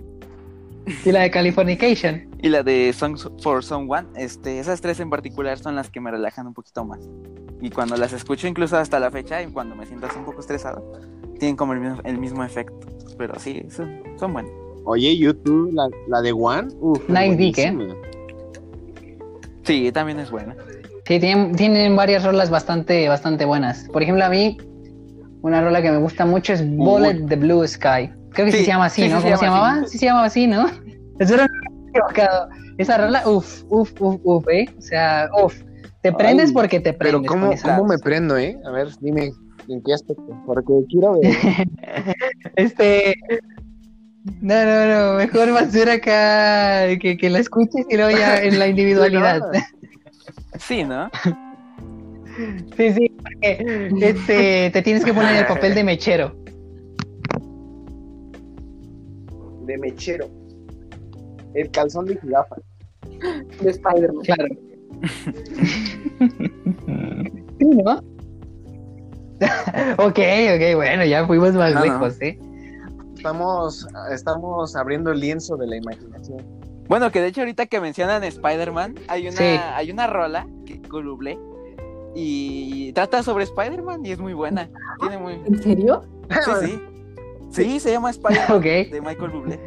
Y 1.05 1.11
la 1.11 1.21
de 1.21 1.30
Californication. 1.32 2.30
y 2.41 2.49
la 2.49 2.63
de 2.63 2.91
Songs 2.93 3.30
for 3.43 3.63
Someone, 3.63 4.07
este, 4.15 4.59
esas 4.59 4.82
tres 4.82 4.99
en 4.99 5.09
particular 5.09 5.57
son 5.59 5.75
las 5.75 5.89
que 5.89 5.99
me 6.01 6.09
relajan 6.09 6.47
un 6.47 6.53
poquito 6.53 6.84
más. 6.86 6.99
Y 7.61 7.69
cuando 7.69 7.95
las 7.97 8.13
escucho, 8.13 8.47
incluso 8.47 8.77
hasta 8.77 8.99
la 8.99 9.11
fecha, 9.11 9.41
y 9.43 9.47
cuando 9.51 9.75
me 9.75 9.86
siento 9.86 10.07
así 10.07 10.17
un 10.17 10.25
poco 10.25 10.39
estresado, 10.39 10.93
tienen 11.38 11.55
como 11.57 11.73
el 11.73 11.82
mismo, 11.82 12.01
el 12.05 12.17
mismo 12.17 12.43
efecto. 12.43 12.88
Pero 13.17 13.38
sí, 13.39 13.63
son, 13.69 14.01
son 14.17 14.32
buenos. 14.34 14.51
Oye, 14.89 15.15
YouTube, 15.15 15.71
la, 15.73 15.87
la 16.07 16.19
de 16.23 16.31
One. 16.31 16.69
Uf, 16.79 17.07
Nice 17.07 17.35
Dick, 17.35 17.57
¿eh? 17.59 17.77
Sí, 19.63 19.91
también 19.91 20.19
es 20.19 20.31
buena. 20.31 20.55
Sí, 21.05 21.19
tienen, 21.19 21.55
tienen 21.55 21.95
varias 21.95 22.23
rolas 22.25 22.49
bastante, 22.49 23.07
bastante 23.07 23.45
buenas. 23.45 23.87
Por 23.93 24.01
ejemplo, 24.01 24.25
a 24.25 24.29
mí, 24.29 24.57
una 25.43 25.61
rola 25.61 25.83
que 25.83 25.91
me 25.91 25.97
gusta 25.97 26.25
mucho 26.25 26.53
es 26.53 26.67
Bullet 26.75 27.27
the 27.27 27.35
Blue 27.35 27.67
Sky. 27.67 28.09
Creo 28.31 28.45
que 28.47 28.51
sí, 28.51 28.57
Sí, 28.59 28.63
se 28.65 28.71
llama 28.71 28.85
así, 28.85 29.03
sí, 29.03 29.09
¿no? 29.09 29.17
sí 29.21 29.23
¿Cómo 29.25 29.37
se 29.37 29.45
llama 29.45 29.57
llamaba? 29.57 29.81
así. 29.81 29.91
Sí 29.91 29.97
se 29.99 30.05
llamaba 30.07 30.25
así, 30.25 30.47
¿no? 30.47 30.65
Equivocado. 31.19 32.49
Esa 32.79 32.97
rola, 32.97 33.27
uff, 33.29 33.63
uff, 33.69 33.91
uff, 34.01 34.19
uff, 34.23 34.47
¿eh? 34.49 34.65
O 34.75 34.81
sea, 34.81 35.29
uff. 35.43 35.55
Te 36.01 36.11
prendes 36.13 36.47
Ay, 36.49 36.53
porque 36.53 36.79
te 36.79 36.93
Pero 36.93 37.11
prendes. 37.19 37.29
¿cómo, 37.29 37.45
con 37.47 37.53
esa. 37.53 37.75
¿cómo 37.75 37.89
me 37.89 37.99
prendo, 37.99 38.37
eh? 38.37 38.57
A 38.65 38.71
ver, 38.71 38.87
dime, 39.01 39.31
¿en 39.67 39.83
qué 39.83 39.93
aspecto? 39.93 40.25
Porque 40.47 40.73
quiero 40.89 41.19
ver. 41.19 41.31
Este. 42.55 43.13
No, 44.41 44.65
no, 44.65 45.11
no. 45.13 45.17
Mejor 45.17 45.53
va 45.53 45.61
a 45.61 45.69
ser 45.69 45.89
acá 45.89 46.97
que, 46.99 47.17
que 47.17 47.30
la 47.30 47.39
escuches 47.39 47.86
y 47.89 47.95
luego 47.95 48.11
ya 48.17 48.38
en 48.43 48.59
la 48.59 48.67
individualidad. 48.73 49.41
Sí, 50.59 50.84
¿no? 50.84 51.09
Sí, 52.77 52.93
sí, 52.93 53.11
porque 53.21 53.89
este, 54.01 54.69
te 54.71 54.82
tienes 54.82 55.03
que 55.03 55.13
poner 55.13 55.36
el 55.36 55.45
papel 55.45 55.75
de 55.75 55.84
mechero. 55.84 56.34
De 59.65 59.77
mechero. 59.77 60.30
El 61.53 61.69
calzón 61.71 62.05
de 62.05 62.17
jirafa. 62.17 62.55
De 63.61 63.69
Spider-Man. 63.71 64.23
Claro. 64.23 64.55
Sí, 67.59 67.65
¿no? 67.65 67.97
ok, 69.97 70.19
ok, 70.19 70.75
bueno, 70.75 71.03
ya 71.05 71.25
fuimos 71.27 71.53
más 71.55 71.73
No, 71.73 71.80
no. 71.80 71.86
lejos, 71.86 72.21
¿eh? 72.21 72.39
Estamos, 73.20 73.86
estamos 74.13 74.76
abriendo 74.78 75.11
el 75.11 75.20
lienzo 75.20 75.57
de 75.57 75.67
la 75.67 75.76
imaginación. 75.76 76.38
Bueno, 76.88 77.11
que 77.11 77.20
de 77.20 77.28
hecho 77.28 77.41
ahorita 77.41 77.65
que 77.65 77.82
mencionan 77.82 78.24
Spider-Man, 78.24 78.95
hay 79.09 79.28
una, 79.28 79.38
Sí. 79.38 79.43
hay 79.43 79.91
una 79.91 80.07
rola 80.07 80.47
que 80.65 80.82
coluble 80.82 81.38
y 82.15 82.93
trata 82.93 83.22
sobre 83.22 83.43
Spider-Man 83.43 84.05
y 84.05 84.11
es 84.11 84.20
muy 84.20 84.34
buena. 84.34 84.70
Tiene 85.01 85.17
muy... 85.17 85.34
¿En 85.34 85.61
serio? 85.61 86.03
Sí, 86.30 86.51
sí. 86.65 86.82
Sí, 87.51 87.80
se 87.82 87.91
llama 87.91 88.11
Spider-Man 88.11 88.61
de 88.61 89.01
Michael 89.03 89.32
Bublé. 89.32 89.59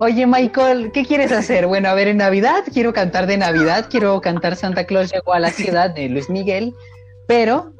Oye, 0.00 0.26
Michael, 0.26 0.90
¿qué 0.92 1.04
quieres 1.04 1.30
hacer? 1.30 1.66
Bueno, 1.66 1.88
a 1.88 1.94
ver, 1.94 2.08
en 2.08 2.16
Navidad 2.18 2.64
quiero 2.72 2.92
cantar 2.92 3.26
de 3.26 3.36
Navidad, 3.36 3.86
quiero 3.88 4.20
cantar 4.20 4.56
Santa 4.56 4.84
Claus 4.84 5.12
llegó 5.12 5.32
a 5.32 5.38
la 5.40 5.50
ciudad 5.50 5.90
de 5.90 6.08
Luis 6.08 6.28
Miguel, 6.28 6.74
pero 7.26 7.72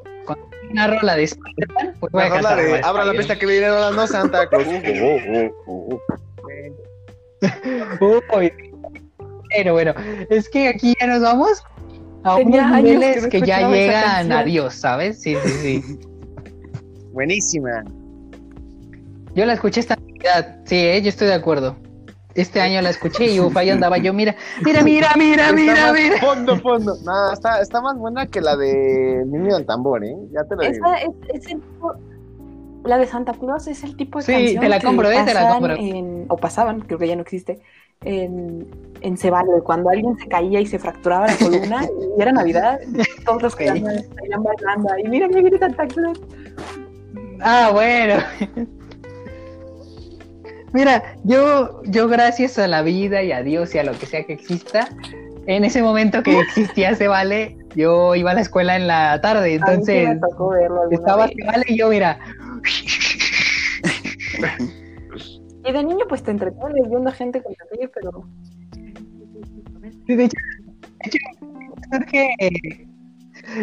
una 0.71 0.87
rola 0.87 1.17
de 1.17 1.25
Spider-Man, 1.25 1.95
pues 2.01 2.13
voy 2.13 2.23
a 2.23 2.29
La 2.29 2.31
rola 2.31 2.43
cantar 2.43 2.59
de 2.59 2.67
igual 2.67 2.81
Abra 2.85 3.05
la 3.05 3.13
pista 3.13 3.39
que 3.39 3.47
viene 3.47 3.69
no 3.69 4.07
Santa 4.07 4.49
Claus. 4.49 4.67
Uy, 8.01 8.53
Pero 9.55 9.73
bueno, 9.73 9.95
es 10.31 10.49
que 10.49 10.69
aquí 10.69 10.95
ya 11.01 11.07
nos 11.07 11.23
vamos 11.23 11.63
a 12.25 12.37
Tenía 12.37 12.65
unos 12.65 12.77
que 12.77 12.83
niveles 12.83 13.23
no 13.25 13.29
que, 13.29 13.41
ya 13.43 13.69
llegan 13.69 14.33
a 14.33 14.43
Dios, 14.43 14.75
¿sabes? 14.75 15.23
Sí, 15.23 15.37
sí, 15.45 15.83
sí. 15.83 15.99
Buenísima. 17.13 17.85
Yo 19.35 19.47
la 19.47 19.53
escuché 19.53 19.81
esta 19.81 19.97
Navidad, 19.97 20.57
sí, 20.65 20.77
¿eh? 20.77 21.01
yo 21.01 21.09
estoy 21.09 21.29
de 21.29 21.35
acuerdo. 21.35 21.77
Este 22.41 22.61
año 22.61 22.81
la 22.83 22.91
escuché 22.91 23.31
y 23.33 23.41
uf, 23.41 23.57
ahí 23.57 23.71
andaba 23.71 23.99
yo, 23.99 24.13
mira, 24.13 24.35
mira, 24.65 24.83
mira, 24.83 25.09
mira, 25.17 25.43
Está 25.45 25.53
mira, 25.55 25.75
más- 25.75 25.93
mira. 25.93 26.19
Fondo, 26.19 26.57
fondo. 26.61 26.97
No, 27.05 27.33
está, 27.33 27.61
está 27.61 27.81
más 27.81 27.97
buena 27.99 28.27
que 28.27 28.41
la 28.41 28.57
de 28.57 29.25
Niño 29.27 29.57
del 29.57 29.67
Tambor, 29.67 30.05
¿eh? 30.05 30.17
Ya 30.33 30.45
te 30.45 30.57
lo 30.57 30.63
digo. 30.63 30.75
Esa 30.87 30.95
es, 30.99 31.11
es 31.35 31.47
el 31.53 31.61
tipo- 31.61 31.95
la 32.85 32.97
de 32.99 33.07
Santa 33.07 33.33
Claus 33.35 33.67
es 33.67 33.83
el 33.85 33.97
tipo 33.97 34.19
de 34.21 34.25
Sí, 34.25 34.33
canción 34.33 34.61
te 34.61 34.69
la 34.69 34.79
que 34.79 34.87
compro, 34.87 35.11
eh, 35.11 35.23
te 35.25 35.35
la 35.35 35.49
compro. 35.49 35.75
en- 35.77 36.27
o 36.29 36.37
pasaban, 36.37 36.81
creo 36.81 36.99
que 36.99 37.09
ya 37.09 37.17
no 37.17 37.23
existe, 37.23 37.61
en, 38.03 38.67
en 39.01 39.17
Cebalo, 39.17 39.63
cuando 39.65 39.91
alguien 39.91 40.17
se 40.17 40.29
caía 40.29 40.61
y 40.61 40.67
se 40.67 40.79
fracturaba 40.79 41.27
la 41.27 41.37
columna 41.37 41.85
y 42.17 42.23
era 42.23 42.31
Navidad, 42.33 42.79
todos 43.27 43.43
los 43.43 43.57
que 43.57 43.65
estaban 43.65 44.43
bailando 44.45 44.93
ahí, 44.93 45.03
mira, 45.09 45.27
mira, 45.27 45.43
mira 45.43 45.59
Santa 45.59 45.87
Claus. 45.89 46.21
Ah, 47.41 47.71
bueno. 47.73 48.15
Mira, 50.73 51.17
yo, 51.25 51.83
yo 51.85 52.09
gracias 52.09 52.59
a 52.59 52.67
la 52.67 52.83
vida 52.83 53.23
y 53.23 53.33
a 53.33 53.43
Dios 53.43 53.75
y 53.75 53.79
a 53.79 53.85
lo 53.85 53.93
que 53.99 54.07
sea 54.07 54.25
que 54.25 54.35
exista, 54.35 54.89
en 55.47 55.65
ese 55.65 55.83
momento 55.83 56.23
que 56.23 56.39
existía 56.41 56.91
ese 56.91 57.09
vale, 57.09 57.57
yo 57.75 58.15
iba 58.15 58.33
a 58.33 58.35
la 58.35 58.43
escuela 58.43 58.77
en 58.77 58.87
la 58.87 59.21
tarde, 59.21 59.49
sí 59.49 59.55
entonces 59.55 60.09
estaba 60.91 61.27
ese 61.27 61.45
vale 61.45 61.65
y 61.69 61.79
yo, 61.79 61.89
mira, 61.89 62.19
Y 65.65 65.73
de 65.73 65.85
niño 65.85 66.05
pues 66.09 66.23
te 66.23 66.31
entretienes 66.31 66.89
viendo 66.89 67.11
gente 67.13 67.43
con 67.43 67.53
ti, 67.53 67.89
pero 67.95 68.25
Sí, 70.07 70.17
de 70.17 70.25
hecho, 70.25 70.37
de 71.05 71.07
hecho, 71.07 71.19
surge, 71.93 72.35
eh, 72.41 72.87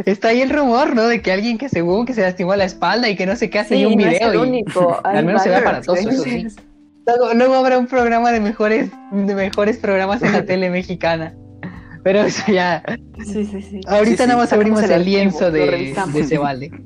está 0.06 0.28
ahí 0.30 0.42
el 0.42 0.52
rumor, 0.52 0.96
¿no? 0.96 1.08
De 1.08 1.22
que 1.22 1.32
alguien 1.32 1.58
que 1.58 1.70
según 1.70 2.06
que 2.06 2.14
se 2.14 2.22
lastimó 2.22 2.56
la 2.56 2.66
espalda 2.66 3.10
y 3.10 3.16
que 3.16 3.26
no 3.26 3.36
sé 3.36 3.50
qué 3.50 3.60
hace 3.60 3.78
sí, 3.78 3.86
un 3.86 3.96
no 3.96 4.02
es 4.08 4.10
video 4.10 4.32
el 4.32 4.36
y 4.36 4.42
único. 4.42 5.02
Hay 5.04 5.18
al 5.18 5.26
menos 5.26 5.42
se 5.42 5.50
ve 5.50 5.56
aparatoso, 5.56 6.10
eso 6.10 6.24
sí. 6.24 6.48
Luego, 7.06 7.34
luego 7.34 7.54
habrá 7.56 7.78
un 7.78 7.88
programa 7.88 8.32
de 8.32 8.40
mejores, 8.40 8.90
de 9.12 9.36
mejores 9.36 9.78
programas 9.78 10.22
en 10.24 10.32
la 10.34 10.46
tele 10.46 10.70
mexicana. 10.70 11.36
Pero 12.04 12.20
eso 12.22 12.52
ya, 12.52 12.84
Sí, 13.26 13.46
sí, 13.46 13.62
sí. 13.64 13.82
ahorita 13.88 14.24
sí, 14.24 14.28
nada 14.30 14.40
más 14.42 14.54
abrimos 14.54 14.84
el 14.84 15.04
lienzo 15.06 15.50
de, 15.52 15.94
de 16.14 16.20
ese 16.20 16.38
vale. 16.38 16.70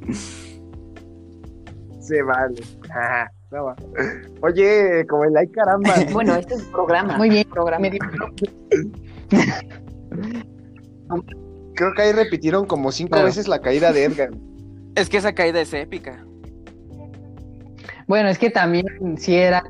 Se 2.02 2.24
vale. 2.24 2.56
Ajá, 2.90 3.32
no 3.52 3.66
va. 3.66 3.76
Oye, 4.42 5.06
como 5.08 5.26
el 5.26 5.38
ay 5.38 5.48
caramba. 5.50 5.94
Bueno, 6.12 6.34
este 6.36 6.56
es 6.56 6.64
un 6.64 6.72
programa. 6.72 7.18
Muy 7.18 7.30
bien, 7.30 7.46
programa. 7.52 7.88
Creo 11.76 11.94
que 11.94 12.02
ahí 12.02 12.12
repitieron 12.14 12.66
como 12.66 12.92
cinco 12.92 13.12
Claro. 13.12 13.26
veces 13.26 13.48
la 13.48 13.60
caída 13.62 13.92
de 13.94 14.06
Edgar. 14.06 14.32
Es 14.96 15.08
que 15.10 15.18
esa 15.18 15.34
caída 15.34 15.62
es 15.62 15.74
épica. 15.74 16.26
Bueno, 18.08 18.30
es 18.30 18.40
que 18.40 18.50
también 18.50 18.86
sí 19.18 19.36
era, 19.36 19.64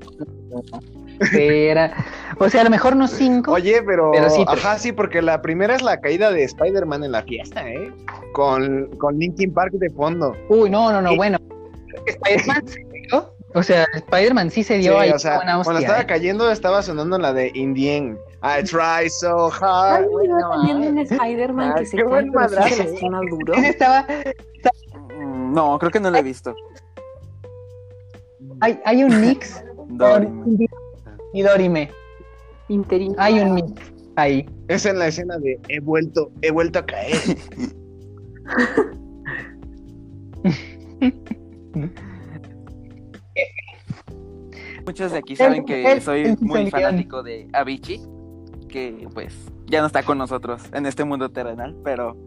era, 1.34 1.94
o 2.40 2.50
sea, 2.50 2.62
a 2.62 2.64
lo 2.64 2.70
mejor 2.70 2.96
no 2.96 3.08
cinco, 3.08 3.52
Oye, 3.52 3.82
pero, 3.84 4.12
Pero 4.12 4.30
sí, 4.30 4.44
pero- 4.46 4.58
ajá, 4.58 4.78
sí, 4.80 4.92
porque 4.92 5.22
la 5.22 5.42
primera 5.42 5.76
es 5.76 5.82
la 5.82 6.00
caída 6.00 6.32
de 6.32 6.44
Spider-Man 6.44 7.04
en 7.04 7.12
la 7.12 7.24
fiesta, 7.24 7.70
¿eh? 7.70 7.92
Con, 8.34 8.88
con 8.98 9.18
Linkin 9.18 9.54
Park 9.54 9.74
de 9.74 9.90
fondo. 9.90 10.36
uy, 10.50 10.70
no, 10.70 10.92
no, 10.92 11.02
no, 11.02 11.16
bueno, 11.16 11.38
Spider-Man 12.06 12.68
se 12.68 12.80
dio, 12.86 13.34
o 13.54 13.64
sea, 13.64 13.86
Spider-Man 13.96 14.50
sí 14.52 14.64
se 14.64 14.78
dio 14.78 14.94
Sí, 14.94 14.98
ahí 15.00 15.10
o 15.12 15.20
sea, 15.20 15.36
buena 15.38 15.62
cuando 15.64 15.82
estaba 15.82 16.02
¿eh? 16.02 16.06
cayendo 16.06 16.50
estaba 16.52 16.82
sonando 16.84 17.18
la 17.18 17.34
de 17.34 17.52
Indien. 17.56 18.18
I 18.42 18.64
try 18.64 19.10
so 19.10 19.48
hard. 19.52 20.04
Ay, 20.04 20.06
Güey, 20.10 20.28
va 20.30 20.40
no 20.40 20.50
también 20.52 20.78
un. 20.78 20.98
Spider-Man 21.00 21.72
Ah, 21.76 21.80
que 21.80 21.86
se 21.88 21.98
qué 21.98 22.04
cae, 22.04 22.10
buen 22.12 22.32
pero 22.32 22.48
sí 22.64 22.70
se 22.76 22.84
lastima 22.86 23.20
duro. 23.30 23.54
Estaba, 23.58 24.06
No, 25.18 25.78
creo 25.80 25.92
que 25.92 26.00
no 26.00 26.10
lo 26.12 26.18
he 26.20 26.24
visto. 26.24 26.56
hay, 28.62 28.80
hay 28.86 29.04
un 29.04 29.20
mix 29.20 29.62
Dorime. 29.90 30.68
y 31.34 31.42
Dorime, 31.42 31.90
hay 33.18 33.40
un 33.40 33.54
mix 33.56 33.74
ahí. 34.16 34.46
Es 34.68 34.86
en 34.86 35.00
la 35.00 35.08
escena 35.08 35.38
de 35.40 35.60
he 35.68 35.80
vuelto, 35.80 36.32
he 36.42 36.52
vuelto 36.52 36.80
a 36.80 36.86
caer. 36.86 37.16
Muchos 44.86 45.12
de 45.12 45.18
aquí 45.20 45.36
saben 45.36 45.66
que 45.66 46.02
soy 46.02 46.36
muy 46.40 46.70
fanático 46.70 47.22
de 47.22 47.48
Avicii, 47.54 48.02
que 48.70 49.08
pues 49.14 49.36
ya 49.68 49.82
no 49.82 49.88
está 49.88 50.04
con 50.04 50.18
nosotros 50.18 50.64
en 50.74 50.86
este 50.86 51.04
mundo 51.04 51.30
terrenal, 51.30 51.76
pero, 51.84 52.18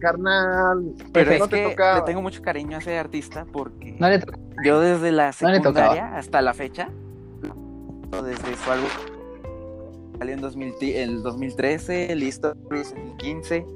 Carnal, 0.00 0.94
pero 1.12 1.30
es 1.32 1.38
no 1.40 1.48
te 1.48 1.56
que 1.64 1.70
toca. 1.70 1.94
le 1.96 2.02
tengo 2.02 2.22
mucho 2.22 2.42
cariño 2.42 2.76
a 2.76 2.80
ese 2.80 2.98
artista 2.98 3.46
porque 3.52 3.96
No 4.00 4.08
le 4.08 4.20
yo 4.64 4.80
desde 4.80 5.12
la 5.12 5.30
tocaba. 5.32 5.54
secundaria 5.56 6.16
hasta 6.16 6.42
la 6.42 6.54
fecha, 6.54 6.88
o 8.12 8.22
desde 8.22 8.56
su 8.56 8.70
álbum 8.70 8.88
salió 10.18 10.34
en 10.34 10.40
2000 10.40 10.74
ti- 10.78 10.92
el 10.96 11.22
2013, 11.22 12.14
listo, 12.16 12.52
en 12.52 12.68
2015 12.68 13.66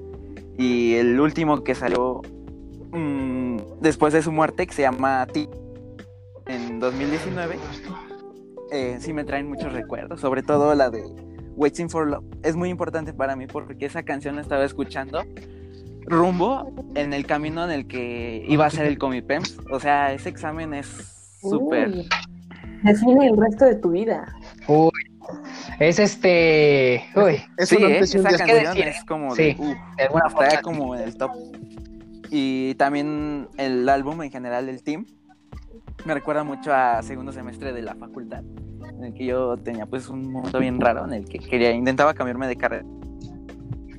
y 0.58 0.94
el 0.94 1.18
último 1.20 1.62
que 1.64 1.74
salió 1.74 2.20
mm, 2.92 3.58
después 3.80 4.12
de 4.12 4.22
su 4.22 4.30
muerte 4.32 4.66
que 4.66 4.72
se 4.74 4.82
llama 4.82 5.26
Ti 5.32 5.48
en 6.46 6.78
2019 6.80 7.56
eh, 8.70 8.96
sí 9.00 9.12
me 9.12 9.24
traen 9.24 9.48
muchos 9.48 9.72
recuerdos, 9.72 10.20
sobre 10.20 10.42
todo 10.42 10.74
la 10.74 10.90
de 10.90 11.02
Waiting 11.56 11.88
for 11.88 12.08
Love. 12.08 12.24
Es 12.42 12.56
muy 12.56 12.68
importante 12.68 13.12
para 13.12 13.36
mí 13.36 13.46
porque 13.46 13.86
esa 13.86 14.02
canción 14.02 14.34
la 14.34 14.42
estaba 14.42 14.64
escuchando 14.64 15.22
rumbo 16.06 16.72
en 16.94 17.12
el 17.12 17.26
camino 17.26 17.64
en 17.64 17.70
el 17.70 17.86
que 17.86 18.44
iba 18.48 18.66
a 18.66 18.70
ser 18.70 18.86
el 18.86 18.98
Comipems. 18.98 19.58
O 19.70 19.80
sea, 19.80 20.12
ese 20.12 20.28
examen 20.28 20.74
es 20.74 20.86
súper... 21.40 21.88
Uy, 21.88 22.08
Define 22.82 23.28
el 23.28 23.36
resto 23.36 23.64
de 23.64 23.76
tu 23.76 23.90
vida. 23.92 24.26
Uy, 24.68 24.90
es 25.80 25.98
este, 25.98 27.02
uy, 27.16 27.40
Es 27.56 27.70
Sí, 27.70 27.76
¿eh? 27.80 28.00
esa 28.00 28.22
canción 28.22 28.76
es 28.76 29.04
como 29.04 29.34
sí. 29.34 29.42
de... 29.42 29.56
uf, 29.58 29.76
de 29.96 30.02
alguna 30.04 30.26
está 30.28 30.50
forma. 30.50 30.62
como 30.62 30.94
en 30.94 31.00
el 31.02 31.16
top. 31.16 31.30
Y 32.30 32.74
también 32.74 33.48
el 33.56 33.88
álbum 33.88 34.22
en 34.22 34.30
general, 34.30 34.68
el 34.68 34.82
team, 34.82 35.06
me 36.04 36.12
recuerda 36.14 36.44
mucho 36.44 36.74
a 36.74 37.02
segundo 37.02 37.32
semestre 37.32 37.72
de 37.72 37.80
la 37.80 37.94
facultad, 37.94 38.42
en 38.86 39.04
el 39.04 39.14
que 39.14 39.24
yo 39.24 39.56
tenía 39.56 39.86
pues 39.86 40.08
un 40.08 40.30
momento 40.30 40.58
bien 40.58 40.78
raro 40.80 41.04
en 41.06 41.14
el 41.14 41.24
que 41.24 41.38
quería, 41.38 41.70
intentaba 41.70 42.12
cambiarme 42.12 42.48
de 42.48 42.56
carrera. 42.56 42.84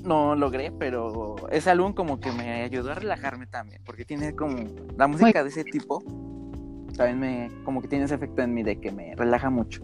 No 0.06 0.36
logré, 0.36 0.72
pero 0.72 1.36
ese 1.52 1.70
álbum 1.72 1.94
como 1.94 2.20
que 2.20 2.32
me 2.32 2.62
ayudó 2.64 2.92
a 2.92 2.96
relajarme 2.96 3.48
también, 3.48 3.82
porque 3.86 4.06
tiene 4.06 4.36
como 4.36 4.58
la 4.98 5.08
música 5.08 5.44
de 5.44 5.50
ese 5.50 5.64
tipo, 5.64 6.04
también 6.96 7.20
me 7.20 7.52
como 7.64 7.82
que 7.82 7.88
tiene 7.88 8.06
ese 8.06 8.14
efecto 8.16 8.42
en 8.44 8.54
mí 8.54 8.62
de 8.64 8.80
que 8.80 8.92
me 8.92 9.16
relaja 9.16 9.50
mucho. 9.50 9.82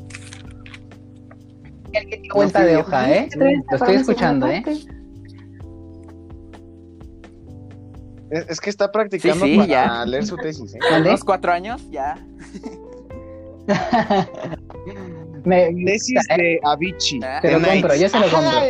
alguien 1.96 2.22
dio 2.22 2.34
vuelta 2.36 2.64
de 2.64 2.78
hoja, 2.78 3.12
¿eh? 3.12 3.30
Lo 3.36 3.48
estoy 3.78 3.96
escuchando, 3.96 4.48
¿eh? 4.48 4.64
Es, 8.30 8.48
es 8.50 8.62
que 8.62 8.70
está 8.70 8.92
practicando 8.92 9.44
Sí, 9.46 9.52
sí, 9.52 9.58
para 9.58 9.68
ya. 9.70 10.06
leer 10.06 10.26
su 10.26 10.38
tesis, 10.38 10.76
¿eh? 10.76 10.80
Unos 11.02 11.24
cuatro 11.24 11.52
años, 11.52 11.86
ya. 11.90 12.16
Me 15.44 15.74
Tesis 15.86 16.22
¿eh? 16.30 16.38
de 16.38 16.60
Avicii. 16.64 17.20
Ah, 17.24 17.40
Te 17.42 17.52
lo 17.52 17.60
de 17.60 17.68
compro, 17.68 17.96
yo 17.96 18.08
se 18.10 18.20
lo 18.20 18.30
compro. 18.30 18.62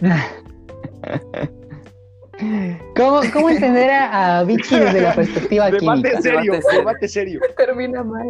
¿Cómo, 2.96 3.20
¿Cómo 3.32 3.48
entender 3.50 3.90
a, 3.90 4.38
a 4.40 4.44
Vichy 4.44 4.78
desde 4.78 5.00
la 5.00 5.14
perspectiva 5.14 5.66
Debate 5.70 6.02
química? 6.10 6.20
serio, 6.20 6.52
Debate 6.52 6.62
serio. 6.62 6.78
debate 6.80 7.08
serio. 7.08 7.40
Termina 7.56 8.04
mal. 8.04 8.26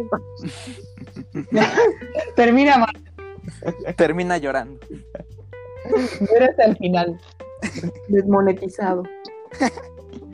Termina 2.35 2.77
mal, 2.77 2.93
Termina 3.95 4.37
llorando. 4.37 4.79
pero 6.31 6.45
hasta 6.45 6.63
el 6.65 6.77
final. 6.77 7.19
Desmonetizado. 8.07 9.03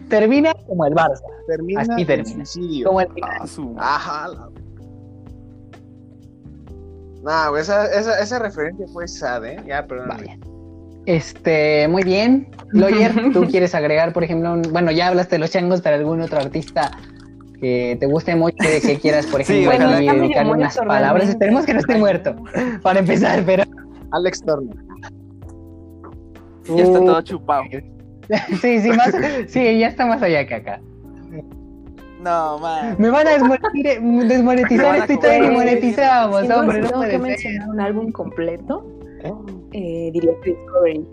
Termina 0.09 0.53
como 0.67 0.85
el 0.85 0.93
Barça, 0.93 1.21
Termina 1.47 1.81
Así 1.81 2.05
termina. 2.05 2.45
suicidio. 2.45 2.87
como 2.87 3.01
el 3.01 3.11
final. 3.13 3.37
Ah, 3.41 3.47
su- 3.47 3.75
Ajá. 3.79 4.27
la- 4.27 4.49
Nah, 7.23 7.57
esa, 7.57 7.85
esa, 7.85 8.19
esa 8.19 8.39
referencia 8.39 8.85
fue 8.91 9.07
sad, 9.07 9.45
¿eh? 9.45 9.63
Ya, 9.65 9.87
perdón. 9.87 10.09
Vaya. 10.09 10.37
Este, 11.05 11.87
muy 11.89 12.03
bien. 12.03 12.47
Lawyer, 12.71 13.11
¿tú 13.33 13.45
quieres 13.45 13.75
agregar, 13.75 14.13
por 14.13 14.23
ejemplo, 14.23 14.53
un- 14.53 14.61
bueno, 14.71 14.91
ya 14.91 15.07
hablaste 15.09 15.35
de 15.35 15.39
los 15.39 15.51
changos, 15.51 15.81
pero 15.81 15.95
algún 15.97 16.21
otro 16.21 16.39
artista 16.39 16.91
que 17.59 17.97
te 17.99 18.05
guste 18.07 18.35
mucho 18.35 18.55
y 18.59 18.81
que 18.85 18.97
quieras, 18.99 19.25
por 19.27 19.43
Sí, 19.43 19.63
ejemplo, 19.63 19.71
bueno, 19.71 19.89
está 19.99 20.11
medio 20.13 20.21
dedicarle 20.23 20.51
unas 20.51 20.75
muerto 20.75 20.79
palabras? 20.87 21.13
realmente. 21.13 21.31
Esperemos 21.31 21.65
que 21.65 21.73
no 21.73 21.79
esté 21.79 21.97
muerto, 21.97 22.35
para 22.81 22.99
empezar, 22.99 23.43
pero 23.45 23.63
Alex 24.11 24.41
Turner. 24.43 24.75
Ya 26.75 26.83
está 26.83 26.99
Uh. 26.99 27.05
todo 27.05 27.21
chupado. 27.21 27.63
sí, 28.61 28.79
sí, 28.79 28.89
más, 28.91 29.13
sí, 29.47 29.79
ya 29.79 29.87
está 29.89 30.05
más 30.05 30.21
allá 30.21 30.47
que 30.47 30.55
acá. 30.55 30.79
No, 32.21 32.57
man. 32.59 32.95
Me 32.97 33.09
van 33.09 33.27
a 33.27 33.31
desmonetizar, 33.31 34.01
desmonetizar 34.01 34.85
van 34.85 35.01
a 35.01 35.07
todavía 35.07 35.49
ni 35.49 35.55
monetizamos, 35.57 36.41
Si 36.43 36.47
no, 36.47 36.55
hombre, 36.59 36.79
no 36.79 36.87
tengo 36.87 36.99
puede 36.99 37.11
que 37.11 37.17
ser. 37.17 37.21
mencionar 37.27 37.69
un 37.69 37.79
álbum 37.81 38.11
completo, 38.13 38.85
eh, 39.71 40.09
diría 40.13 40.33
que 40.43 40.51
Discovery. 40.51 41.07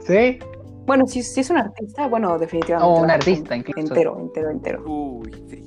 ¿Sí? 0.00 0.38
Bueno, 0.86 1.06
si, 1.06 1.22
si 1.22 1.40
es 1.40 1.50
un 1.50 1.58
artista, 1.58 2.08
bueno, 2.08 2.38
definitivamente. 2.38 2.90
O 2.92 2.96
un 2.98 3.04
un 3.04 3.10
artista, 3.10 3.54
incluso. 3.56 3.80
Entero, 3.80 4.18
entero, 4.20 4.50
entero. 4.50 4.84
Uy, 4.86 5.30
sí. 5.48 5.62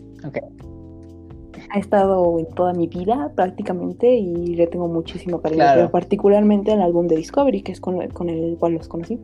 Ha 1.74 1.80
estado 1.80 2.38
en 2.40 2.48
toda 2.56 2.74
mi 2.74 2.88
vida 2.88 3.32
prácticamente 3.36 4.14
y 4.14 4.56
le 4.56 4.68
tengo 4.68 4.88
muchísimo 4.88 5.42
cariño, 5.42 5.60
Claro. 5.60 5.80
pero 5.82 5.92
particularmente 5.92 6.72
al 6.72 6.82
álbum 6.82 7.08
de 7.08 7.16
Discovery, 7.16 7.62
que 7.62 7.72
es 7.72 7.80
con, 7.80 8.06
con 8.10 8.30
el 8.30 8.58
cual 8.58 8.74
los 8.74 8.88
conocí. 8.88 9.20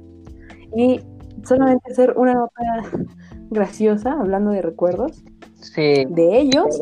Y 0.76 1.02
solamente 1.44 1.92
hacer 1.92 2.14
una 2.16 2.36
nota 2.36 2.62
graciosa, 3.50 4.14
hablando 4.14 4.52
de 4.52 4.62
recuerdos, 4.62 5.24
Sí. 5.56 6.06
de 6.10 6.40
ellos, 6.40 6.80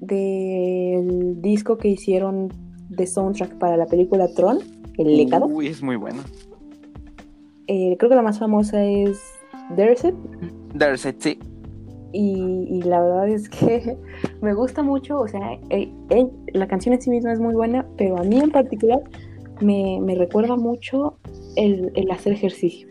del 0.00 1.40
disco 1.40 1.78
que 1.78 1.88
hicieron 1.88 2.52
de 2.88 3.06
soundtrack 3.06 3.58
para 3.58 3.76
la 3.76 3.86
película 3.86 4.28
Tron, 4.34 4.58
El 4.98 5.16
Legado. 5.16 5.46
Uy, 5.46 5.68
es 5.68 5.82
muy 5.82 5.96
bueno. 5.96 6.22
Eh, 7.68 7.96
creo 7.98 8.08
que 8.08 8.16
la 8.16 8.22
más 8.22 8.38
famosa 8.38 8.84
es 8.84 9.20
There's 9.74 10.04
It, 10.04 10.14
There's 10.78 11.04
it, 11.04 11.16
sí. 11.20 11.38
y, 12.12 12.66
y 12.70 12.82
la 12.82 13.00
verdad 13.00 13.28
es 13.28 13.48
que 13.48 13.96
me 14.40 14.54
gusta 14.54 14.82
mucho, 14.82 15.18
o 15.20 15.26
sea, 15.28 15.54
eh, 15.70 15.92
eh, 16.10 16.26
la 16.52 16.68
canción 16.68 16.94
en 16.94 17.02
sí 17.02 17.10
misma 17.10 17.32
es 17.32 17.40
muy 17.40 17.54
buena, 17.54 17.84
pero 17.98 18.18
a 18.18 18.22
mí 18.22 18.38
en 18.38 18.50
particular 18.50 19.00
me, 19.60 19.98
me 20.00 20.14
recuerda 20.14 20.56
mucho 20.56 21.18
el, 21.56 21.90
el 21.94 22.10
hacer 22.10 22.32
ejercicio. 22.34 22.88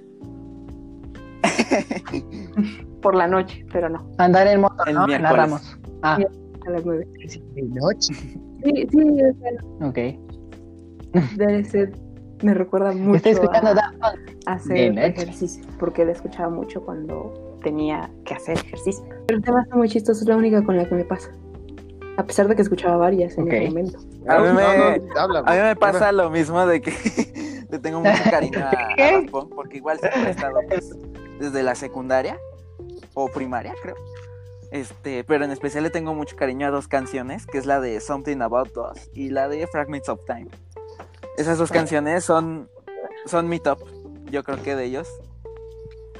Por 3.01 3.15
la 3.15 3.27
noche, 3.27 3.65
pero 3.71 3.87
no, 3.89 4.05
Andar 4.17 4.47
en 4.47 4.61
moto, 4.61 4.83
El 4.87 4.95
¿no? 4.95 5.07
miércoles. 5.07 5.31
Narramos. 5.31 5.77
Ah, 6.01 6.17
a 6.65 6.69
las 6.69 6.85
nueve. 6.85 7.07
De 7.53 7.61
noche. 7.61 8.13
Sí, 8.13 8.87
sí, 8.89 8.99
o 8.99 9.33
sea, 9.39 9.87
ok. 9.87 9.99
It 11.15 11.95
me 12.43 12.53
recuerda 12.53 12.91
mucho 12.91 13.15
Estoy 13.17 13.31
escuchando 13.31 13.69
a, 13.69 14.13
a 14.45 14.53
hacer 14.53 14.73
Bien 14.73 14.97
hecho. 14.99 15.21
ejercicio, 15.21 15.63
porque 15.79 16.03
la 16.05 16.11
escuchaba 16.11 16.49
mucho 16.49 16.81
cuando 16.83 17.57
tenía 17.63 18.09
que 18.25 18.33
hacer 18.33 18.57
ejercicio. 18.57 19.03
Pero 19.27 19.37
el 19.39 19.43
tema 19.43 19.61
está 19.63 19.75
muy 19.77 19.87
chistoso, 19.89 20.21
es 20.21 20.27
la 20.27 20.35
única 20.35 20.63
con 20.63 20.75
la 20.77 20.87
que 20.87 20.95
me 20.95 21.05
pasa. 21.05 21.31
A 22.17 22.23
pesar 22.25 22.47
de 22.47 22.55
que 22.55 22.61
escuchaba 22.61 22.97
varias 22.97 23.37
en 23.37 23.45
Ok. 23.45 23.53
ese 23.53 23.67
momento. 23.69 23.99
A 24.27 24.39
mí 24.39 24.47
me- 24.47 24.99
no, 24.99 25.19
habla, 25.19 25.39
A 25.39 25.51
mí 25.51 25.57
me 25.57 25.61
güey. 25.63 25.75
pasa 25.75 26.11
lo 26.11 26.29
mismo 26.29 26.65
de 26.67 26.81
que 26.81 26.91
le 27.69 27.79
tengo 27.79 28.01
mucho 28.01 28.23
cariño 28.29 28.59
a, 28.59 28.69
a 28.69 29.45
porque 29.55 29.77
igual 29.77 29.99
siempre 29.99 30.23
he 30.27 30.29
estado 30.31 30.59
pues, 30.69 30.93
desde 31.39 31.63
la 31.63 31.75
secundaria 31.75 32.37
o 33.13 33.27
primaria, 33.29 33.73
creo. 33.81 33.95
Este, 34.71 35.23
pero 35.23 35.45
en 35.45 35.51
especial 35.51 35.83
le 35.83 35.89
tengo 35.89 36.13
mucho 36.13 36.35
cariño 36.35 36.67
a 36.67 36.69
dos 36.69 36.87
canciones, 36.89 37.45
que 37.47 37.57
es 37.57 37.65
la 37.65 37.79
de 37.79 37.99
Something 38.01 38.41
About 38.41 38.71
Us 38.77 39.09
y 39.13 39.29
la 39.29 39.47
de 39.47 39.65
Fragments 39.67 40.09
of 40.09 40.19
Time. 40.25 40.47
Esas 41.37 41.57
dos 41.57 41.71
canciones 41.71 42.23
son, 42.23 42.69
son 43.25 43.49
mi 43.49 43.59
top, 43.59 43.79
yo 44.31 44.43
creo 44.43 44.61
que 44.61 44.75
de 44.75 44.85
ellos. 44.85 45.07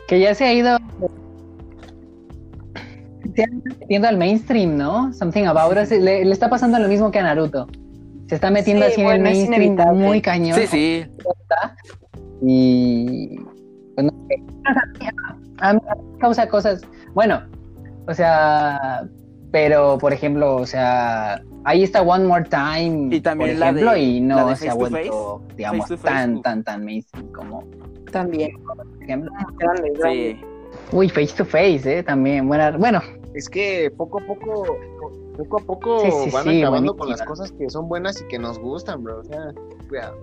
Que 0.08 0.20
ya 0.20 0.36
se 0.36 0.46
ha 0.46 0.54
ido. 0.54 0.78
Se 3.36 3.42
ha 3.44 3.46
ido 3.50 3.76
metiendo 3.80 4.08
al 4.08 4.18
mainstream, 4.18 4.78
¿no? 4.78 5.12
Something 5.14 5.46
About 5.46 5.78
Us. 5.78 5.92
Le, 5.92 6.24
le 6.26 6.32
está 6.32 6.50
pasando 6.50 6.78
lo 6.80 6.88
mismo 6.88 7.12
que 7.12 7.20
a 7.20 7.24
Naruto. 7.24 7.68
Se 8.28 8.36
está 8.36 8.50
metiendo 8.52 8.86
Sí, 8.86 8.92
así 8.94 9.04
bueno, 9.04 9.20
en 9.20 9.26
el 9.28 9.32
es 9.32 9.38
mainstream 9.38 9.62
inevitable. 9.64 10.06
muy 10.06 10.22
cañón. 10.22 10.60
Sí, 10.60 10.68
sí, 10.68 11.06
Y. 12.42 13.38
Pues 13.96 14.08
no 14.08 14.14
sé. 14.28 14.44
A 15.60 15.74
mí 15.74 15.80
me 16.12 16.20
causa 16.20 16.48
cosas. 16.50 16.82
Bueno, 17.14 17.42
o 18.08 18.14
sea. 18.14 19.08
Pero, 19.52 19.98
por 19.98 20.12
ejemplo, 20.14 20.56
o 20.58 20.66
sea. 20.66 21.42
Ahí 21.66 21.84
está 21.84 22.02
One 22.02 22.26
More 22.26 22.46
Time. 22.46 23.16
Y 23.16 23.20
también 23.22 23.52
por 23.52 23.60
la 23.60 23.66
ejemplo, 23.72 23.92
de- 23.92 24.00
y 24.02 24.22
no 24.22 24.36
la 24.38 24.46
de 24.46 24.56
se 24.56 24.70
ha 24.70 24.74
vuelto, 24.76 25.42
digamos, 25.58 25.88
Face 25.88 25.96
to 25.96 26.02
Face, 26.02 26.14
tan, 26.14 26.42
tan, 26.42 26.64
tan 26.64 26.86
mainstream 26.86 27.28
como. 27.32 27.64
También. 28.12 28.52
Por 28.64 28.86
ejemplo. 29.02 29.32
Sí. 30.04 30.40
Uy, 30.92 31.10
Face 31.10 31.34
to 31.36 31.44
Face, 31.46 31.82
¿eh? 32.00 32.04
También. 32.04 32.48
Buena. 32.48 32.72
Bueno, 32.78 33.02
Es 33.34 33.50
que 33.50 33.92
poco 33.98 34.20
a 34.22 34.26
poco, 34.28 34.78
poco 35.38 35.58
a 35.60 35.64
poco 35.66 36.00
Sí, 36.00 36.12
sí, 36.26 36.30
van 36.32 36.44
sí, 36.46 36.62
acabando 36.62 36.94
con 36.94 37.08
buenísima. 37.08 37.18
las 37.18 37.28
cosas 37.28 37.52
que 37.52 37.70
son 37.70 37.90
buenas 37.90 38.22
y 38.22 38.28
que 38.28 38.40
nos 38.40 38.60
gustan, 38.60 39.04
bro. 39.04 39.20
O 39.20 39.24
sea, 39.24 39.52
cuidado. 39.90 40.16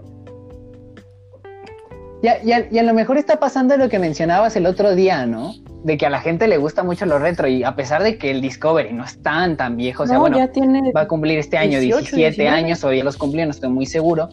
Ya, 2.23 2.41
ya, 2.43 2.66
y 2.70 2.79
a 2.79 2.83
lo 2.85 2.95
mejor 2.95 3.18
está 3.18 3.41
pasando 3.41 3.77
lo 3.77 3.89
que 3.89 3.99
mencionabas 3.99 4.55
el 4.55 4.66
otro 4.66 4.95
día, 4.95 5.27
¿no? 5.27 5.55
De 5.83 5.97
que 5.99 6.07
a 6.07 6.11
la 6.11 6.20
gente 6.20 6.47
le 6.47 6.57
gusta 6.57 6.85
mucho 6.85 7.05
lo 7.05 7.18
retro 7.18 7.49
y 7.49 7.64
a 7.64 7.75
pesar 7.75 8.03
de 8.03 8.16
que 8.16 8.31
el 8.31 8.41
Discovery 8.41 8.93
no 8.93 9.05
es 9.05 9.20
tan, 9.23 9.57
tan 9.57 9.77
viejo, 9.77 10.05
o 10.05 10.07
sea, 10.07 10.18
bueno, 10.18 10.39
ya 10.39 10.47
tiene. 10.49 10.93
va 10.93 11.03
a 11.03 11.09
cumplir 11.09 11.39
este 11.39 11.59
año 11.59 11.81
18, 11.81 12.16
17 12.16 12.29
19. 12.43 12.49
años 12.49 12.85
o 12.85 12.93
ya 12.93 13.03
los 13.03 13.16
cumplió, 13.16 13.45
no 13.45 13.51
estoy 13.51 13.70
muy 13.70 13.87
seguro. 13.87 14.29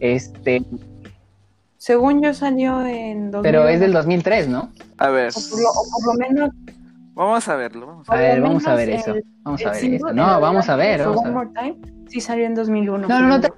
Este, 0.00 0.62
Según 1.76 2.20
yo 2.22 2.34
salió 2.34 2.84
en. 2.84 3.30
2000, 3.30 3.42
pero 3.42 3.68
es 3.68 3.78
del 3.78 3.92
2003, 3.92 4.48
¿no? 4.48 4.72
A 4.98 5.10
ver, 5.10 5.30
O 5.30 5.50
por, 5.50 5.60
lo, 5.60 5.68
o 5.68 5.84
por 6.04 6.14
lo 6.14 6.28
menos. 6.28 6.50
vamos 7.14 7.48
a 7.48 7.54
verlo. 7.54 7.86
Vamos 7.86 8.08
a 8.08 8.12
A 8.12 8.16
ver, 8.16 8.40
vamos 8.40 8.66
a 8.66 8.74
ver 8.74 8.90
eso. 8.90 9.14
Vamos 9.42 9.64
a 9.64 9.70
ver 9.70 9.94
esto. 9.94 10.12
No, 10.12 10.40
vamos 10.40 10.68
a 10.68 10.74
ver. 10.76 11.00
Vamos 11.00 11.16
a 11.16 11.20
One 11.20 11.28
ver. 11.28 11.34
More 11.34 11.50
Time 11.54 12.00
sí 12.10 12.20
salió 12.20 12.44
en 12.44 12.54
2001. 12.54 13.06
No, 13.06 13.20
no, 13.20 13.28
no 13.28 13.40
te 13.40 13.48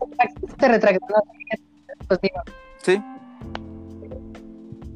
te 0.59 0.69
retractes, 0.69 1.01
no, 1.09 2.17
Sí, 2.83 3.01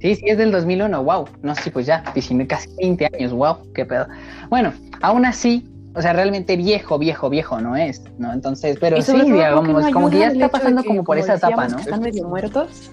Sí, 0.01 0.15
sí, 0.15 0.25
es 0.27 0.39
del 0.39 0.53
2001, 0.53 1.03
wow. 1.03 1.27
No, 1.43 1.55
sí, 1.55 1.71
pues 1.71 1.87
ya, 1.87 2.03
19, 2.13 2.47
casi 2.47 2.69
20 2.77 3.11
años, 3.15 3.33
wow, 3.33 3.57
qué 3.75 3.85
pedo. 3.85 4.07
Bueno, 4.51 4.73
aún 5.01 5.25
así, 5.25 5.69
o 5.95 6.03
sea, 6.03 6.13
realmente 6.13 6.57
viejo, 6.57 6.99
viejo, 6.99 7.31
viejo 7.31 7.61
no 7.61 7.77
es, 7.77 8.03
¿no? 8.19 8.33
Entonces, 8.33 8.77
pero 8.79 9.01
sí, 9.01 9.19
digamos, 9.23 9.67
no 9.67 9.93
como 9.93 10.11
que 10.11 10.19
ya 10.19 10.29
está 10.29 10.49
pasando 10.49 10.83
que, 10.83 10.89
como 10.89 11.05
por 11.05 11.17
esa 11.17 11.35
etapa, 11.35 11.69
¿no? 11.69 11.77
que 11.77 11.83
Están 11.83 12.01
medio 12.03 12.29
muertos. 12.29 12.91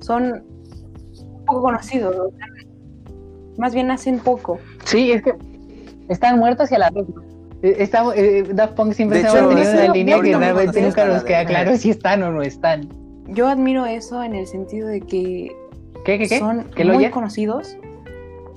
Son 0.00 0.44
poco 1.46 1.62
conocidos. 1.62 2.14
o 2.16 2.30
sea, 2.36 2.46
más 3.58 3.74
bien 3.74 3.90
hacen 3.90 4.20
poco. 4.20 4.58
Sí, 4.84 5.10
es 5.12 5.22
que 5.22 5.34
están 6.08 6.38
muertos 6.38 6.70
y 6.70 6.76
a 6.76 6.78
la 6.78 6.90
vez. 6.90 7.06
no. 7.08 7.22
Eh, 7.62 7.76
Está, 7.78 8.04
eh, 8.14 8.44
Daft 8.52 8.74
Punk 8.74 8.92
siempre 8.92 9.18
De 9.18 9.24
se 9.24 9.30
ha 9.30 9.40
hecho, 9.40 9.46
mantenido 9.46 9.72
sí, 9.72 9.78
una 9.78 9.92
línea 9.94 10.20
que 10.20 10.36
realmente 10.36 10.82
nunca 10.82 11.04
nos 11.06 11.24
queda 11.24 11.44
claro 11.44 11.76
si 11.76 11.90
están 11.90 12.22
o 12.22 12.30
no 12.30 12.42
están. 12.42 12.88
Yo 13.28 13.48
admiro 13.48 13.86
eso 13.86 14.22
en 14.22 14.34
el 14.34 14.46
sentido 14.46 14.88
de 14.88 15.00
que 15.00 15.50
¿Qué, 16.04 16.18
qué, 16.18 16.28
qué? 16.28 16.38
son 16.38 16.64
¿Qué 16.74 16.84
lo 16.84 16.94
muy 16.94 17.08
conocidos, 17.10 17.76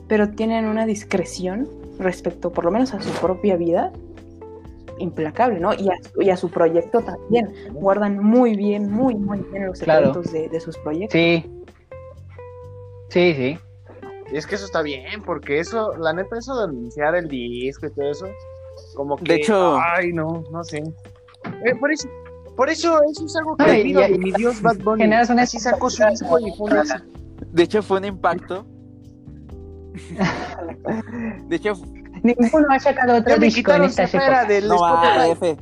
pero 0.07 0.29
tienen 0.29 0.65
una 0.65 0.85
discreción 0.85 1.67
respecto, 1.99 2.51
por 2.51 2.65
lo 2.65 2.71
menos, 2.71 2.93
a 2.93 3.01
su 3.01 3.09
propia 3.21 3.55
vida 3.55 3.91
implacable, 4.97 5.59
¿no? 5.59 5.73
Y 5.73 5.89
a, 5.89 5.95
su- 6.01 6.21
y 6.21 6.29
a 6.29 6.37
su 6.37 6.49
proyecto 6.49 7.01
también. 7.01 7.53
Guardan 7.73 8.17
muy 8.23 8.55
bien, 8.55 8.89
muy, 8.91 9.15
muy 9.15 9.39
bien 9.51 9.67
los 9.67 9.79
Claro. 9.79 10.07
secretos 10.13 10.31
de, 10.33 10.49
de 10.49 10.59
sus 10.59 10.77
proyectos. 10.77 11.13
Sí. 11.13 11.45
Sí, 13.09 13.33
sí. 13.35 13.57
Y 14.31 14.37
es 14.37 14.47
que 14.47 14.55
eso 14.55 14.65
está 14.65 14.81
bien, 14.81 15.21
porque 15.23 15.59
eso, 15.59 15.95
la 15.97 16.13
neta, 16.13 16.37
eso 16.37 16.57
de 16.57 16.63
anunciar 16.65 17.15
el 17.15 17.27
disco 17.27 17.85
y 17.87 17.91
todo 17.91 18.09
eso, 18.09 18.27
como 18.95 19.17
que. 19.17 19.23
De 19.25 19.35
hecho- 19.35 19.77
Ay, 19.79 20.11
no, 20.13 20.43
no 20.51 20.63
sé. 20.63 20.77
Eh, 20.79 21.75
por 21.79 21.91
eso, 21.91 22.09
por 22.55 22.69
eso, 22.69 22.99
eso 23.11 23.25
es 23.25 23.35
algo 23.35 23.55
que 23.55 23.63
Ay, 23.65 23.77
le 23.77 23.83
pido 23.83 24.01
ya- 24.01 24.07
de 24.09 24.17
mi 24.17 24.31
Dios 24.31 24.61
Bad 24.61 24.77
Bunny. 24.77 25.03
Generas 25.03 25.29
una 25.29 25.43
Así 25.43 25.59
sacó 25.59 25.89
su 25.89 26.03
disco 26.09 26.39
y 26.39 26.51
fue 26.57 26.71
una. 26.71 26.83
De 27.51 27.63
hecho, 27.63 27.81
fue 27.83 27.99
un 27.99 28.05
impacto. 28.05 28.65
De 31.47 31.55
hecho, 31.55 31.73
Ninguno 32.23 32.67
ha 32.69 32.79
sacado 32.79 33.17
otro 33.17 33.38
disco 33.38 33.71
en 33.73 33.89
Zafera 33.91 34.43
épocas. 34.43 34.47
del 34.47 34.67
no 34.67 34.75
Spotify. 34.75 35.31
F. 35.31 35.57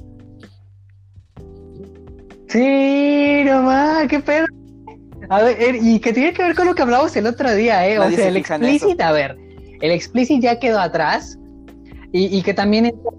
Sí, 2.47 3.43
no 3.45 3.63
más, 3.63 4.07
qué 4.07 4.19
pedo. 4.19 4.45
A 5.29 5.41
ver, 5.41 5.61
er, 5.61 5.75
y 5.75 5.99
que 5.99 6.13
tiene 6.13 6.33
que 6.33 6.43
ver 6.43 6.55
con 6.55 6.67
lo 6.67 6.75
que 6.75 6.83
hablábamos 6.83 7.15
el 7.15 7.25
otro 7.27 7.53
día, 7.53 7.87
¿eh? 7.87 7.99
O 7.99 8.03
sea, 8.09 8.11
se 8.11 8.27
el 8.27 8.37
explicit, 8.37 9.01
a 9.01 9.11
ver, 9.11 9.37
el 9.81 9.91
explicit 9.91 10.41
ya 10.41 10.59
quedó 10.59 10.79
atrás 10.79 11.37
y, 12.11 12.37
y 12.37 12.43
que 12.43 12.53
también 12.53 12.85
entra, 12.85 13.11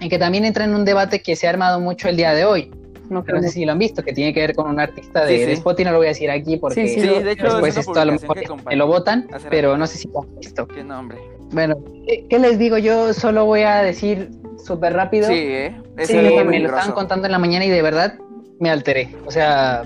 y 0.00 0.08
que 0.08 0.18
también 0.18 0.44
entra 0.44 0.64
en 0.64 0.74
un 0.74 0.84
debate 0.84 1.22
que 1.22 1.36
se 1.36 1.46
ha 1.46 1.50
armado 1.50 1.80
mucho 1.80 2.08
el 2.08 2.16
día 2.16 2.32
de 2.32 2.44
hoy. 2.44 2.70
No 3.08 3.24
No 3.26 3.42
sé 3.42 3.48
si 3.50 3.64
lo 3.64 3.72
han 3.72 3.78
visto, 3.78 4.02
que 4.02 4.12
tiene 4.12 4.34
que 4.34 4.40
ver 4.40 4.54
con 4.54 4.68
un 4.70 4.78
artista 4.80 5.24
de, 5.24 5.34
Sí, 5.34 5.40
sí. 5.40 5.46
de 5.46 5.52
Spotify, 5.54 5.84
no 5.86 5.92
lo 5.92 5.98
voy 5.98 6.06
a 6.06 6.10
decir 6.10 6.30
aquí 6.30 6.56
porque 6.58 6.86
Sí, 6.86 7.00
Sí, 7.00 7.06
lo- 7.06 7.20
de 7.20 7.32
hecho, 7.32 7.44
después 7.44 7.76
es 7.76 7.86
esto 7.86 7.98
a 8.00 8.04
lo 8.04 8.12
mejor 8.12 8.38
me 8.66 8.76
lo 8.76 8.86
votan, 8.86 9.28
pero 9.50 9.76
no 9.76 9.86
sé 9.86 9.98
si 9.98 10.08
lo 10.08 10.20
han 10.22 10.34
visto. 10.38 10.66
Qué 10.68 10.84
nombre. 10.84 11.18
Bueno, 11.52 11.76
¿qué, 12.06 12.26
qué 12.28 12.38
les 12.38 12.58
digo? 12.58 12.76
Yo 12.78 13.12
solo 13.14 13.46
voy 13.46 13.62
a 13.62 13.82
decir 13.82 14.30
súper 14.64 14.92
rápido. 14.92 15.28
Sí, 15.28 15.34
¿eh? 15.36 15.76
Es 15.96 16.12
me 16.12 16.22
lo 16.60 16.68
estaban 16.68 16.92
contando 16.92 17.26
en 17.26 17.32
la 17.32 17.38
mañana 17.38 17.64
y 17.64 17.70
de 17.70 17.82
verdad 17.82 18.14
me 18.60 18.70
alteré. 18.70 19.08
O 19.26 19.30
sea, 19.30 19.82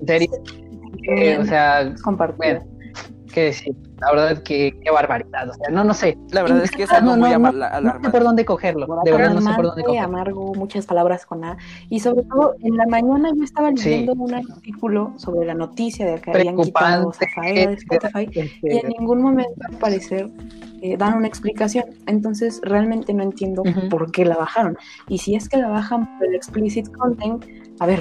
en 0.00 0.06
serio. 0.06 0.28
eh, 1.08 1.38
o 1.40 1.44
sea, 1.44 1.92
Compartir. 2.02 2.36
bueno, 2.38 2.64
qué 3.34 3.42
decir. 3.44 3.74
La 4.00 4.10
verdad 4.12 4.42
que 4.42 4.78
qué 4.82 4.90
barbaridad. 4.90 5.48
O 5.50 5.54
sea, 5.54 5.68
no, 5.70 5.84
no 5.84 5.92
sé. 5.94 6.16
La 6.30 6.42
verdad 6.42 6.62
es 6.64 6.70
que 6.70 6.84
es 6.84 6.90
No, 6.90 6.96
algo 6.96 7.10
no, 7.12 7.16
muy 7.18 7.30
no, 7.30 7.36
ama- 7.36 7.52
no 7.52 7.58
sé 7.58 7.64
alarmante. 7.64 8.10
por 8.10 8.22
dónde 8.24 8.44
cogerlo. 8.44 8.86
De 9.04 9.10
verdad 9.12 9.34
no 9.34 9.40
sé 9.40 9.46
por 9.54 9.64
dónde 9.66 9.82
Alarmante, 9.82 9.82
cogerlo. 9.84 10.04
amargo, 10.08 10.54
muchas 10.54 10.86
palabras 10.86 11.26
con 11.26 11.44
A. 11.44 11.56
Y 11.90 12.00
sobre 12.00 12.22
todo, 12.22 12.54
en 12.62 12.76
la 12.76 12.86
mañana 12.86 13.30
yo 13.36 13.42
estaba 13.44 13.70
Sí. 13.76 13.90
leyendo 13.90 14.12
un 14.14 14.34
artículo 14.34 15.12
sobre 15.16 15.46
la 15.46 15.54
noticia 15.54 16.06
de 16.06 16.20
que 16.20 16.30
habían 16.30 16.56
quitado. 16.56 17.12
Zafaera 17.12 17.70
de 17.70 17.76
Spotify 17.76 18.28
y 18.32 18.38
Este, 18.40 18.80
en 18.80 18.88
ningún 18.98 19.20
momento, 19.22 19.52
al 19.68 19.76
parecer, 19.78 20.30
eh, 20.82 20.96
dan 20.96 21.14
una 21.14 21.26
explicación. 21.26 21.84
Entonces, 22.06 22.60
realmente 22.62 23.12
no 23.14 23.22
entiendo 23.22 23.62
por 23.90 24.10
qué 24.12 24.24
la 24.24 24.36
bajaron. 24.36 24.76
Y 25.08 25.18
si 25.18 25.34
es 25.34 25.48
que 25.48 25.56
la 25.56 25.68
bajan 25.68 26.18
por 26.18 26.26
el 26.28 26.34
explicit 26.34 26.90
content, 26.96 27.44
a 27.80 27.86
ver, 27.86 28.00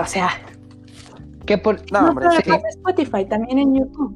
o 0.00 0.06
sea, 0.06 0.30
que 1.46 1.58
por, 1.58 1.76
No, 1.92 2.08
hombre, 2.08 2.26
solo 2.26 2.40
sí. 2.44 2.50
en 2.50 2.66
Spotify, 2.66 3.24
también 3.24 3.58
en 3.58 3.74
YouTube. 3.74 4.14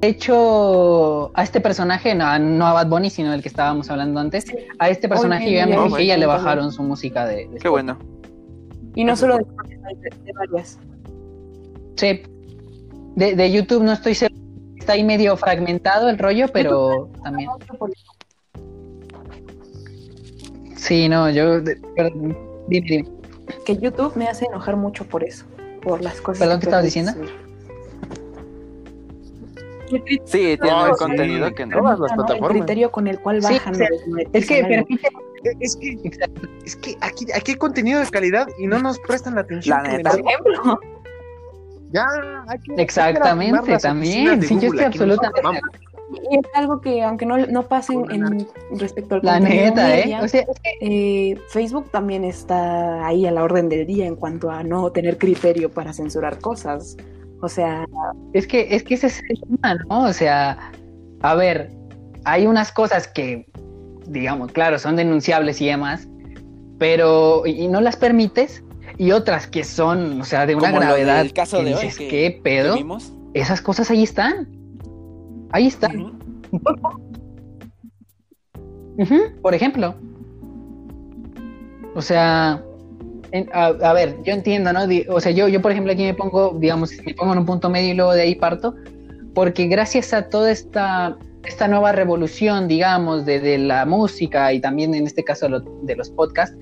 De 0.00 0.08
hecho, 0.08 1.30
a 1.34 1.42
este 1.42 1.60
personaje, 1.60 2.14
no, 2.14 2.38
no 2.38 2.66
a 2.66 2.72
Bad 2.74 2.88
Bunny, 2.88 3.10
sino 3.10 3.32
el 3.32 3.42
que 3.42 3.48
estábamos 3.48 3.90
hablando 3.90 4.20
antes, 4.20 4.44
a 4.78 4.90
este 4.90 5.08
personaje 5.08 5.46
Oye, 5.46 5.52
yo 5.54 5.58
ya 5.58 5.66
me 5.66 5.88
fijé, 5.88 6.06
ya 6.06 6.16
le 6.16 6.26
bajaron 6.26 6.70
su 6.70 6.82
música 6.82 7.26
de, 7.26 7.48
de 7.48 7.58
Qué 7.58 7.68
bueno. 7.68 7.98
Y 8.94 9.04
no 9.04 9.16
solo 9.16 9.38
de 9.38 9.44
de, 10.24 10.32
varias. 10.32 10.78
Sí. 11.96 12.22
De, 13.14 13.34
de 13.36 13.52
YouTube 13.52 13.82
no 13.82 13.92
estoy 13.92 14.14
seguro. 14.14 14.42
Está 14.76 14.92
ahí 14.92 15.04
medio 15.04 15.36
fragmentado 15.36 16.08
el 16.08 16.18
rollo, 16.18 16.46
pero 16.52 17.10
también. 17.22 17.50
Sí, 20.76 21.08
no, 21.08 21.30
yo. 21.30 21.60
de- 21.60 21.76
perdón, 21.96 22.36
dime, 22.68 22.86
dime. 22.88 23.08
Que 23.64 23.76
YouTube 23.76 24.14
me 24.16 24.26
hace 24.28 24.44
enojar 24.46 24.76
mucho 24.76 25.04
por 25.04 25.24
eso, 25.24 25.46
por 25.82 26.02
las 26.02 26.20
cosas. 26.20 26.40
¿Perdón, 26.40 26.58
que 26.58 26.66
qué 26.66 26.66
estabas 26.68 26.84
diciendo? 26.84 27.12
subir. 27.12 27.45
Sí, 30.24 30.56
tiene 30.56 30.58
No, 30.70 30.84
un 30.90 30.96
contenido 30.96 31.52
que 31.54 31.66
no. 31.66 31.78
Todas 31.78 31.98
las 31.98 32.10
¿no? 32.10 32.22
El 32.22 32.26
plataformas. 32.26 32.50
criterio 32.58 32.90
con 32.90 33.06
el 33.06 33.18
cual 33.20 33.40
bajan. 33.40 33.74
Es 34.32 34.46
que. 34.48 34.84
Es 35.60 35.76
que, 35.76 35.96
es 36.64 36.76
que 36.76 36.96
aquí, 37.00 37.26
aquí 37.32 37.52
hay 37.52 37.56
contenido 37.56 38.00
de 38.00 38.06
calidad 38.08 38.48
y 38.58 38.66
no 38.66 38.78
nos 38.80 38.98
prestan 38.98 39.36
la 39.36 39.42
atención. 39.42 39.80
La 39.84 39.96
neta. 39.96 40.10
Ejemplo, 40.10 40.80
Ya, 41.92 42.04
hay 42.48 42.58
que- 42.58 42.70
hay 42.72 42.76
que 42.76 42.82
Exactamente, 42.82 43.78
también. 43.78 44.42
Sí, 44.42 44.54
yo 44.58 44.66
estoy 44.68 44.78
en 44.80 44.84
absolutamente. 44.86 45.60
Y 46.30 46.36
es 46.38 46.42
algo 46.54 46.80
que 46.80 47.02
aunque 47.02 47.26
no, 47.26 47.36
no 47.36 47.62
pasen 47.64 48.04
en 48.10 48.46
respecto 48.78 49.16
al 49.16 49.20
La 49.24 49.34
contenido 49.38 49.64
neta, 49.66 49.96
¿eh? 49.96 50.02
media, 50.04 50.22
O 50.22 50.28
sea, 50.28 50.44
eh, 50.80 51.36
Facebook 51.48 51.90
también 51.90 52.24
está 52.24 53.06
ahí 53.06 53.26
a 53.26 53.30
la 53.32 53.42
orden 53.42 53.68
del 53.68 53.86
día 53.86 54.06
en 54.06 54.16
cuanto 54.16 54.50
a 54.50 54.62
no 54.62 54.90
tener 54.90 55.18
criterio 55.18 55.70
para 55.70 55.92
censurar 55.92 56.38
cosas. 56.38 56.96
O 57.46 57.48
sea, 57.48 57.86
Es 58.32 58.44
que, 58.44 58.74
es 58.74 58.82
que 58.82 58.94
ese 58.94 59.06
es 59.06 59.22
el 59.28 59.40
tema, 59.40 59.76
¿no? 59.88 60.06
O 60.06 60.12
sea, 60.12 60.58
a 61.22 61.34
ver, 61.36 61.70
hay 62.24 62.44
unas 62.44 62.72
cosas 62.72 63.06
que, 63.06 63.46
digamos, 64.08 64.50
claro, 64.50 64.80
son 64.80 64.96
denunciables 64.96 65.60
y 65.60 65.66
demás, 65.66 66.08
pero, 66.76 67.46
y, 67.46 67.68
no 67.68 67.80
las 67.80 67.94
permites, 67.94 68.64
y 68.98 69.12
otras 69.12 69.46
que 69.46 69.62
son, 69.62 70.20
o 70.20 70.24
sea, 70.24 70.44
de 70.44 70.56
una 70.56 70.70
Como 70.70 70.80
gravedad. 70.80 71.24
caso 71.32 71.60
que 71.60 71.72
hoy, 71.76 71.88
¿qué 71.96 72.08
¿Qué 72.08 72.40
pedo? 72.42 72.74
vimos? 72.74 73.12
Esas 73.32 73.60
cosas 73.60 73.92
ahí 73.92 74.02
están. 74.02 74.48
Ahí 75.52 75.68
están. 75.68 76.18
Por 79.40 79.54
ejemplo. 79.54 79.94
O 81.94 82.02
sea, 82.02 82.60
en- 83.32 83.48
a, 83.52 83.66
a 83.66 83.92
ver, 83.92 84.16
yo 84.24 84.32
entiendo, 84.32 84.72
¿no? 84.72 84.80
O 85.08 85.20
sea, 85.20 85.32
yo, 85.32 85.48
yo, 85.48 85.60
por 85.62 85.72
ejemplo, 85.72 85.92
aquí 85.92 86.02
me 86.02 86.14
pongo, 86.14 86.56
digamos, 86.58 86.92
me 87.04 87.14
pongo 87.14 87.32
en 87.32 87.38
un 87.40 87.46
punto 87.46 87.68
medio 87.70 87.90
y 87.90 87.94
luego 87.94 88.12
de 88.12 88.22
ahí 88.22 88.34
parto, 88.34 88.74
porque 89.34 89.66
gracias 89.66 90.12
a 90.12 90.28
toda 90.28 90.50
esta, 90.50 91.16
esta 91.44 91.68
nueva 91.68 91.92
revolución, 91.92 92.68
digamos, 92.68 93.24
de, 93.26 93.40
de 93.40 93.58
la 93.58 93.84
música 93.86 94.52
y 94.52 94.60
también 94.60 94.94
en 94.94 95.06
este 95.06 95.22
caso 95.24 95.48
lo- 95.48 95.60
de 95.60 95.94
los 95.96 96.10
podcasts, 96.10 96.56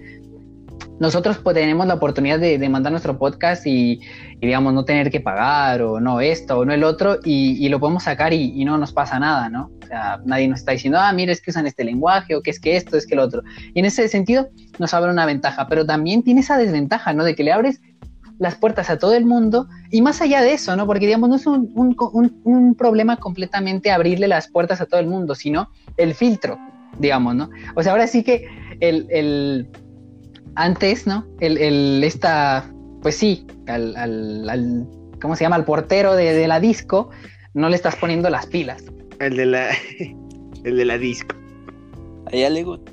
nosotros 1.00 1.38
pues, 1.38 1.54
tenemos 1.54 1.86
la 1.86 1.94
oportunidad 1.94 2.38
de, 2.38 2.68
mandar 2.68 2.92
nuestro 2.92 3.18
podcast 3.18 3.66
y, 3.66 4.00
digamos, 4.40 4.72
no 4.72 4.84
tener 4.84 5.10
que 5.10 5.20
pagar 5.20 5.82
o 5.82 6.00
no 6.00 6.20
esto 6.20 6.58
o 6.58 6.64
no 6.64 6.72
el 6.72 6.84
otro 6.84 7.18
y, 7.24 7.68
lo 7.68 7.80
podemos 7.80 8.04
sacar 8.04 8.32
y, 8.32 8.64
no 8.64 8.78
nos 8.78 8.92
pasa 8.92 9.18
nada, 9.18 9.48
¿no? 9.48 9.70
O 9.82 9.86
sea, 9.86 10.20
nadie 10.24 10.48
nos 10.48 10.60
está 10.60 10.72
diciendo, 10.72 10.98
ah, 11.00 11.12
mira, 11.12 11.32
es 11.32 11.40
que 11.40 11.50
usan 11.50 11.66
este 11.66 11.84
lenguaje 11.84 12.34
o 12.34 12.42
que 12.42 12.50
es 12.50 12.60
que 12.60 12.76
esto, 12.76 12.96
es 12.96 13.06
que 13.06 13.16
lo 13.16 13.22
otro. 13.22 13.42
Y 13.74 13.80
en 13.80 13.86
ese 13.86 14.08
sentido 14.08 14.48
nos 14.78 14.94
abre 14.94 15.10
una 15.10 15.26
ventaja, 15.26 15.66
pero 15.68 15.84
también 15.84 16.22
tiene 16.22 16.40
esa 16.40 16.56
desventaja, 16.56 17.12
¿no? 17.12 17.24
De 17.24 17.34
que 17.34 17.44
le 17.44 17.52
abres 17.52 17.80
las 18.38 18.56
puertas 18.56 18.90
a 18.90 18.98
todo 18.98 19.14
el 19.14 19.26
mundo 19.26 19.68
y 19.90 20.02
más 20.02 20.20
allá 20.20 20.42
de 20.42 20.54
eso, 20.54 20.76
¿no? 20.76 20.86
Porque, 20.86 21.06
digamos, 21.06 21.28
no 21.28 21.36
es 21.36 21.46
un, 21.46 21.70
un, 21.74 21.96
un, 22.12 22.40
un 22.44 22.74
problema 22.74 23.16
completamente 23.16 23.90
abrirle 23.90 24.28
las 24.28 24.48
puertas 24.48 24.80
a 24.80 24.86
todo 24.86 25.00
el 25.00 25.06
mundo, 25.06 25.34
sino 25.34 25.70
el 25.96 26.14
filtro, 26.14 26.58
digamos, 26.98 27.34
¿no? 27.34 27.50
O 27.74 27.82
sea, 27.82 27.92
ahora 27.92 28.06
sí 28.06 28.22
que 28.22 28.46
el... 28.80 29.06
el 29.10 29.68
antes, 30.56 31.06
¿no? 31.06 31.26
El, 31.40 31.58
el 31.58 32.04
esta, 32.04 32.70
pues 33.02 33.16
sí, 33.16 33.46
al, 33.66 33.96
al, 33.96 34.48
al, 34.48 34.86
¿cómo 35.20 35.36
se 35.36 35.44
llama? 35.44 35.56
Al 35.56 35.64
portero 35.64 36.14
de, 36.14 36.32
de 36.32 36.48
la 36.48 36.60
disco, 36.60 37.10
no 37.54 37.68
le 37.68 37.76
estás 37.76 37.96
poniendo 37.96 38.30
las 38.30 38.46
pilas. 38.46 38.84
El 39.20 39.36
de 39.36 39.46
la, 39.46 39.70
el 40.64 40.76
de 40.76 40.84
la 40.84 40.98
disco. 40.98 41.36
A 42.26 42.36
ella 42.36 42.50
le 42.50 42.62
gusta. 42.64 42.92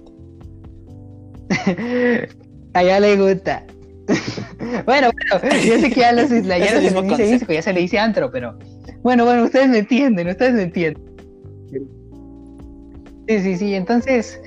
A 2.74 2.84
ella 2.84 3.00
le 3.00 3.18
gusta. 3.18 3.66
bueno, 4.86 5.10
bueno, 5.42 5.56
yo 5.64 5.80
sé 5.80 5.90
que 5.90 6.00
ya, 6.00 6.12
los, 6.12 6.30
ya 6.30 6.42
no 6.42 6.80
se 6.80 6.92
le 6.92 7.02
dice 7.04 7.24
disco, 7.24 7.54
ya 7.54 7.62
se 7.62 7.74
le 7.74 7.82
dice 7.82 8.00
antro, 8.00 8.32
pero 8.32 8.58
bueno, 9.04 9.26
bueno, 9.26 9.44
ustedes 9.44 9.70
me 9.70 9.80
entienden, 9.80 10.28
ustedes 10.28 10.54
me 10.54 10.64
entienden. 10.64 11.04
Sí, 13.28 13.40
sí, 13.40 13.58
sí, 13.58 13.76
entonces, 13.76 14.42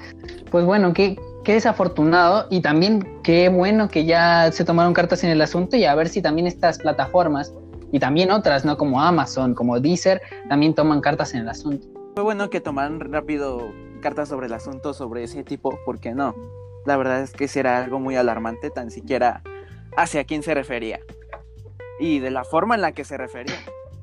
pues 0.51 0.65
bueno, 0.65 0.93
qué, 0.93 1.17
qué 1.45 1.53
desafortunado 1.53 2.47
y 2.51 2.61
también 2.61 3.21
qué 3.23 3.49
bueno 3.49 3.89
que 3.89 4.05
ya 4.05 4.51
se 4.51 4.65
tomaron 4.65 4.95
cartas 4.95 5.23
en 5.23 5.31
el 5.31 5.41
asunto 5.41 5.77
y 5.77 5.85
a 5.85 5.95
ver 5.95 6.09
si 6.09 6.23
también 6.23 6.47
estas 6.47 6.79
plataformas 6.79 7.53
y 7.93 8.01
también 8.01 8.33
otras, 8.33 8.65
¿no? 8.65 8.77
Como 8.77 9.01
Amazon, 9.01 9.55
como 9.55 9.79
Deezer, 9.79 10.21
también 10.49 10.75
toman 10.75 11.01
cartas 11.01 11.35
en 11.35 11.43
el 11.43 11.49
asunto. 11.49 11.87
Fue 12.15 12.25
bueno 12.25 12.51
que 12.51 12.61
tomaran 12.61 12.99
rápido 12.99 13.71
cartas 14.01 14.29
sobre 14.29 14.47
el 14.47 14.53
asunto, 14.55 14.95
sobre 14.95 15.23
ese 15.23 15.45
tipo, 15.45 15.79
porque 15.85 16.13
no. 16.13 16.35
La 16.87 16.97
verdad 16.97 17.23
es 17.23 17.33
que 17.33 17.47
será 17.47 17.79
algo 17.79 18.01
muy 18.01 18.17
alarmante, 18.17 18.71
tan 18.71 18.91
siquiera 18.91 19.43
hacia 19.97 20.25
quién 20.25 20.43
se 20.43 20.55
refería. 20.55 21.01
Y 22.01 22.19
de 22.19 22.31
la 22.31 22.45
forma 22.45 22.75
en 22.75 22.81
la 22.81 22.93
que 22.93 23.05
se 23.05 23.17
refería. 23.17 23.55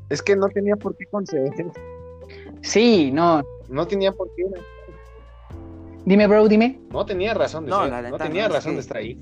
Es 0.09 0.21
que 0.21 0.35
no 0.35 0.47
tenía 0.49 0.75
por 0.75 0.95
qué 0.95 1.05
conceder. 1.05 1.51
Sí, 2.61 3.11
no, 3.11 3.43
No 3.69 3.87
tenía 3.87 4.11
por 4.11 4.29
qué. 4.35 4.43
Dime, 6.05 6.27
bro, 6.27 6.47
dime. 6.47 6.79
No 6.91 7.05
tenía 7.05 7.33
razón 7.33 7.65
de 7.65 7.71
No, 7.71 7.83
ser. 7.87 8.09
No 8.11 8.17
tenía 8.17 8.47
no, 8.47 8.53
razón 8.55 8.73
de 8.75 8.81
estar 8.81 8.97
ahí. 8.97 9.21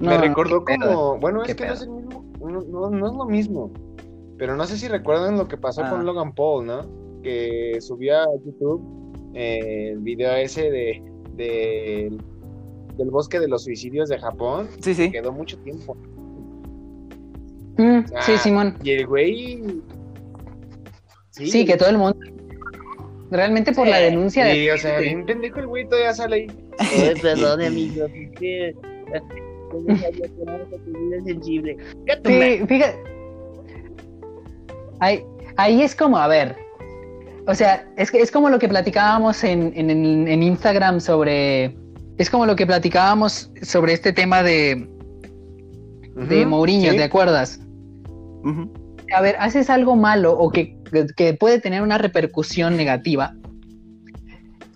No, 0.00 0.10
Me 0.10 0.18
recordó 0.18 0.64
como. 0.64 1.18
Bueno, 1.18 1.42
es 1.42 1.54
que 1.54 1.66
no 1.66 1.72
es 1.72 1.82
el 1.82 1.90
mismo. 1.90 2.24
No, 2.40 2.60
no- 2.60 2.90
no 2.90 3.06
es 3.06 3.12
lo 3.14 3.24
mismo. 3.24 3.70
Pero 4.38 4.54
no 4.56 4.66
sé 4.66 4.76
si 4.76 4.88
recuerdan 4.88 5.38
lo 5.38 5.48
que 5.48 5.56
pasó 5.56 5.82
Ah. 5.84 5.90
con 5.90 6.04
Logan 6.04 6.34
Paul, 6.34 6.66
¿no? 6.66 6.86
Que 7.22 7.78
subió 7.80 8.18
a 8.20 8.26
YouTube 8.44 8.82
eh, 9.34 9.90
el 9.92 9.98
video 10.00 10.34
ese 10.34 10.70
de, 10.70 11.02
de- 11.34 12.16
del 12.96 13.10
bosque 13.10 13.40
de 13.40 13.48
los 13.48 13.64
suicidios 13.64 14.08
de 14.08 14.18
Japón. 14.18 14.68
Sí, 14.80 14.94
sí. 14.94 15.10
Quedó 15.10 15.32
mucho 15.32 15.58
tiempo. 15.58 15.96
Mm, 17.78 18.00
sí, 18.20 18.32
Ah, 18.34 18.38
Simón. 18.38 18.76
Y 18.82 18.90
el 18.92 19.06
güey. 19.06 19.82
Sí, 21.30 21.64
que 21.66 21.76
todo 21.76 21.90
el 21.90 21.98
mundo. 21.98 22.18
Realmente 23.30 23.72
por 23.72 23.86
la 23.88 23.98
denuncia 23.98 24.44
de. 24.44 24.54
Sí, 24.54 24.70
o 24.70 24.78
sea, 24.78 24.98
bien 25.00 25.24
pendejo 25.26 25.58
el 25.60 25.66
güey 25.66 25.88
todavía 25.88 26.14
sale 26.14 26.36
ahí. 26.36 26.46
Ay, 26.78 27.14
perdón, 27.22 27.60
amigo. 27.62 28.06
Es 28.06 28.30
que. 28.38 28.74
sensible. 31.24 31.76
Sí, 32.24 32.64
fíjate. 32.68 32.98
Ahí, 35.00 35.24
ahí 35.56 35.82
es 35.82 35.94
como, 35.94 36.16
a 36.18 36.28
ver. 36.28 36.56
O 37.48 37.54
sea, 37.54 37.86
es, 37.96 38.10
que- 38.10 38.20
es 38.20 38.30
como 38.30 38.48
lo 38.50 38.58
que 38.58 38.68
platicábamos 38.68 39.44
en, 39.44 39.72
en, 39.76 39.90
en- 39.90 40.28
en 40.28 40.42
Instagram 40.42 41.00
sobre. 41.00 41.76
Es 42.18 42.30
como 42.30 42.46
lo 42.46 42.56
que 42.56 42.66
platicábamos 42.66 43.50
sobre 43.62 43.92
este 43.92 44.12
tema 44.12 44.42
de, 44.42 44.88
de 46.14 46.46
Mourinho, 46.46 46.92
sí. 46.92 46.96
¿te 46.96 47.04
acuerdas? 47.04 47.60
A 49.14 49.20
ver, 49.20 49.36
haces 49.38 49.68
algo 49.68 49.96
malo 49.96 50.32
o 50.32 50.50
que, 50.50 50.75
que- 50.90 51.06
que 51.16 51.34
puede 51.34 51.60
tener 51.60 51.82
una 51.82 51.98
repercusión 51.98 52.76
negativa 52.76 53.34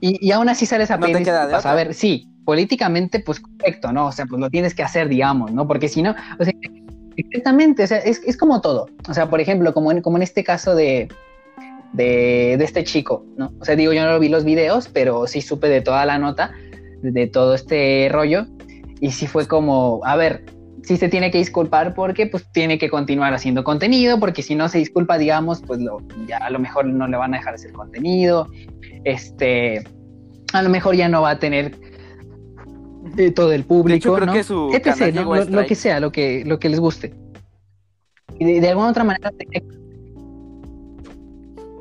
y, 0.01 0.27
y 0.27 0.33
aún 0.33 0.49
así 0.49 0.67
sales 0.67 0.91
a 0.91 0.97
No 0.97 1.03
pedir 1.03 1.19
disculpas. 1.19 1.67
A 1.67 1.75
ver, 1.75 1.95
sí, 1.95 2.27
políticamente, 2.45 3.21
pues 3.21 3.41
correcto, 3.41 3.93
¿no? 3.93 4.07
O 4.07 4.13
sea, 4.13 4.27
pues 4.27 4.41
lo 4.41 4.49
tienes 4.51 4.75
que 4.75 4.83
hacer, 4.83 5.09
digamos, 5.09 5.53
¿no? 5.53 5.67
Porque 5.67 5.89
si 5.89 6.03
no, 6.03 6.15
o 6.39 6.45
sea, 6.45 6.53
exactamente, 7.17 7.85
o 7.85 7.87
sea, 7.87 7.99
es, 7.99 8.23
es 8.27 8.37
como 8.37 8.61
todo. 8.61 8.87
O 9.09 9.15
sea, 9.15 9.29
por 9.29 9.41
ejemplo, 9.41 9.75
como 9.75 9.93
en, 9.93 10.01
como 10.01 10.17
en 10.17 10.23
este 10.23 10.43
caso 10.43 10.75
de, 10.75 11.09
de, 11.93 12.57
de 12.59 12.65
este 12.65 12.83
chico, 12.85 13.25
¿no? 13.37 13.53
O 13.61 13.65
sea, 13.65 13.77
digo, 13.77 13.93
yo 13.93 14.05
no 14.05 14.19
vi 14.19 14.29
los 14.31 14.45
videos, 14.45 14.89
pero 14.89 15.27
sí 15.27 15.43
supe 15.43 15.69
de 15.69 15.83
toda 15.83 16.07
la 16.07 16.19
nota, 16.19 16.53
de 17.03 17.27
todo 17.27 17.55
este 17.55 18.09
rollo, 18.11 18.47
y 19.01 19.11
sí 19.13 19.27
fue 19.27 19.47
como, 19.47 20.01
a 20.05 20.17
ver, 20.17 20.45
sí 20.83 20.97
se 20.97 21.09
tiene 21.09 21.31
que 21.31 21.39
disculpar 21.39 21.95
porque 21.95 22.27
pues 22.27 22.51
tiene 22.53 22.79
que 22.79 22.89
continuar 22.89 23.35
haciendo 23.35 23.65
contenido, 23.65 24.19
porque 24.19 24.43
si 24.43 24.55
no 24.55 24.69
se 24.69 24.79
disculpa, 24.79 25.19
digamos, 25.19 25.63
pues 25.67 25.81
lo, 25.81 25.99
ya 26.27 26.39
a 26.39 26.51
lo 26.51 26.59
mejor 26.59 26.87
no 26.87 27.07
le 27.07 27.17
van 27.17 27.35
a 27.35 27.39
dejar 27.39 27.55
hacer 27.55 27.73
contenido, 27.73 28.49
este, 29.05 29.85
a 30.53 30.63
lo 30.63 30.71
mejor 30.71 30.97
ya 30.97 31.09
no 31.09 31.23
va 31.23 31.31
a 31.31 31.39
tener 31.39 31.77
eh, 33.17 33.31
todo 33.31 33.53
el 33.53 33.65
público, 33.65 34.17
hecho, 34.17 34.27
¿no? 34.27 34.33
que 34.33 34.45
su 34.45 34.71
Etc, 34.73 34.83
canal 34.83 35.15
¿no? 35.15 35.21
llegó 35.21 35.35
a 35.35 35.45
Lo, 35.45 35.61
lo 35.63 35.67
que 35.67 35.75
sea, 35.75 36.01
lo 36.01 36.13
que, 36.13 36.45
lo 36.45 36.59
que 36.59 36.69
les 36.69 36.81
guste. 36.81 37.15
Y 38.39 38.45
de, 38.45 38.61
de 38.61 38.69
alguna 38.69 38.91
otra 38.91 39.05
manera 39.05 39.31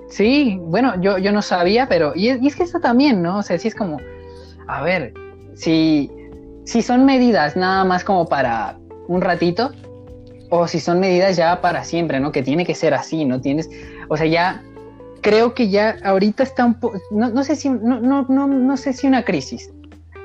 Sí, 0.10 0.60
bueno, 0.62 1.00
yo, 1.02 1.18
yo 1.18 1.32
no 1.32 1.42
sabía, 1.42 1.88
pero. 1.88 2.14
Y 2.16 2.30
es, 2.30 2.42
y 2.42 2.48
es 2.48 2.56
que 2.56 2.64
eso 2.64 2.80
también, 2.80 3.22
¿no? 3.22 3.38
O 3.38 3.44
sea, 3.44 3.58
sí 3.58 3.68
es 3.68 3.76
como. 3.76 4.00
A 4.68 4.82
ver, 4.82 5.14
si, 5.56 6.12
si 6.66 6.82
son 6.82 7.06
medidas 7.06 7.56
nada 7.56 7.84
más 7.86 8.04
como 8.04 8.28
para 8.28 8.79
un 9.10 9.22
ratito, 9.22 9.72
o 10.50 10.68
si 10.68 10.80
son 10.80 11.00
medidas 11.02 11.36
ya 11.36 11.60
para 11.62 11.84
siempre, 11.84 12.20
¿no? 12.20 12.32
Que 12.32 12.42
tiene 12.44 12.66
que 12.66 12.76
ser 12.76 12.94
así, 12.94 13.26
¿no? 13.26 13.42
Tienes. 13.42 13.70
O 14.08 14.16
sea, 14.16 14.26
ya. 14.28 14.64
Creo 15.22 15.54
que 15.54 15.68
ya 15.70 15.98
ahorita 16.06 16.44
está 16.44 16.64
un 16.64 16.76
poco. 16.80 16.98
No, 17.12 17.30
no 17.30 17.44
sé 17.44 17.58
si. 17.58 17.70
No, 17.70 18.00
no, 18.00 18.26
no, 18.30 18.48
no 18.48 18.78
sé 18.78 18.94
si 18.94 19.06
una 19.06 19.26
crisis. 19.26 19.70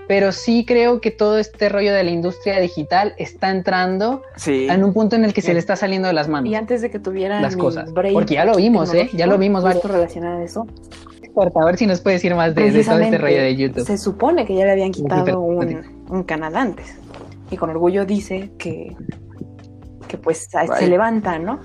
Pero 0.07 0.31
sí 0.33 0.65
creo 0.67 1.01
que 1.01 1.11
todo 1.11 1.39
este 1.39 1.69
rollo 1.71 1.93
de 1.93 2.05
la 2.05 2.11
industria 2.11 2.61
digital 2.61 3.15
está 3.19 3.51
entrando 3.51 4.23
Sí. 4.37 4.67
en 4.69 4.85
un 4.85 4.93
punto 4.93 5.17
en 5.17 5.25
el 5.25 5.33
que 5.33 5.41
se 5.41 5.53
le 5.55 5.59
está 5.59 5.77
saliendo 5.77 6.07
de 6.09 6.15
las 6.15 6.29
manos. 6.29 6.51
Y 6.51 6.55
antes 6.55 6.83
de 6.83 6.91
que 6.91 6.99
tuviera 6.99 7.41
Las 7.41 7.57
cosas. 7.57 7.91
break 7.93 8.13
Porque 8.13 8.35
ya 8.35 8.45
lo 8.45 8.55
vimos, 8.55 8.93
¿eh? 8.95 9.09
Ya 9.15 9.27
lo 9.27 9.39
vimos 9.39 9.65
varios. 9.65 9.83
relacionado 9.85 10.39
a 10.41 10.45
eso. 10.45 10.67
A 11.37 11.65
ver 11.65 11.77
si 11.77 11.87
nos 11.87 12.01
puedes 12.01 12.21
decir 12.23 12.35
más 12.37 12.55
de, 12.55 12.63
de 12.63 12.69
todo 12.71 12.79
este 12.79 12.91
Precisamente, 12.93 13.19
rollo 13.19 13.43
de 13.43 13.57
YouTube. 13.57 13.85
Se 13.87 13.99
supone 13.99 14.45
que 14.47 14.55
ya 14.55 14.65
le 14.67 14.73
habían 14.73 14.93
quitado 14.93 15.41
un 15.41 16.23
canal 16.25 16.55
antes. 16.55 16.99
Y 17.51 17.57
con 17.57 17.71
orgullo 17.71 18.05
dice 18.07 18.51
que, 18.59 18.97
que 20.09 20.19
pues 20.19 20.49
se 20.51 20.89
levanta, 20.89 21.39
¿no? 21.39 21.61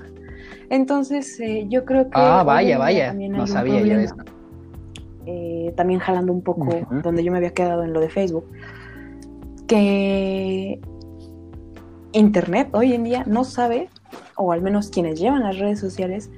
Entonces, 0.69 1.39
eh, 1.39 1.65
yo 1.69 1.86
creo 1.86 2.05
que. 2.05 2.11
Ah, 2.13 2.43
vaya, 2.43 2.77
vaya. 2.77 3.13
No 3.13 3.47
sabía 3.47 3.80
eso. 4.03 4.15
eh, 5.25 5.73
también 5.75 5.99
jalando 5.99 6.32
un 6.34 6.41
poco 6.41 6.67
donde 7.03 7.23
yo 7.23 7.32
me 7.32 7.38
había 7.38 7.51
quedado 7.53 7.84
en 7.84 7.93
lo 7.93 7.99
de 7.99 8.09
Facebook, 8.09 8.45
que 9.67 10.80
Internet 12.11 12.69
hoy 12.73 12.93
en 12.93 13.03
día 13.03 13.23
no 13.27 13.43
sabe, 13.43 13.89
o 14.36 14.51
al 14.51 14.61
menos 14.61 14.89
quienes 14.89 15.19
llevan 15.19 15.43
las 15.43 15.57
redes 15.59 15.80
sociales, 15.80 16.30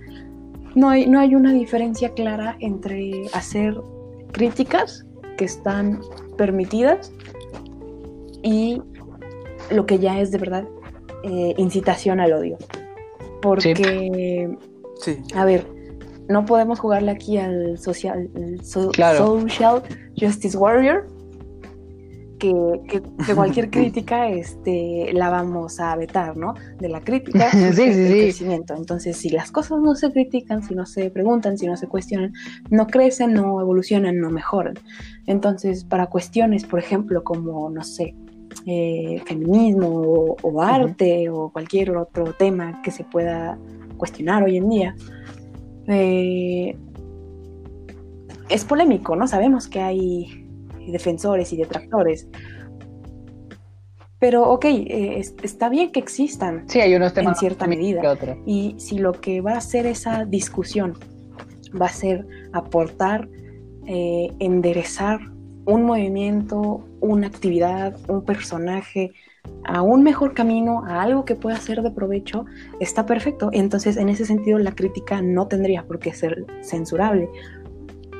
no 0.76 0.90
hay, 0.90 1.08
no 1.10 1.20
hay 1.20 1.36
una 1.36 1.52
diferencia 1.54 2.10
clara 2.10 2.56
entre 2.60 3.28
hacer 3.34 3.80
críticas 4.32 5.06
que 5.38 5.46
están 5.46 6.00
permitidas 6.38 7.12
y 8.44 8.82
lo 9.72 9.86
que 9.86 10.00
ya 10.00 10.20
es 10.20 10.32
de 10.32 10.38
verdad 10.38 10.66
eh, 11.24 11.54
incitación 11.58 12.20
al 12.20 12.34
odio. 12.34 12.58
Porque 13.42 14.56
Sí. 15.02 15.18
a 15.36 15.46
ver, 15.46 15.66
no 16.30 16.46
podemos 16.46 16.80
jugarle 16.80 17.12
aquí 17.12 17.38
al 17.38 17.78
social, 17.80 18.30
so- 18.64 18.90
Claro. 18.92 19.18
social 19.42 19.84
justice 20.20 20.58
warrior. 20.58 21.08
Que, 22.40 22.52
que- 22.90 23.04
que 23.24 23.36
cualquier 23.36 23.70
crítica 23.70 24.28
este, 24.30 25.12
la 25.14 25.30
vamos 25.30 25.80
a 25.80 25.96
vetar, 25.96 26.36
¿no? 26.36 26.56
De 26.80 26.90
la 26.90 27.02
crítica 27.02 27.52
Sí, 27.52 27.60
sí, 27.74 27.82
el 27.84 27.94
sí. 28.08 28.20
crecimiento. 28.22 28.74
Entonces, 28.76 29.16
si 29.18 29.30
las 29.30 29.52
cosas 29.52 29.80
no 29.80 29.94
se 29.94 30.12
critican, 30.12 30.64
si 30.64 30.74
no 30.74 30.88
se 30.88 31.12
preguntan, 31.12 31.60
si 31.60 31.68
no 31.68 31.78
se 31.78 31.88
cuestionan, 31.88 32.34
no 32.72 32.88
crecen, 32.88 33.34
no 33.34 33.62
evolucionan, 33.62 34.18
no 34.20 34.32
mejoran. 34.32 34.74
Entonces, 35.28 35.84
para 35.84 36.08
cuestiones, 36.08 36.66
por 36.66 36.80
ejemplo, 36.80 37.24
como, 37.24 37.70
no 37.70 37.84
sé, 37.84 38.16
eh, 38.66 39.22
feminismo 39.26 39.88
o, 39.90 40.38
o 40.42 40.62
arte 40.62 41.30
o 41.30 41.50
cualquier 41.52 41.96
otro 41.98 42.34
tema 42.34 42.82
que 42.84 42.92
se 42.92 43.04
pueda 43.04 43.58
cuestionar 43.98 44.44
hoy 44.44 44.58
en 44.58 44.70
día, 44.70 44.96
eh, 45.88 46.76
es 48.50 48.66
polémico, 48.66 49.16
¿no? 49.16 49.28
Sabemos 49.28 49.68
que 49.68 49.80
hay 49.80 50.48
defensores 50.88 51.54
y 51.54 51.58
detractores. 51.58 52.28
Pero, 54.20 54.50
ok, 54.52 54.66
eh, 54.66 55.16
es- 55.20 55.34
está 55.42 55.70
bien 55.70 55.92
que 55.92 56.00
existan, 56.00 56.66
Sí, 56.68 56.80
hay 56.80 56.94
unos 56.94 57.14
temas 57.14 57.38
en 57.38 57.40
cierta 57.40 57.66
medida. 57.68 58.02
y 58.46 58.76
si 58.78 59.00
lo 59.00 59.14
que 59.14 59.42
va 59.42 59.54
a 59.54 59.58
hacer 59.58 59.86
esa 59.88 60.26
discusión 60.26 60.94
va 61.80 61.88
a 61.88 61.90
ser 61.94 62.28
aportar, 62.54 63.28
eh, 63.88 64.32
enderezar 64.40 65.20
un 65.66 65.84
movimiento, 65.84 66.84
una 67.00 67.28
actividad, 67.28 67.96
un 68.10 68.24
personaje 68.24 69.12
a 69.64 69.82
un 69.82 70.04
mejor 70.04 70.34
camino, 70.34 70.84
a 70.86 71.02
algo 71.02 71.26
que 71.26 71.36
pueda 71.36 71.58
ser 71.58 71.82
de 71.82 71.92
provecho, 71.92 72.46
está 72.80 73.06
perfecto. 73.06 73.50
Entonces, 73.54 73.98
en 73.98 74.10
ese 74.10 74.26
sentido, 74.26 74.60
la 74.60 74.72
crítica 74.74 75.22
no 75.22 75.48
tendría 75.48 75.84
por 75.84 76.00
qué 76.00 76.14
ser 76.14 76.46
censurable. 76.62 77.28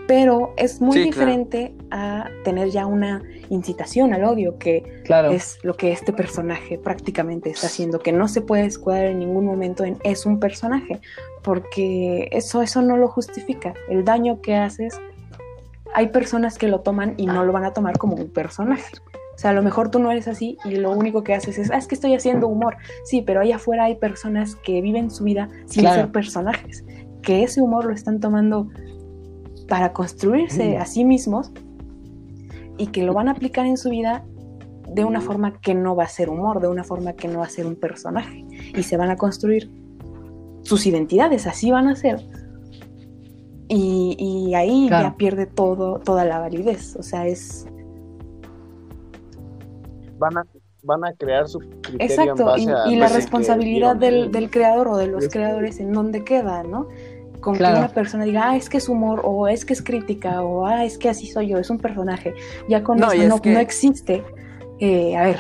Pero 0.08 0.54
es 0.58 0.82
muy 0.82 0.94
Sí, 0.98 1.10
claro. 1.10 1.10
diferente 1.32 1.76
a 1.92 2.28
tener 2.44 2.70
ya 2.70 2.86
una 2.86 3.22
incitación 3.50 4.14
al 4.14 4.24
odio, 4.26 4.58
que 4.58 5.02
Claro. 5.06 5.32
es 5.32 5.60
lo 5.64 5.76
que 5.76 5.92
este 5.92 6.12
personaje 6.12 6.78
prácticamente 6.78 7.50
está 7.52 7.68
haciendo, 7.68 8.00
que 8.00 8.12
no 8.12 8.28
se 8.28 8.42
puede 8.42 8.66
escuadrar 8.66 9.08
en 9.12 9.20
ningún 9.20 9.46
momento 9.46 9.86
en 9.86 9.98
es 10.04 10.26
un 10.26 10.40
personaje, 10.40 11.00
porque 11.44 12.28
eso, 12.32 12.62
eso 12.62 12.82
no 12.82 12.98
lo 12.98 13.08
justifica. 13.08 13.74
El 13.90 14.04
daño 14.04 14.42
que 14.42 14.56
haces, 14.56 15.00
hay 15.94 16.08
personas 16.10 16.58
que 16.58 16.68
lo 16.68 16.82
toman 16.82 17.14
y 17.18 17.26
no 17.26 17.44
lo 17.46 17.52
van 17.52 17.66
a 17.66 17.74
tomar 17.74 17.98
como 17.98 18.16
un 18.16 18.30
personaje. 18.30 18.94
O 19.36 19.38
sea, 19.38 19.52
a 19.52 19.54
lo 19.54 19.64
mejor 19.64 19.90
tú 19.90 20.00
no 20.00 20.12
eres 20.12 20.28
así 20.28 20.58
y 20.66 20.76
lo 20.76 20.92
único 20.92 21.24
que 21.24 21.34
haces 21.34 21.58
es, 21.58 21.72
ah, 21.72 21.78
es 21.78 21.88
que 21.88 21.96
estoy 21.96 22.14
haciendo 22.14 22.48
humor. 22.48 22.78
Sí, 23.06 23.22
pero 23.22 23.40
allá 23.42 23.56
afuera 23.56 23.86
hay 23.86 23.96
personas 23.96 24.56
que 24.56 24.82
viven 24.82 25.10
su 25.10 25.24
vida 25.24 25.50
sin 25.66 25.82
Claro. 25.84 26.02
ser 26.04 26.12
personajes, 26.12 26.84
que 27.22 27.44
ese 27.44 27.62
humor 27.62 27.86
lo 27.86 27.94
están 27.94 28.20
tomando 28.20 28.70
para 29.68 29.94
construirse 29.94 30.76
Mm. 30.78 30.82
a 30.82 30.86
sí 30.86 31.06
mismos 31.06 31.52
y 32.78 32.88
que 32.88 33.04
lo 33.04 33.14
van 33.14 33.30
a 33.30 33.32
aplicar 33.32 33.66
en 33.66 33.78
su 33.78 33.90
vida 33.90 34.24
de 34.94 35.06
una 35.06 35.22
forma 35.22 35.54
que 35.62 35.74
no 35.74 35.96
va 35.96 36.04
a 36.04 36.08
ser 36.10 36.30
humor, 36.30 36.60
de 36.60 36.68
una 36.68 36.84
forma 36.84 37.14
que 37.14 37.28
no 37.28 37.40
va 37.40 37.46
a 37.46 37.50
ser 37.50 37.66
un 37.66 37.76
personaje. 37.76 38.46
Y 38.76 38.84
se 38.84 38.98
van 38.98 39.10
a 39.10 39.16
construir 39.16 39.72
sus 40.64 40.86
identidades, 40.86 41.48
así 41.48 41.72
van 41.72 41.88
a 41.88 41.96
ser. 41.96 42.20
Y, 43.74 44.18
y 44.20 44.54
ahí 44.54 44.88
Claro. 44.90 45.10
ya 45.10 45.16
pierde 45.16 45.46
todo, 45.46 46.00
toda 46.00 46.26
la 46.26 46.40
validez. 46.40 46.96
O 46.98 47.04
sea, 47.04 47.26
es... 47.26 47.66
Van 50.20 50.38
a, 50.38 50.46
van 50.84 51.06
a 51.06 51.14
crear 51.14 51.48
su 51.48 51.60
criterio 51.60 51.96
en 52.00 52.02
Exacto. 52.02 52.46
base 52.46 52.62
Y, 52.64 52.68
a 52.68 52.88
y 52.88 52.96
lo 52.96 53.00
la 53.02 53.08
que 53.08 53.14
responsabilidad 53.16 53.96
del, 53.96 54.32
del 54.32 54.50
creador 54.50 54.88
o 54.90 54.98
de 54.98 55.08
los 55.08 55.24
Es 55.24 55.30
que- 55.30 55.40
creadores 55.40 55.80
en 55.80 55.94
dónde 55.94 56.24
queda, 56.24 56.64
¿no? 56.64 56.88
Con 57.40 57.56
Claro. 57.56 57.76
que 57.76 57.80
una 57.86 57.90
persona 57.94 58.24
diga, 58.26 58.52
ah, 58.52 58.56
es 58.58 58.70
que 58.70 58.78
es 58.78 58.88
humor, 58.88 59.22
o 59.24 59.48
es 59.48 59.66
que 59.66 59.74
es 59.74 59.82
crítica, 59.82 60.44
o 60.44 60.66
ah, 60.68 60.86
es 60.86 60.98
que 61.00 61.10
así 61.10 61.26
soy 61.28 61.48
yo, 61.48 61.58
es 61.58 61.70
un 61.72 61.80
personaje. 61.80 62.36
Ya 62.70 62.84
con 62.84 62.98
No, 63.00 63.12
eso 63.12 63.22
es 63.24 63.30
no, 63.30 63.42
que- 63.42 63.54
no 63.54 63.60
existe. 63.60 64.24
eh, 64.80 65.16
a 65.16 65.24
ver, 65.24 65.40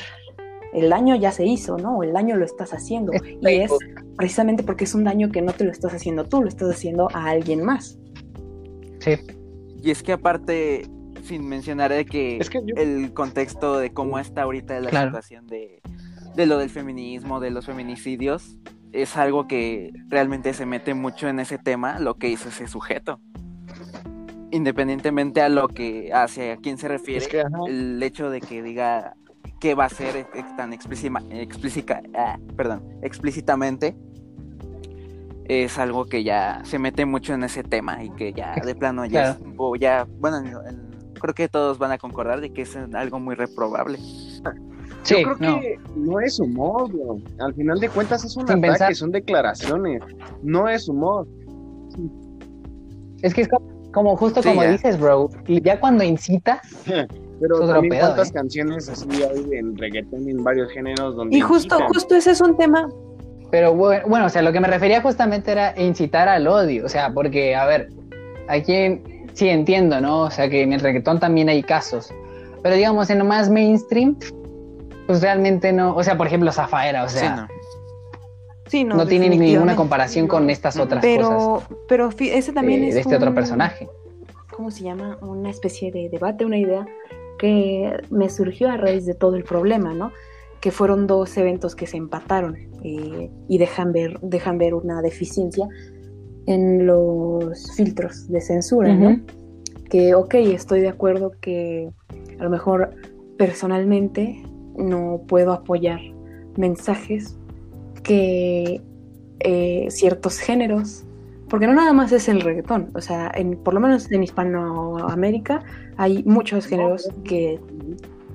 el 0.73 0.89
daño 0.89 1.15
ya 1.15 1.31
se 1.31 1.45
hizo, 1.45 1.77
¿no? 1.77 1.97
O 1.97 2.03
el 2.03 2.13
daño 2.13 2.37
lo 2.37 2.45
estás 2.45 2.73
haciendo. 2.73 3.11
Es 3.11 3.21
Y 3.41 3.55
es 3.61 3.71
precisamente 4.17 4.63
porque 4.63 4.85
es 4.85 4.95
un 4.95 5.03
daño 5.03 5.29
que 5.31 5.41
no 5.41 5.51
te 5.51 5.63
lo 5.63 5.71
estás 5.71 5.93
haciendo 5.93 6.23
tú, 6.25 6.41
lo 6.41 6.47
estás 6.47 6.69
haciendo 6.69 7.07
a 7.13 7.25
alguien 7.29 7.63
más. 7.65 7.99
Sí. 9.01 9.11
Y 9.83 9.91
es 9.91 10.01
que 10.03 10.13
aparte, 10.13 10.87
sin 11.25 11.47
mencionar 11.47 11.91
de 11.91 12.05
que, 12.05 12.37
Es 12.37 12.49
que 12.49 12.61
yo- 12.65 12.75
el 12.77 13.13
contexto 13.13 13.77
de 13.77 13.91
cómo 13.91 14.17
está 14.19 14.43
ahorita 14.43 14.79
la 14.79 14.89
Claro. 14.89 15.09
situación 15.09 15.47
de, 15.47 15.81
de 16.35 16.45
lo 16.45 16.57
del 16.57 16.69
feminismo, 16.69 17.39
de 17.39 17.49
los 17.51 17.65
feminicidios, 17.65 18.57
es 18.93 19.17
algo 19.17 19.47
que 19.47 19.91
realmente 20.07 20.53
se 20.53 20.65
mete 20.65 20.93
mucho 20.93 21.27
en 21.27 21.39
ese 21.39 21.57
tema, 21.57 21.99
lo 21.99 22.15
que 22.15 22.29
hizo 22.29 22.49
ese 22.49 22.67
sujeto. 22.67 23.19
independientemente 24.53 25.41
a 25.41 25.47
lo 25.47 25.69
que 25.69 26.11
hace, 26.13 26.51
a 26.51 26.57
quién 26.57 26.77
se 26.77 26.89
refiere, 26.89 27.19
Es 27.23 27.27
que, 27.29 27.39
ajá. 27.39 27.57
el 27.67 28.03
hecho 28.03 28.29
de 28.29 28.41
que 28.41 28.61
diga 28.61 29.15
que 29.61 29.75
va 29.75 29.85
a 29.85 29.89
ser 29.89 30.15
eh, 30.17 30.25
tan 30.57 30.73
explícita, 30.73 31.21
explícita, 31.29 32.01
ah, 32.15 32.37
perdón, 32.57 32.83
explícitamente, 33.01 33.95
es 35.51 35.77
algo 35.77 36.05
que 36.05 36.23
ya 36.23 36.61
se 36.63 36.79
mete 36.79 37.05
mucho 37.05 37.33
en 37.33 37.43
ese 37.43 37.63
tema 37.63 38.03
y 38.03 38.09
que 38.11 38.31
ya 38.33 38.55
de 38.65 38.73
plano 38.75 39.05
ya, 39.05 39.31
es- 39.31 39.37
o 39.57 39.75
ya 39.75 40.07
bueno, 40.19 40.37
en- 40.39 40.47
en- 40.47 41.13
creo 41.19 41.33
que 41.33 41.47
todos 41.49 41.77
van 41.77 41.91
a 41.91 41.97
concordar 41.97 42.41
de 42.41 42.51
que 42.53 42.61
es 42.63 42.75
algo 42.93 43.19
muy 43.19 43.35
reprobable. 43.35 43.97
Sí, 45.03 45.15
Yo 45.23 45.33
creo 45.35 45.51
no. 45.51 45.59
que 45.59 45.79
no 45.95 46.19
es 46.19 46.39
humor, 46.39 46.91
bro. 46.91 47.17
Al 47.39 47.53
final 47.55 47.79
de 47.79 47.89
cuentas 47.89 48.23
es 48.23 48.35
un 48.37 48.47
Sin 48.47 48.57
ataque, 48.57 48.67
pensar. 48.67 48.95
son 48.95 49.11
declaraciones. 49.11 50.01
No 50.43 50.69
es 50.69 50.87
humor. 50.87 51.27
Es 53.21 53.33
que 53.33 53.41
es 53.41 53.47
como, 53.49 53.67
como 53.91 54.15
justo 54.17 54.41
Sí, 54.41 54.49
como 54.49 54.63
ya. 54.63 54.71
dices, 54.71 54.99
bro. 54.99 55.29
Ya 55.47 55.79
cuando 55.79 56.03
incita, 56.03 56.61
Pero 57.41 57.59
Es 57.63 57.69
también 57.71 57.89
pedo, 57.89 58.01
cuántas 58.05 58.29
¿eh? 58.29 58.33
canciones 58.33 58.87
así 58.87 59.07
hay 59.23 59.57
en 59.57 59.75
reggaetón 59.75 60.27
y 60.27 60.29
en 60.31 60.43
varios 60.43 60.71
géneros 60.71 61.15
donde 61.15 61.35
Y 61.35 61.41
justo, 61.41 61.73
incitan. 61.73 61.87
justo 61.87 62.15
ese 62.15 62.31
es 62.31 62.41
un 62.41 62.55
tema. 62.55 62.87
Pero 63.51 63.73
bueno, 63.73 64.03
bueno, 64.07 64.25
o 64.25 64.29
sea, 64.29 64.41
lo 64.41 64.51
que 64.53 64.59
me 64.61 64.67
refería 64.67 65.01
justamente 65.01 65.51
era 65.51 65.73
incitar 65.77 66.29
al 66.29 66.47
odio, 66.47 66.85
o 66.85 66.89
sea, 66.89 67.11
porque, 67.13 67.55
a 67.55 67.65
ver, 67.65 67.89
aquí 68.47 68.73
en- 68.73 69.29
sí 69.33 69.49
entiendo, 69.49 69.99
¿no? 70.01 70.21
O 70.21 70.31
sea, 70.31 70.49
que 70.49 70.61
en 70.61 70.73
el 70.73 70.79
reggaetón 70.79 71.19
también 71.19 71.49
hay 71.49 71.61
casos, 71.61 72.13
pero 72.63 72.75
digamos, 72.75 73.09
en 73.09 73.19
lo 73.19 73.25
más 73.25 73.49
mainstream, 73.49 74.17
pues 75.07 75.21
realmente 75.21 75.73
no, 75.73 75.95
o 75.95 76.03
sea, 76.03 76.17
por 76.17 76.27
ejemplo, 76.27 76.51
Zafaera, 76.51 77.03
o 77.03 77.09
Sí, 77.09 77.19
sea, 77.19 77.35
no. 77.35 77.47
Sí, 78.67 78.83
no, 78.85 78.95
no, 78.95 79.05
tiene 79.05 79.27
ninguna 79.27 79.75
comparación 79.75 80.27
con 80.29 80.49
estas 80.49 80.77
otras 80.79 81.03
cosas 81.03 81.29
Pero, 81.29 81.63
pero 81.89 82.11
fi- 82.11 82.29
ese 82.31 82.53
también 82.53 82.79
de, 82.81 82.87
es 82.87 82.93
de 82.93 83.01
este 83.01 83.15
otro 83.17 83.33
personaje. 83.33 83.89
¿Cómo 84.55 84.71
se 84.71 84.83
llama? 84.85 85.17
Una 85.21 85.49
especie 85.49 85.91
de 85.91 86.07
debate, 86.07 86.45
una 86.45 86.57
idea 86.57 86.85
que 87.37 87.91
me 88.09 88.29
surgió 88.29 88.69
a 88.69 88.77
raíz 88.77 89.05
de 89.05 89.13
todo 89.13 89.35
el 89.35 89.43
problema, 89.43 89.93
¿no? 89.93 90.13
Que 90.61 90.71
fueron 90.71 91.07
dos 91.07 91.35
eventos 91.37 91.75
que 91.75 91.87
se 91.87 91.97
empataron 91.97 92.55
eh, 92.83 93.29
y 93.47 93.57
dejan 93.57 93.91
ver, 93.91 94.19
dejan 94.21 94.57
ver 94.57 94.73
una 94.73 95.01
deficiencia 95.01 95.67
en 96.45 96.85
los 96.85 97.75
filtros 97.75 98.27
de 98.29 98.41
censura, 98.41 98.93
¿no? 98.93 99.19
Que, 99.89 100.15
ok, 100.15 100.35
estoy 100.35 100.81
de 100.81 100.89
acuerdo 100.89 101.33
que 101.41 101.91
a 102.39 102.43
lo 102.43 102.49
mejor 102.49 102.91
personalmente 103.37 104.41
no 104.77 105.21
puedo 105.27 105.51
apoyar 105.51 105.99
mensajes 106.57 107.35
que 108.03 108.81
eh, 109.39 109.87
ciertos 109.89 110.39
géneros, 110.39 111.03
porque 111.49 111.67
no 111.67 111.73
nada 111.73 111.93
más 111.93 112.11
es 112.11 112.29
el 112.29 112.41
reggaetón, 112.41 112.89
o 112.93 113.01
sea, 113.01 113.31
en, 113.35 113.57
por 113.57 113.73
lo 113.73 113.79
menos 113.79 114.11
en 114.11 114.23
Hispanoamérica 114.23 115.63
hay 115.97 116.23
muchos 116.23 116.65
géneros 116.65 117.09
que 117.23 117.59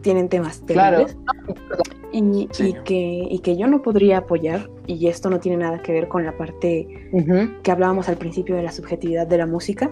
tienen 0.06 0.28
temas 0.28 0.62
Claro. 0.64 0.98
terribles 1.04 1.18
y, 2.12 2.48
Sí. 2.52 2.68
y 2.68 2.72
que, 2.84 3.26
y 3.28 3.38
que 3.40 3.56
yo 3.56 3.66
no 3.66 3.82
podría 3.82 4.18
apoyar, 4.18 4.70
y 4.86 5.08
esto 5.08 5.28
no 5.30 5.40
tiene 5.40 5.58
nada 5.58 5.82
que 5.82 5.90
ver 5.90 6.06
con 6.06 6.24
la 6.24 6.36
parte 6.38 6.86
que 7.64 7.70
hablábamos 7.72 8.08
al 8.08 8.16
principio 8.16 8.54
de 8.54 8.62
la 8.62 8.70
subjetividad 8.70 9.26
de 9.26 9.38
la 9.38 9.46
música, 9.46 9.90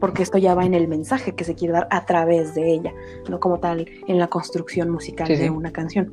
porque 0.00 0.22
esto 0.22 0.36
ya 0.36 0.54
va 0.54 0.66
en 0.66 0.74
el 0.74 0.86
mensaje 0.86 1.34
que 1.34 1.44
se 1.44 1.54
quiere 1.54 1.72
dar 1.72 1.88
a 1.90 2.04
través 2.04 2.54
de 2.54 2.70
ella, 2.74 2.92
no 3.30 3.40
como 3.40 3.58
tal 3.58 3.86
en 4.06 4.18
la 4.18 4.26
construcción 4.28 4.90
musical 4.90 5.26
Sí, 5.28 5.32
de 5.36 5.44
sí. 5.44 5.48
una 5.48 5.72
canción. 5.72 6.12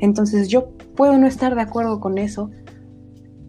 Entonces 0.00 0.48
yo 0.48 0.70
puedo 0.96 1.16
no 1.16 1.28
estar 1.28 1.54
de 1.54 1.60
acuerdo 1.62 2.00
con 2.00 2.18
eso, 2.18 2.50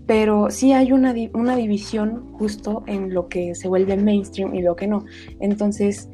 pero 0.06 0.52
sí 0.52 0.72
hay 0.74 0.92
una, 0.92 1.16
una 1.34 1.56
división 1.56 2.32
justo 2.34 2.84
en 2.86 3.12
lo 3.12 3.28
que 3.28 3.56
se 3.56 3.68
vuelve 3.68 3.98
mainstream 3.98 4.54
y 4.54 4.62
lo 4.62 4.76
que 4.76 4.86
no. 4.88 5.06
Entonces, 5.40 6.08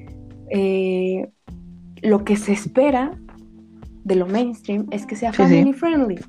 eh, 0.51 1.27
lo 2.01 2.23
que 2.23 2.35
se 2.37 2.51
espera 2.53 3.11
de 4.03 4.15
lo 4.15 4.25
mainstream 4.25 4.87
es 4.91 5.05
que 5.05 5.15
sea 5.15 5.31
Sí, 5.33 5.37
sí. 5.37 5.43
family 5.43 5.73
friendly. 5.73 6.19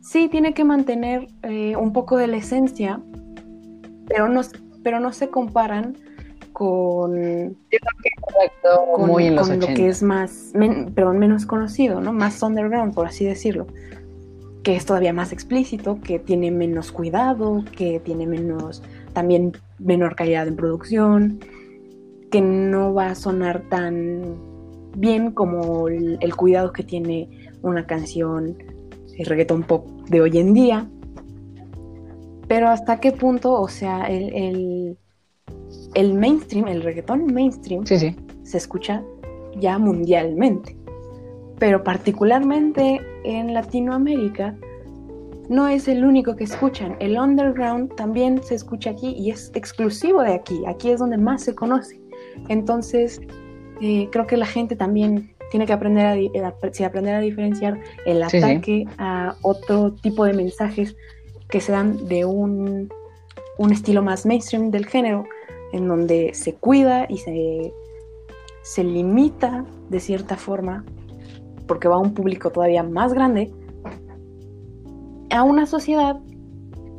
Sí, 0.00 0.28
tiene 0.28 0.52
que 0.52 0.64
mantener 0.64 1.28
eh, 1.42 1.76
un 1.76 1.92
poco 1.92 2.16
de 2.18 2.26
la 2.26 2.36
esencia, 2.36 3.00
pero 4.06 4.28
no, 4.28 4.42
pero 4.82 5.00
no 5.00 5.12
se 5.12 5.28
comparan 5.30 5.96
con, 6.52 7.56
con, 8.94 9.10
Muy 9.10 9.26
en 9.26 9.36
los 9.36 9.48
con 9.48 9.58
lo 9.58 9.64
80. 9.64 9.74
que 9.82 9.88
es 9.88 10.02
más, 10.02 10.52
men- 10.54 10.92
perdón, 10.94 11.18
menos 11.18 11.46
conocido, 11.46 12.00
¿no? 12.00 12.12
Más 12.12 12.42
underground, 12.42 12.94
por 12.94 13.06
así 13.06 13.24
decirlo. 13.24 13.66
Que 14.62 14.76
es 14.76 14.84
todavía 14.86 15.12
más 15.12 15.32
explícito, 15.32 16.00
que 16.00 16.18
tiene 16.18 16.50
menos 16.50 16.92
cuidado, 16.92 17.64
que 17.76 17.98
tiene 18.00 18.26
menos, 18.26 18.82
también 19.12 19.52
menor 19.78 20.16
calidad 20.16 20.46
en 20.48 20.56
producción, 20.56 21.40
que 22.30 22.40
no 22.40 22.92
va 22.94 23.06
a 23.10 23.14
sonar 23.14 23.62
tan 23.68 24.22
bien 24.96 25.30
como 25.32 25.88
el, 25.88 26.18
el 26.20 26.34
cuidado 26.36 26.72
que 26.72 26.82
tiene 26.82 27.28
una 27.62 27.86
canción 27.86 28.56
el 29.16 29.26
reggaeton 29.26 29.62
pop 29.62 29.86
de 30.08 30.20
hoy 30.20 30.38
en 30.38 30.54
día. 30.54 30.88
Pero 32.48 32.68
hasta 32.68 33.00
qué 33.00 33.12
punto, 33.12 33.52
o 33.54 33.68
sea, 33.68 34.04
el, 34.06 34.32
el, 34.34 34.98
el 35.94 36.14
mainstream, 36.14 36.68
el 36.68 36.82
reggaetón 36.82 37.26
mainstream, 37.26 37.86
Sí, 37.86 37.98
sí. 37.98 38.16
se 38.42 38.58
escucha 38.58 39.02
ya 39.56 39.78
mundialmente. 39.78 40.76
Pero 41.58 41.82
particularmente 41.84 43.00
en 43.24 43.54
Latinoamérica 43.54 44.56
no 45.48 45.68
es 45.68 45.88
el 45.88 46.04
único 46.04 46.36
que 46.36 46.44
escuchan. 46.44 46.96
El 47.00 47.18
underground 47.18 47.94
también 47.94 48.42
se 48.42 48.56
escucha 48.56 48.90
aquí 48.90 49.14
y 49.16 49.30
es 49.30 49.50
exclusivo 49.54 50.22
de 50.22 50.34
aquí. 50.34 50.62
Aquí 50.66 50.90
es 50.90 50.98
donde 50.98 51.16
más 51.16 51.42
se 51.44 51.54
conoce. 51.54 52.00
Entonces, 52.48 53.20
eh, 53.80 54.08
creo 54.10 54.26
que 54.26 54.36
la 54.36 54.46
gente 54.46 54.76
también 54.76 55.34
tiene 55.50 55.66
que 55.66 55.72
aprender 55.72 56.06
a, 56.44 56.54
sí, 56.72 56.84
aprender 56.84 57.14
a 57.14 57.20
diferenciar 57.20 57.78
el 58.06 58.22
Sí, 58.24 58.30
sí. 58.30 58.36
ataque 58.38 58.86
a 58.98 59.36
otro 59.42 59.92
tipo 59.92 60.24
de 60.24 60.32
mensajes 60.32 60.96
que 61.48 61.60
se 61.60 61.72
dan 61.72 62.08
de 62.08 62.24
un, 62.24 62.88
un 63.58 63.72
estilo 63.72 64.02
más 64.02 64.26
mainstream 64.26 64.70
del 64.70 64.86
género, 64.86 65.24
en 65.72 65.86
donde 65.88 66.32
se 66.34 66.54
cuida 66.54 67.06
y 67.08 67.18
se, 67.18 67.72
se 68.62 68.82
limita 68.84 69.64
de 69.90 70.00
cierta 70.00 70.36
forma, 70.36 70.84
porque 71.66 71.88
va 71.88 71.96
a 71.96 72.00
un 72.00 72.14
público 72.14 72.50
todavía 72.50 72.82
más 72.82 73.12
grande, 73.12 73.52
a 75.30 75.42
una 75.42 75.66
sociedad 75.66 76.20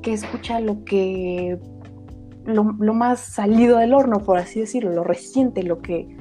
que 0.01 0.13
escucha 0.13 0.59
lo 0.59 0.83
que 0.83 1.57
lo, 2.45 2.75
lo 2.79 2.93
más 2.93 3.19
salido 3.19 3.79
del 3.79 3.93
horno, 3.93 4.19
por 4.19 4.37
así 4.37 4.59
decirlo, 4.59 4.91
lo 4.91 5.03
reciente, 5.03 5.63
lo 5.63 5.81
que, 5.81 6.14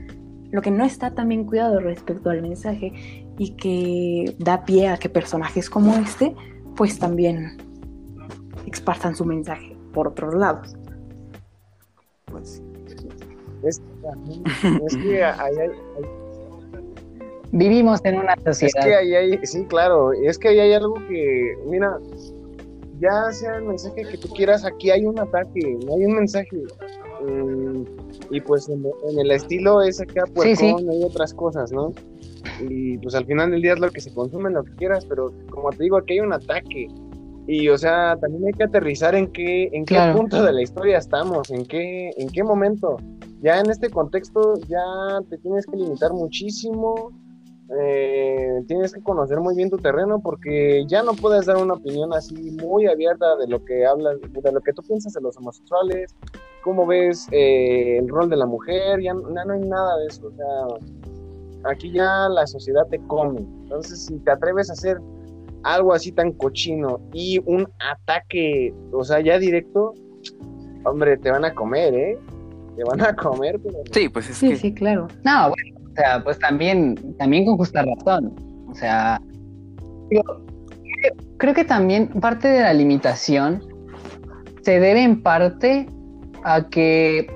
lo 0.54 0.62
que 0.62 0.70
no 0.70 0.84
está 0.84 1.10
tan 1.10 1.28
bien 1.30 1.42
cuidado 1.46 1.80
respecto 1.80 2.30
al 2.30 2.40
mensaje 2.40 2.92
y 3.38 3.56
que 3.56 4.36
da 4.38 4.64
pie 4.64 4.86
a 4.88 4.98
que 4.98 5.08
personajes 5.08 5.68
como 5.68 5.96
este, 5.96 6.32
pues 6.76 6.96
también 6.96 7.56
expartan 8.64 9.16
su 9.16 9.24
mensaje 9.24 9.76
por 9.92 10.06
otros 10.06 10.32
lados. 10.32 10.76
Pues, 12.26 12.62
Es, 13.64 13.82
es 14.86 14.96
que 14.96 15.24
ahí 15.24 15.56
hay, 15.58 15.70
Vivimos 17.50 18.00
en 18.04 18.18
una 18.18 18.34
es 18.34 18.44
sociedad. 18.44 18.84
que 18.86 18.94
ahí 18.94 19.14
hay, 19.16 19.44
sí, 19.44 19.64
claro, 19.64 20.12
es 20.12 20.38
que 20.38 20.50
ahí 20.50 20.60
hay 20.60 20.72
algo 20.72 20.94
que, 21.08 21.58
mira, 21.66 21.98
ya 23.00 23.32
sea 23.32 23.56
el 23.56 23.64
mensaje 23.64 24.04
que 24.04 24.18
tú 24.18 24.28
quieras, 24.28 24.64
aquí 24.64 24.92
hay 24.92 25.04
un 25.04 25.18
ataque, 25.18 25.78
no 25.84 25.96
hay 25.96 26.04
un 26.04 26.14
mensaje. 26.14 26.62
Y 28.30 28.40
pues 28.40 28.68
en, 28.68 28.84
en 29.10 29.18
el 29.18 29.30
estilo 29.30 29.82
es 29.82 30.00
acá 30.00 30.24
Sí, 30.42 30.56
sí. 30.56 30.72
puercón, 30.72 30.90
hay 30.90 31.02
otras 31.04 31.34
cosas, 31.34 31.72
¿no? 31.72 31.92
Y 32.68 32.98
pues 32.98 33.14
al 33.14 33.26
final 33.26 33.50
del 33.50 33.62
día 33.62 33.72
es 33.74 33.80
lo 33.80 33.90
que 33.90 34.00
se 34.00 34.12
consume, 34.12 34.50
lo 34.50 34.64
que 34.64 34.72
quieras, 34.72 35.04
pero 35.06 35.32
como 35.50 35.70
te 35.70 35.82
digo, 35.84 35.96
aquí 35.96 36.14
hay 36.14 36.20
un 36.20 36.32
ataque. 36.32 36.88
Y 37.46 37.68
o 37.68 37.76
sea, 37.76 38.16
también 38.20 38.46
hay 38.46 38.52
que 38.52 38.64
aterrizar 38.64 39.14
en 39.14 39.30
qué, 39.32 39.64
en 39.72 39.84
qué 39.84 39.94
Claro. 39.96 40.16
punto 40.18 40.42
de 40.42 40.52
la 40.52 40.62
historia 40.62 40.98
estamos, 40.98 41.50
en 41.50 41.66
qué, 41.66 42.10
en 42.16 42.28
qué 42.28 42.42
momento. 42.42 42.96
Ya 43.42 43.60
en 43.60 43.70
este 43.70 43.90
contexto 43.90 44.54
ya 44.68 45.20
te 45.28 45.36
tienes 45.38 45.66
que 45.66 45.76
limitar 45.76 46.12
muchísimo, 46.14 47.10
eh, 47.78 48.62
tienes 48.66 48.92
que 48.94 49.02
conocer 49.02 49.40
muy 49.40 49.54
bien 49.56 49.68
tu 49.70 49.76
terreno 49.78 50.20
porque 50.22 50.84
ya 50.86 51.02
no 51.02 51.12
puedes 51.14 51.46
dar 51.46 51.56
una 51.56 51.74
opinión 51.74 52.12
así 52.14 52.34
muy 52.62 52.86
abierta 52.86 53.36
de 53.36 53.46
lo 53.48 53.62
que 53.64 53.84
hablas, 53.84 54.16
de 54.20 54.52
lo 54.52 54.60
que 54.60 54.72
tú 54.72 54.82
piensas 54.82 55.12
de 55.12 55.20
los 55.20 55.36
homosexuales, 55.36 56.14
cómo 56.64 56.86
ves 56.86 57.28
eh, 57.30 57.98
el 57.98 58.08
rol 58.08 58.30
de 58.30 58.36
la 58.36 58.46
mujer, 58.46 59.00
ya, 59.02 59.12
ya 59.12 59.44
no 59.44 59.52
hay 59.52 59.60
nada 59.60 59.98
de 59.98 60.06
eso. 60.06 60.26
O 60.26 60.32
sea, 60.32 61.70
aquí 61.70 61.92
ya 61.92 62.26
la 62.30 62.46
sociedad 62.46 62.86
te 62.90 62.98
come. 63.06 63.40
Entonces, 63.40 64.06
si 64.06 64.18
te 64.20 64.30
atreves 64.30 64.70
a 64.70 64.72
hacer 64.72 64.98
algo 65.62 65.92
así 65.92 66.10
tan 66.10 66.32
cochino 66.32 67.00
y 67.12 67.38
un 67.44 67.68
ataque, 67.92 68.74
o 68.92 69.04
sea, 69.04 69.20
ya 69.20 69.38
directo, 69.38 69.92
hombre, 70.84 71.18
te 71.18 71.30
van 71.30 71.44
a 71.44 71.54
comer, 71.54 71.94
¿eh? 71.94 72.18
Te 72.76 72.84
van 72.84 73.02
a 73.02 73.14
comer, 73.14 73.60
pero... 73.62 73.78
sí, 73.92 74.08
pues 74.08 74.30
es 74.30 74.38
Sí, 74.38 74.48
que 74.48 74.56
sí, 74.56 74.74
claro. 74.74 75.06
No, 75.22 75.50
bueno, 75.50 75.90
o 75.92 75.94
sea, 75.94 76.24
pues 76.24 76.38
también, 76.38 76.96
también 77.18 77.44
con 77.44 77.58
justa 77.58 77.84
razón. 77.84 78.34
O 78.70 78.74
sea, 78.74 79.20
creo 81.36 81.54
que 81.54 81.64
también 81.64 82.08
parte 82.08 82.48
de 82.48 82.60
la 82.60 82.72
limitación 82.72 83.62
se 84.62 84.80
debe 84.80 85.02
en 85.02 85.22
parte 85.22 85.86
a 86.44 86.68
que 86.68 87.26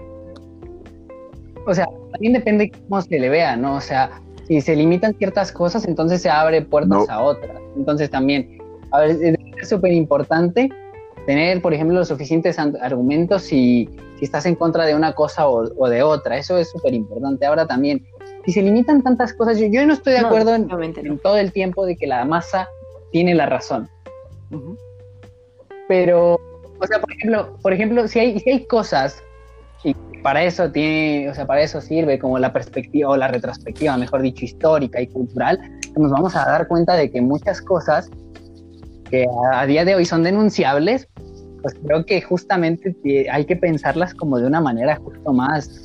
o 1.67 1.75
sea, 1.75 1.87
también 2.13 2.33
depende 2.33 2.71
cómo 2.89 3.03
se 3.03 3.19
le 3.19 3.29
vea, 3.29 3.55
¿no? 3.57 3.75
O 3.77 3.81
sea, 3.81 4.11
si 4.47 4.61
se 4.63 4.75
limitan 4.75 5.15
ciertas 5.19 5.53
cosas, 5.53 5.87
entonces 5.87 6.23
se 6.23 6.31
abre 6.31 6.63
puertas 6.63 7.07
No. 7.07 7.13
a 7.13 7.23
otras. 7.23 7.61
Entonces 7.77 8.09
también, 8.11 8.59
a 8.91 9.01
ver, 9.01 9.37
es 9.61 9.69
súper 9.69 9.93
importante 9.93 10.71
tener, 11.27 11.61
por 11.61 11.75
ejemplo, 11.75 11.99
los 11.99 12.09
suficientes 12.09 12.59
argumentos 12.59 13.43
si, 13.43 13.87
si 14.19 14.25
estás 14.25 14.47
en 14.47 14.55
contra 14.55 14.87
de 14.87 14.95
una 14.95 15.13
cosa 15.13 15.47
o, 15.47 15.65
o 15.77 15.89
de 15.91 16.03
otra. 16.03 16.39
Eso 16.39 16.57
es 16.57 16.71
súper 16.71 16.95
importante. 16.95 17.45
Ahora 17.45 17.67
también, 17.67 18.03
si 18.47 18.53
se 18.53 18.63
limitan 18.63 19.03
tantas 19.03 19.35
cosas, 19.35 19.59
yo, 19.59 19.67
yo 19.67 19.85
no 19.87 19.93
estoy 19.93 20.15
de 20.15 20.23
No, 20.23 20.29
acuerdo 20.29 20.55
en, 20.55 20.71
en 20.71 21.19
todo 21.19 21.37
el 21.37 21.53
tiempo 21.53 21.85
de 21.85 21.97
que 21.97 22.07
la 22.07 22.25
masa 22.25 22.67
tiene 23.13 23.35
la 23.35 23.45
razón. 23.45 23.91
Ujú. 24.51 24.79
Pero, 25.87 26.41
o 26.81 26.87
sea, 26.87 27.01
por 27.01 27.13
ejemplo, 27.13 27.59
por 27.63 27.73
ejemplo, 27.73 28.09
si 28.09 28.19
hay, 28.19 28.39
si 28.39 28.51
hay 28.51 28.67
cosas 28.67 29.23
y 29.85 29.95
para 30.23 30.43
eso 30.43 30.71
tiene, 30.71 31.31
o 31.31 31.35
sea, 31.35 31.47
para 31.47 31.63
eso 31.63 31.81
sirve 31.81 32.19
como 32.19 32.39
la 32.39 32.53
perspectiva 32.53 33.11
o 33.11 33.17
la 33.17 33.29
retrospectiva, 33.29 33.97
mejor 33.97 34.23
dicho, 34.23 34.45
histórica 34.45 35.01
y 35.01 35.07
cultural, 35.07 35.59
nos 35.97 36.11
vamos 36.11 36.35
a 36.37 36.45
dar 36.45 36.67
cuenta 36.69 36.95
de 36.95 37.11
que 37.11 37.21
muchas 37.21 37.61
cosas 37.61 38.11
que 39.11 39.27
a, 39.53 39.61
a 39.61 39.67
día 39.67 39.85
de 39.85 39.95
hoy 39.95 40.05
son 40.05 40.23
denunciables, 40.23 41.09
pues 41.63 41.75
creo 41.85 42.05
que 42.05 42.21
justamente 42.23 42.95
hay 43.31 43.45
que 43.45 43.57
pensarlas 43.57 44.15
como 44.15 44.39
de 44.39 44.47
una 44.47 44.61
manera 44.61 44.97
justo 44.97 45.33
más, 45.33 45.85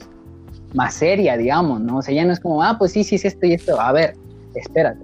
más 0.73 0.93
seria, 0.93 1.37
digamos, 1.37 1.81
¿no? 1.81 1.97
O 1.97 2.01
sea, 2.01 2.13
ya 2.13 2.25
no 2.25 2.33
es 2.33 2.39
como, 2.39 2.61
ah, 2.63 2.77
pues 2.77 2.91
sí, 2.91 3.03
sí 3.03 3.15
es 3.15 3.25
esto 3.25 3.45
y 3.45 3.53
esto, 3.53 3.79
a 3.79 3.91
ver, 3.91 4.15
espérate. 4.55 5.03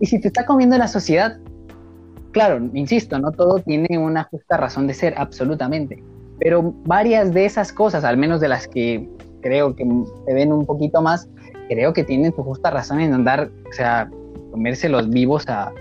Y 0.00 0.06
si 0.06 0.20
te 0.20 0.28
está 0.28 0.44
comiendo 0.46 0.76
la 0.78 0.88
sociedad, 0.88 1.38
claro, 2.32 2.60
insisto, 2.74 3.18
no 3.18 3.30
todo 3.32 3.58
tiene 3.58 3.98
una 3.98 4.24
justa 4.24 4.56
razón 4.56 4.86
de 4.86 4.94
ser, 4.94 5.14
absolutamente. 5.16 6.02
Pero 6.38 6.74
varias 6.84 7.32
de 7.32 7.44
esas 7.44 7.72
cosas, 7.72 8.04
al 8.04 8.16
menos 8.16 8.40
de 8.40 8.48
las 8.48 8.66
que 8.66 9.08
creo 9.40 9.76
que 9.76 9.84
se 10.26 10.34
ven 10.34 10.52
un 10.52 10.66
poquito 10.66 11.00
más, 11.00 11.28
creo 11.68 11.92
que 11.92 12.04
tienen 12.04 12.34
su 12.34 12.42
justa 12.42 12.70
razón 12.70 13.00
en 13.00 13.12
andar, 13.14 13.50
o 13.68 13.72
sea, 13.72 14.10
comérselos 14.50 15.08
vivos 15.08 15.48
a, 15.48 15.72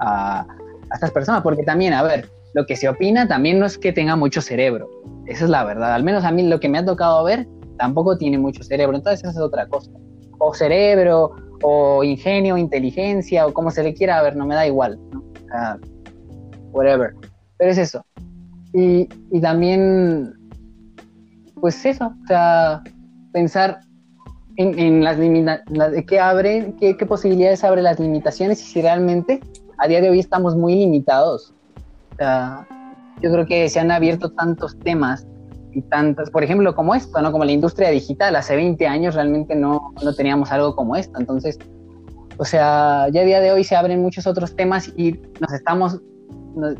a, 0.00 0.40
a 0.40 0.94
estas 0.94 1.10
personas. 1.10 1.42
Porque 1.42 1.62
también, 1.62 1.92
a 1.92 2.02
ver, 2.02 2.28
lo 2.54 2.64
que 2.66 2.76
se 2.76 2.88
opina 2.88 3.28
también 3.28 3.58
no 3.58 3.66
es 3.66 3.76
que 3.76 3.92
tenga 3.92 4.16
mucho 4.16 4.40
cerebro. 4.40 4.88
Esa 5.26 5.44
es 5.44 5.50
la 5.50 5.64
verdad. 5.64 5.94
Al 5.94 6.04
menos 6.04 6.24
a 6.24 6.30
mí 6.30 6.42
lo 6.42 6.58
que 6.60 6.68
me 6.68 6.78
ha 6.78 6.84
tocado 6.84 7.22
ver 7.24 7.46
tampoco 7.78 8.16
tiene 8.16 8.38
mucho 8.38 8.62
cerebro. 8.62 8.96
Entonces 8.96 9.20
esa 9.20 9.30
es 9.30 9.38
otra 9.38 9.66
cosa. 9.68 9.90
O 10.38 10.54
cerebro, 10.54 11.34
o 11.62 12.04
ingenio, 12.04 12.56
inteligencia, 12.56 13.46
o 13.46 13.52
como 13.52 13.70
se 13.70 13.82
le 13.82 13.94
quiera 13.94 14.22
ver, 14.22 14.36
no 14.36 14.46
me 14.46 14.54
da 14.54 14.66
igual. 14.66 14.98
Sea, 15.48 15.78
whatever. 16.72 17.14
Pero 17.58 17.70
es 17.70 17.78
eso. 17.78 18.04
Y, 18.72 19.08
y 19.30 19.40
también, 19.40 20.34
pues 21.60 21.84
eso, 21.84 22.06
o 22.06 22.26
sea, 22.26 22.82
pensar 23.32 23.80
en, 24.56 24.78
en 24.78 25.04
las 25.04 25.18
limitaciones, 25.18 26.04
qué 26.06 26.20
abre, 26.20 26.74
qué, 26.78 26.96
qué 26.96 27.06
posibilidades 27.06 27.64
abre 27.64 27.82
las 27.82 27.98
limitaciones 27.98 28.60
y 28.60 28.64
si 28.64 28.82
realmente 28.82 29.40
a 29.78 29.88
día 29.88 30.00
de 30.00 30.10
hoy 30.10 30.18
estamos 30.18 30.56
muy 30.56 30.74
limitados. 30.74 31.54
Sea, 32.16 32.66
yo 33.22 33.32
creo 33.32 33.46
que 33.46 33.68
se 33.68 33.80
han 33.80 33.90
abierto 33.90 34.30
tantos 34.30 34.78
temas 34.80 35.26
y 35.72 35.82
tantas, 35.82 36.30
por 36.30 36.42
ejemplo, 36.42 36.74
como 36.74 36.94
esto, 36.94 37.20
¿no? 37.20 37.30
Como 37.32 37.44
la 37.44 37.52
industria 37.52 37.90
digital. 37.90 38.36
Hace 38.36 38.56
20 38.56 38.86
años 38.86 39.14
realmente 39.14 39.54
no, 39.54 39.94
no 40.02 40.14
teníamos 40.14 40.50
algo 40.50 40.74
como 40.74 40.96
esto. 40.96 41.18
Entonces, 41.18 41.58
o 42.38 42.44
sea, 42.44 43.08
ya 43.12 43.20
a 43.20 43.24
día 43.24 43.40
de 43.40 43.52
hoy 43.52 43.64
se 43.64 43.76
abren 43.76 44.00
muchos 44.00 44.26
otros 44.26 44.54
temas 44.56 44.92
y 44.96 45.12
nos 45.40 45.52
estamos, 45.52 46.00
nos- 46.54 46.76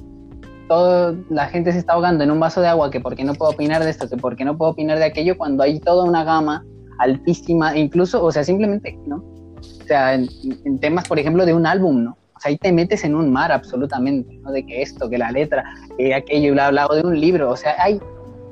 todo, 0.69 1.17
la 1.31 1.47
gente 1.47 1.73
se 1.73 1.79
está 1.79 1.95
ahogando 1.95 2.23
en 2.25 2.31
un 2.31 2.39
vaso 2.39 2.61
de 2.61 2.69
agua 2.69 2.91
que 2.91 3.01
porque 3.01 3.25
no 3.25 3.35
puedo 3.35 3.53
opinar 3.53 3.83
de 3.83 3.91
esto, 3.91 4.09
que 4.09 4.17
porque 4.19 4.45
no 4.45 4.57
puedo 4.57 4.73
opinar 4.73 4.99
de 4.99 5.07
aquello, 5.07 5.37
cuando 5.37 5.63
hay 5.63 5.81
toda 5.81 6.05
una 6.05 6.25
gama 6.25 6.65
altísima, 6.99 7.77
incluso, 7.77 8.23
o 8.23 8.31
sea, 8.31 8.45
simplemente, 8.45 8.99
¿no? 9.07 9.17
O 9.57 9.87
sea, 9.87 10.15
en, 10.15 10.29
en 10.65 10.79
temas, 10.79 11.09
por 11.09 11.19
ejemplo, 11.19 11.47
de 11.47 11.55
un 11.55 11.67
álbum, 11.67 12.05
¿no? 12.05 12.19
O 12.37 12.41
sea, 12.41 12.51
ahí 12.51 12.59
te 12.59 12.71
metes 12.71 13.03
en 13.05 13.15
un 13.15 13.33
mar 13.33 13.51
absolutamente, 13.51 14.39
¿no? 14.43 14.53
De 14.53 14.65
que 14.65 14.83
esto, 14.83 15.09
que 15.09 15.17
la 15.17 15.33
letra, 15.33 15.65
que 15.97 16.15
aquello, 16.15 16.53
bla, 16.53 16.71
bla, 16.71 16.87
o 16.87 16.95
de 16.95 17.03
un 17.03 17.19
libro, 17.19 17.51
o 17.51 17.57
sea, 17.57 17.75
hay, 17.79 17.99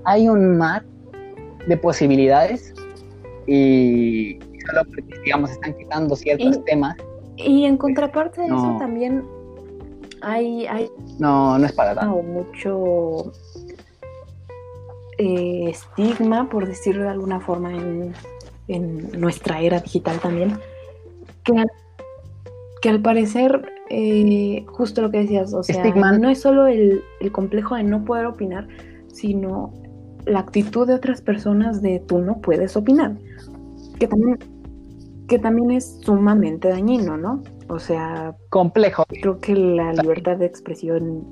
hay 0.05 0.29
un 0.29 0.57
mar 0.57 0.85
de 1.69 1.77
posibilidades 1.77 2.73
y 3.47 4.39
solo 4.67 4.83
porque, 4.85 5.21
digamos, 5.25 5.51
están 5.51 5.75
quitando 5.77 6.15
ciertos 6.17 6.57
Y- 6.57 6.61
temas, 6.65 6.97
Y 7.37 7.65
en 7.65 7.77
contraparte 7.77 8.41
de 8.41 8.47
eso 8.47 8.77
también 8.79 9.23
hay, 10.23 10.67
hay 10.67 10.89
no, 11.19 11.59
no 11.59 11.67
es 11.67 11.73
para 11.73 11.95
tanto. 11.95 12.23
mucho 12.23 13.33
eh, 15.19 15.71
estigma, 15.71 16.49
por 16.49 16.67
decirlo 16.67 17.03
de 17.05 17.09
alguna 17.11 17.41
forma, 17.41 17.73
en, 17.73 18.13
en 18.69 19.21
nuestra 19.21 19.61
era 19.61 19.81
digital 19.81 20.19
también, 20.21 20.59
que 21.45 21.59
al, 21.59 21.71
que 22.83 22.89
al 22.91 23.01
parecer, 23.01 23.67
eh, 23.91 24.65
justo 24.69 25.03
lo 25.03 25.11
que 25.11 25.19
decías, 25.19 25.53
o 25.55 25.63
sea, 25.63 25.77
Estigma. 25.77 26.13
no 26.19 26.29
es 26.29 26.41
solo 26.41 26.67
el, 26.67 27.03
el 27.21 27.33
complejo 27.33 27.77
de 27.77 27.85
no 27.85 28.05
poder 28.05 28.27
opinar, 28.27 28.69
sino 29.13 29.73
la 30.27 30.41
actitud 30.41 30.87
de 30.87 30.95
otras 30.95 31.21
personas 31.23 31.81
de 31.83 32.01
tú 32.01 32.19
no 32.19 32.41
puedes 32.41 32.77
opinar, 32.77 33.17
que 33.99 34.09
también, 34.09 34.39
que 35.29 35.39
también 35.39 35.71
es 35.73 35.99
sumamente 36.03 36.69
dañino, 36.69 37.17
¿no? 37.17 37.43
O 37.69 37.79
sea, 37.79 38.35
Complejo. 38.51 39.05
creo 39.21 39.39
que 39.39 39.55
la 39.55 39.93
libertad 39.93 40.37
de 40.37 40.47
expresión 40.47 41.25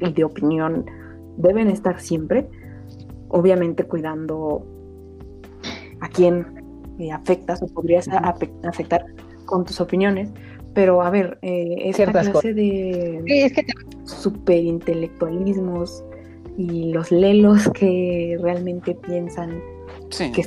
y 0.00 0.12
de 0.12 0.24
opinión 0.24 0.84
deben 1.38 1.68
estar 1.68 2.00
siempre, 2.00 2.48
obviamente 3.28 3.84
cuidando 3.84 4.64
a 6.00 6.08
quién 6.08 6.46
eh, 6.98 7.10
afectas 7.12 7.62
o 7.62 7.66
podrías 7.68 8.08
afectar 8.08 9.04
con 9.46 9.64
tus 9.64 9.80
opiniones, 9.80 10.30
pero 10.74 11.00
a 11.00 11.08
ver, 11.10 11.38
eh, 11.42 11.76
esta 11.84 12.04
Ciertas 12.04 12.28
clase 12.28 12.52
de 12.52 13.22
Sí, 13.26 13.38
es 13.40 13.52
que 13.52 13.62
superintelectualismos 14.04 16.04
y 16.58 16.92
los 16.92 17.10
lelos 17.10 17.68
que 17.70 18.36
realmente 18.42 18.94
piensan 18.94 19.58
Sí. 20.10 20.30
que 20.32 20.46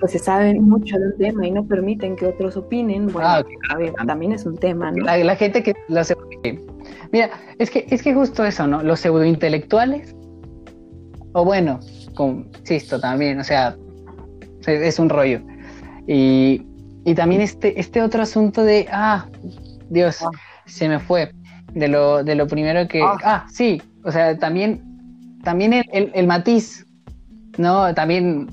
pues, 0.00 0.12
se 0.12 0.18
saben 0.18 0.62
mucho 0.68 0.98
del 0.98 1.16
tema 1.16 1.46
y 1.46 1.50
no 1.50 1.64
permiten 1.66 2.16
que 2.16 2.26
otros 2.26 2.56
opinen, 2.56 3.06
bueno, 3.06 3.28
Ah, 3.28 3.44
a 3.70 3.76
ver, 3.78 3.92
también 4.06 4.32
es 4.32 4.44
un 4.44 4.56
tema, 4.56 4.90
¿no? 4.90 5.04
La, 5.04 5.16
la 5.18 5.36
gente 5.36 5.62
que 5.62 5.74
los 5.88 6.12
mira 7.12 7.30
es 7.58 7.70
que 7.70 7.86
es 7.90 8.02
que 8.02 8.12
justo 8.12 8.44
eso 8.44 8.66
no 8.66 8.82
los 8.82 9.00
pseudointelectuales 9.00 10.14
o 11.32 11.44
bueno 11.44 11.80
con 12.14 12.50
insisto 12.60 13.00
también 13.00 13.40
o 13.40 13.44
sea 13.44 13.76
es, 14.66 14.98
un 14.98 15.10
rollo. 15.10 15.40
Y, 16.06 16.66
y 17.04 17.14
también 17.14 17.42
este 17.42 17.78
este 17.78 18.02
otro 18.02 18.22
asunto 18.22 18.62
de 18.62 18.86
ah 18.90 19.26
Dios 19.90 20.24
se 20.66 20.88
me 20.88 20.98
fue 20.98 21.32
de 21.74 21.88
lo 21.88 22.24
de 22.24 22.34
lo 22.34 22.46
primero 22.46 22.88
que 22.88 23.02
Ah. 23.02 23.18
ah, 23.24 23.46
sí 23.50 23.82
o 24.04 24.10
sea 24.10 24.36
también 24.38 24.82
también 25.42 25.72
el, 25.74 25.84
el, 25.92 26.10
el 26.14 26.26
matiz 26.26 26.86
no 27.58 27.94
también 27.94 28.48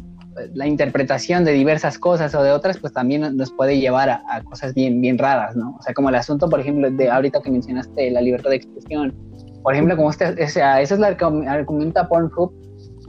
la 0.54 0.68
interpretación 0.68 1.44
de 1.44 1.52
diversas 1.52 1.98
cosas 1.98 2.34
o 2.36 2.44
de 2.44 2.52
otras, 2.52 2.78
pues 2.78 2.94
también 2.94 3.36
nos 3.36 3.52
puede 3.52 3.80
llevar 3.80 4.10
a, 4.10 4.24
a 4.30 4.44
cosas 4.44 4.74
bien, 4.74 5.02
bien 5.02 5.18
raras, 5.18 5.56
¿no? 5.56 5.76
O 5.78 5.82
sea, 5.82 5.94
como 5.94 6.10
el 6.10 6.16
asunto, 6.16 6.50
por 6.50 6.60
ejemplo, 6.60 6.90
de 6.90 7.10
ahorita 7.10 7.42
que 7.42 7.52
mencionaste 7.52 8.12
la 8.12 8.22
libertad 8.22 8.50
de 8.50 8.58
expresión. 8.58 9.14
Por 9.62 9.74
ejemplo, 9.74 9.96
como 9.96 10.10
este, 10.10 10.44
o 10.44 10.48
sea, 10.48 10.82
esa 10.82 10.94
es 10.96 11.00
la 11.00 11.16
que 11.16 11.26
argumenta 11.26 12.08
Pornhub 12.08 12.54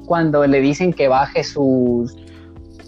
cuando 0.06 0.46
le 0.46 0.60
dicen 0.60 0.92
que 0.92 1.08
baje 1.08 1.44
sus 1.44 2.14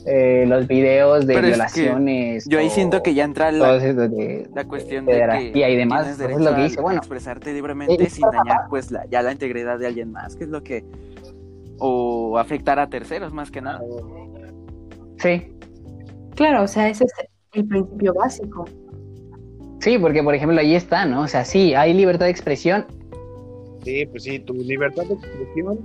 eh, 0.06 0.44
los 0.46 0.66
videos 0.66 1.26
de 1.26 1.34
Pero 1.34 1.46
es 1.46 1.72
que 1.72 1.80
violaciones. 1.82 2.46
Yo 2.46 2.58
ahí 2.58 2.68
siento 2.68 3.02
que 3.02 3.14
ya 3.14 3.24
entra 3.24 3.50
la, 3.50 3.76
eso 3.76 4.08
de, 4.08 4.48
la 4.54 4.64
cuestión 4.64 5.06
de 5.06 5.14
de 5.14 5.52
que 5.52 5.70
y 5.70 5.76
demás, 5.76 6.02
tienes 6.02 6.18
pues 6.18 6.30
es 6.30 6.44
lo 6.44 6.54
que 6.54 6.62
dice, 6.62 6.80
bueno. 6.82 6.98
expresarte 6.98 7.54
libremente 7.54 8.02
Eh, 8.02 8.10
sin 8.10 8.28
dañar 8.30 8.66
pues 8.68 8.90
la, 8.90 9.06
ya 9.06 9.22
la 9.22 9.32
integridad 9.32 9.78
de 9.78 9.86
alguien 9.86 10.12
más, 10.12 10.36
que 10.36 10.44
es 10.44 10.50
lo 10.50 10.62
que 10.62 10.84
o 11.78 12.38
afectar 12.38 12.78
a 12.78 12.88
terceros 12.88 13.32
más 13.32 13.50
que 13.50 13.62
nada. 13.62 13.80
Sí, 15.18 15.50
Claro, 16.34 16.64
o 16.64 16.68
sea, 16.68 16.88
ese 16.88 17.04
es 17.04 17.12
el 17.52 17.66
principio 17.68 18.12
básico. 18.14 18.64
sí, 19.80 19.98
porque 19.98 20.22
por 20.22 20.34
ejemplo 20.34 20.58
ahí 20.60 20.74
está, 20.74 21.04
¿no? 21.06 21.22
O 21.22 21.28
sea, 21.28 21.44
sí, 21.44 21.74
hay 21.74 21.94
libertad 21.94 22.26
de 22.26 22.32
expresión. 22.32 22.86
Sí, 23.84 24.06
pues 24.06 24.24
sí, 24.24 24.38
tu 24.40 24.54
libertad 24.54 25.04
de 25.04 25.14
expresión, 25.14 25.78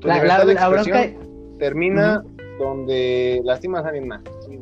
tu 0.00 0.06
La, 0.08 0.14
libertad 0.16 0.38
la- 0.38 0.44
de 0.44 0.54
la 0.54 0.68
bronca, 0.68 1.02
expresión 1.04 1.58
termina 1.58 2.22
donde 2.58 3.40
lastimas 3.44 3.84
a 3.84 3.88
alguien 3.88 4.06
más. 4.08 4.20
Sí, 4.46 4.58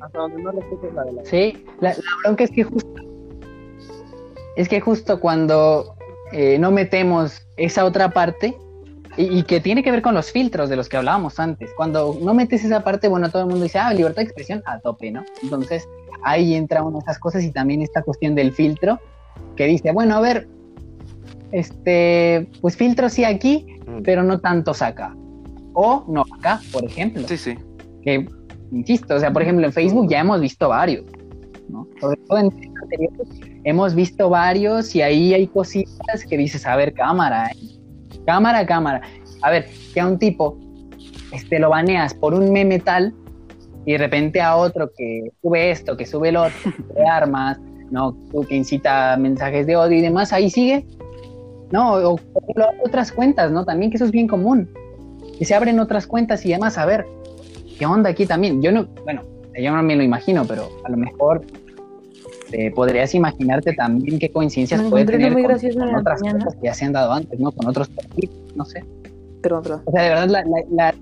Hasta 0.00 0.18
donde 0.18 0.42
no 0.42 0.52
respetes 0.52 0.94
la 0.94 1.04
de 1.04 1.12
la 1.12 1.24
Sí, 1.24 1.64
la, 1.80 1.88
la 1.90 2.02
bronca 2.24 2.44
es 2.44 2.50
que 2.50 2.62
justo 2.64 2.92
es 4.54 4.68
que 4.68 4.80
justo 4.80 5.18
cuando 5.18 5.96
eh, 6.32 6.58
no 6.58 6.70
metemos 6.70 7.44
esa 7.56 7.84
otra 7.86 8.10
parte 8.10 8.56
y, 9.16 9.38
y 9.38 9.42
que 9.44 9.60
tiene 9.60 9.82
que 9.82 9.90
ver 9.90 10.02
con 10.02 10.14
los 10.14 10.30
filtros 10.32 10.68
de 10.68 10.76
los 10.76 10.88
que 10.88 10.96
hablábamos 10.96 11.38
antes, 11.40 11.70
cuando 11.76 12.18
no 12.22 12.34
metes 12.34 12.64
esa 12.64 12.82
parte, 12.84 13.08
bueno, 13.08 13.30
todo 13.30 13.42
el 13.42 13.48
mundo 13.48 13.64
dice, 13.64 13.78
ah, 13.78 13.92
libertad 13.92 14.16
de 14.22 14.24
expresión 14.24 14.62
a 14.66 14.78
tope, 14.80 15.10
¿no? 15.10 15.24
Entonces 15.42 15.88
ahí 16.24 16.54
entra 16.54 16.82
una 16.82 16.98
de 16.98 17.02
esas 17.02 17.18
cosas 17.18 17.42
y 17.44 17.50
también 17.50 17.82
esta 17.82 18.02
cuestión 18.02 18.34
del 18.34 18.52
filtro 18.52 18.98
que 19.56 19.66
dice, 19.66 19.92
bueno, 19.92 20.16
a 20.16 20.20
ver, 20.20 20.48
este, 21.50 22.48
pues 22.60 22.76
filtro 22.76 23.08
sí 23.08 23.24
aquí, 23.24 23.66
Mm. 23.86 24.02
pero 24.04 24.22
no 24.22 24.38
tantos 24.40 24.80
acá. 24.82 25.14
O 25.74 26.04
no 26.08 26.24
acá, 26.38 26.60
por 26.70 26.84
ejemplo 26.84 27.26
Sí, 27.26 27.36
sí. 27.36 27.54
que 28.02 28.26
insisto, 28.70 29.14
o 29.14 29.18
sea, 29.18 29.32
por 29.32 29.42
ejemplo, 29.42 29.66
en 29.66 29.72
Facebook 29.72 30.08
ya 30.08 30.20
hemos 30.20 30.40
visto 30.40 30.68
varios, 30.68 31.04
¿no? 31.68 31.86
Sobre 32.00 32.16
todo 32.28 32.38
en 32.38 32.46
anteriores, 32.82 33.28
hemos 33.64 33.94
visto 33.94 34.28
varios 34.30 34.94
y 34.94 35.02
ahí 35.02 35.34
hay 35.34 35.46
cositas 35.46 36.24
que 36.28 36.36
dices, 36.38 36.66
a 36.66 36.76
ver, 36.76 36.92
cámara, 36.94 37.50
¿eh? 37.50 37.56
Cámara, 38.26 38.66
cámara. 38.66 39.02
A 39.42 39.50
ver, 39.50 39.68
que 39.92 40.00
a 40.00 40.06
un 40.06 40.18
tipo 40.18 40.58
este, 41.32 41.58
lo 41.58 41.70
baneas 41.70 42.14
por 42.14 42.34
un 42.34 42.52
meme 42.52 42.78
tal 42.78 43.14
y 43.84 43.92
de 43.92 43.98
repente 43.98 44.40
a 44.40 44.56
otro 44.56 44.90
que 44.96 45.30
sube 45.40 45.70
esto, 45.70 45.96
que 45.96 46.06
sube 46.06 46.28
el 46.28 46.36
otro, 46.36 46.72
de 46.94 47.06
armas, 47.06 47.58
¿no? 47.90 48.16
Que 48.48 48.56
incita 48.56 49.16
mensajes 49.16 49.66
de 49.66 49.76
odio 49.76 49.98
y 49.98 50.02
demás, 50.02 50.32
ahí 50.32 50.50
sigue. 50.50 50.86
No, 51.70 51.94
o, 51.94 52.20
otras 52.84 53.12
cuentas, 53.12 53.50
¿no? 53.50 53.64
También 53.64 53.90
que 53.90 53.96
eso 53.96 54.04
es 54.04 54.12
bien 54.12 54.28
común. 54.28 54.68
Que 55.38 55.44
se 55.44 55.54
abren 55.54 55.80
otras 55.80 56.06
cuentas 56.06 56.44
y 56.44 56.52
además, 56.52 56.78
a 56.78 56.86
ver, 56.86 57.06
¿qué 57.78 57.86
onda 57.86 58.10
aquí 58.10 58.26
también? 58.26 58.62
Yo 58.62 58.70
no, 58.70 58.86
bueno, 59.04 59.22
yo 59.58 59.74
no 59.74 59.82
me 59.82 59.96
lo 59.96 60.02
imagino, 60.02 60.44
pero 60.44 60.68
a 60.84 60.90
lo 60.90 60.96
mejor 60.96 61.44
eh, 62.52 62.70
podrías 62.70 63.14
imaginarte 63.14 63.72
también 63.74 64.18
qué 64.18 64.30
coincidencias 64.30 64.82
Me 64.82 64.90
puede 64.90 65.04
tener 65.06 65.32
muy 65.32 65.42
con, 65.42 65.58
con 65.58 65.92
la 65.92 65.98
otras 65.98 66.20
mañana. 66.20 66.44
cosas 66.44 66.60
que 66.60 66.66
ya 66.66 66.74
se 66.74 66.84
han 66.84 66.92
dado 66.92 67.12
antes, 67.12 67.38
¿no? 67.40 67.50
Con 67.52 67.66
otros 67.66 67.88
perfiles, 67.88 68.30
no 68.54 68.64
sé. 68.64 68.84
Perdón, 69.42 69.62
perdón. 69.62 69.82
O 69.86 69.90
sea, 69.92 70.02
de 70.02 70.08
verdad, 70.10 70.28
la, 70.28 70.44
la- 70.44 70.64
la- 70.70 70.94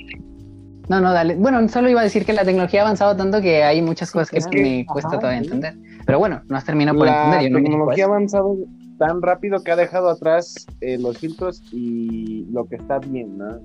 No, 0.89 1.01
no, 1.01 1.13
dale. 1.13 1.35
Bueno, 1.35 1.69
solo 1.69 1.89
iba 1.91 2.01
a 2.01 2.05
decir 2.05 2.25
que 2.25 2.33
la 2.33 2.45
tecnología 2.45 2.81
ha 2.81 2.85
avanzado 2.85 3.15
tanto 3.17 3.41
que 3.41 3.63
hay 3.63 3.83
muchas 3.83 4.09
Sí, 4.11 4.19
cosas 4.19 4.47
que, 4.49 4.61
me 4.63 4.87
cuesta 4.87 5.09
Ajá, 5.11 5.19
todavía 5.21 5.41
sí. 5.41 5.47
entender. 5.47 5.75
Pero 6.07 6.19
bueno, 6.19 6.43
no 6.49 6.57
has 6.57 6.65
terminado 6.65 6.97
por 6.99 7.07
La 7.07 7.17
entender. 7.17 7.43
Yo 7.43 7.51
no 7.51 7.59
me 7.59 7.63
tecnología 7.69 8.05
ha 8.05 8.09
avanzado 8.09 8.57
tan 8.99 9.23
rápido 9.23 9.63
que 9.63 9.71
ha 9.71 9.77
dejado 9.77 10.09
atrás 10.11 10.67
eh, 10.81 10.99
los 10.99 11.19
filtros 11.19 11.63
y 11.73 12.47
lo 12.53 12.65
que 12.67 12.77
está 12.77 12.99
bien, 12.99 13.39
¿no? 13.39 13.59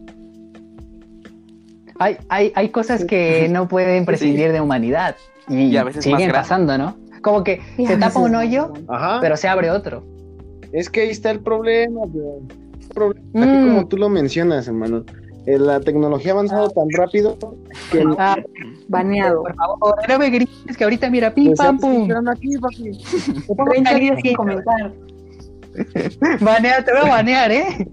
hay, 1.98 2.18
hay, 2.30 2.52
hay 2.56 2.70
cosas 2.70 3.06
que 3.06 3.48
no 3.50 3.68
pueden 3.68 4.06
prescindir 4.06 4.52
de 4.52 4.62
humanidad. 4.62 5.16
Y, 5.48 5.66
Y 5.68 5.78
a 5.78 5.84
veces 5.84 6.06
más 6.08 6.20
siguen 6.20 6.32
pasando, 6.32 6.78
¿no? 6.78 6.96
Como 7.26 7.44
que 7.44 7.60
se 7.88 7.98
tapa 7.98 8.20
un 8.20 8.34
no, 8.34 8.40
hoyo. 8.40 8.72
Ajá. 8.88 9.18
pero 9.20 9.36
se 9.36 9.48
abre 9.48 9.72
otro. 9.72 10.04
Es 10.72 10.92
que 10.92 11.02
ahí 11.02 11.10
está 11.10 11.32
el 11.32 11.40
problema, 11.40 12.02
bro. 12.06 12.38
El 12.80 12.88
problema 12.94 13.24
Mm. 13.34 13.68
como 13.68 13.88
tú 13.88 13.98
lo 13.98 14.10
mencionas, 14.10 14.68
hermano. 14.68 15.04
eh, 15.48 15.58
La 15.58 15.80
tecnología 15.80 16.32
ha 16.34 16.36
avanzado 16.36 16.70
tan 16.70 16.88
rápido 16.96 17.36
que 17.92 18.04
Ah, 18.20 18.38
Baneado. 18.90 19.42
por 19.42 19.56
favor, 19.56 19.96
no 20.08 20.20
me 20.20 20.30
grites 20.30 20.78
que 20.78 20.84
ahorita 20.84 21.10
mira, 21.10 21.34
pim, 21.34 21.48
Pues, 21.48 21.58
pam, 21.58 21.80
pum. 21.80 22.08
aquí, 22.30 22.50
papi. 22.62 22.92
30 23.72 23.94
días 23.96 24.20
sin 24.22 24.36
comentar. 24.36 24.94
Banea, 26.42 26.86
te 26.86 26.92
voy 26.94 27.02
a 27.10 27.10
banear, 27.10 27.52
¿eh? 27.52 27.88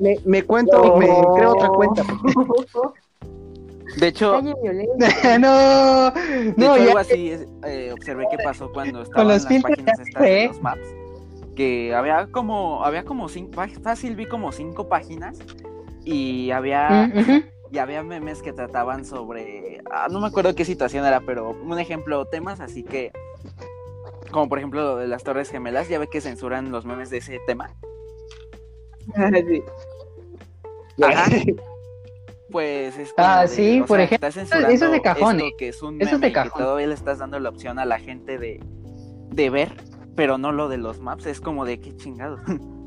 Me, 0.00 0.16
me 0.26 0.42
cuento, 0.44 0.96
me 0.96 1.06
creo 1.06 1.52
otra 1.52 1.68
cuenta. 1.70 2.02
De 3.98 4.08
hecho, 4.08 4.40
no, 4.42 4.54
de 4.54 5.38
no, 5.40 6.12
hecho 6.56 6.76
ya. 6.76 6.82
algo 6.84 6.98
así 6.98 7.30
es, 7.30 7.46
eh, 7.66 7.90
observé 7.92 8.26
que 8.30 8.38
pasó 8.38 8.70
cuando 8.72 9.02
estaban 9.02 9.26
los 9.28 9.42
las 9.44 9.62
páginas 9.62 9.98
ya 9.98 10.02
estas 10.04 10.22
de 10.22 10.46
los 10.48 10.62
maps. 10.62 10.94
Que 11.56 11.92
había 11.94 12.28
como, 12.30 12.84
había 12.84 13.04
como 13.04 13.28
cinco, 13.28 13.60
fácil 13.82 14.14
vi 14.14 14.26
como 14.26 14.52
cinco 14.52 14.88
páginas 14.88 15.38
y 16.04 16.52
había, 16.52 17.08
Mm, 17.08 17.42
y 17.72 17.78
había 17.78 18.02
memes 18.04 18.40
que 18.40 18.52
trataban 18.52 19.04
sobre, 19.04 19.80
ah, 19.90 20.06
no 20.10 20.20
me 20.20 20.28
acuerdo 20.28 20.54
qué 20.54 20.64
situación 20.64 21.04
era, 21.04 21.20
pero 21.20 21.50
un 21.50 21.78
ejemplo, 21.80 22.24
temas 22.26 22.60
así 22.60 22.84
que, 22.84 23.10
como 24.30 24.48
por 24.48 24.58
ejemplo 24.58 24.80
lo 24.82 24.96
de 24.96 25.08
las 25.08 25.24
Torres 25.24 25.50
Gemelas, 25.50 25.88
ya 25.88 25.98
ve 25.98 26.06
que 26.08 26.20
censuran 26.20 26.70
los 26.70 26.84
memes 26.86 27.10
de 27.10 27.18
ese 27.18 27.40
tema. 27.46 27.70
Sí. 30.98 31.04
Ajá. 31.04 31.30
Pues 32.50 32.98
es 32.98 33.12
Ah, 33.16 33.42
de, 33.42 33.48
sí, 33.48 33.82
por 33.86 33.98
sea, 33.98 34.04
ejemplo, 34.06 34.28
estás 34.28 34.50
eso 34.52 34.86
es 34.86 34.92
de 34.92 35.02
cajón, 35.02 35.36
esto 35.40 35.50
que 35.58 35.68
es 35.68 35.82
un 35.82 36.00
Eso 36.00 36.14
es 36.14 36.20
de 36.20 36.28
y 36.28 36.30
que 36.30 36.34
cajón. 36.34 36.62
todavía 36.62 36.86
le 36.86 36.94
estás 36.94 37.18
dando 37.18 37.38
la 37.40 37.48
opción 37.50 37.78
a 37.78 37.84
la 37.84 37.98
gente 37.98 38.38
de, 38.38 38.60
de 39.30 39.50
ver, 39.50 39.72
pero 40.16 40.38
no 40.38 40.50
lo 40.52 40.68
de 40.68 40.78
los 40.78 41.00
maps, 41.00 41.26
es 41.26 41.40
como 41.40 41.64
de 41.64 41.78
qué 41.80 41.94
chingado. 41.96 42.38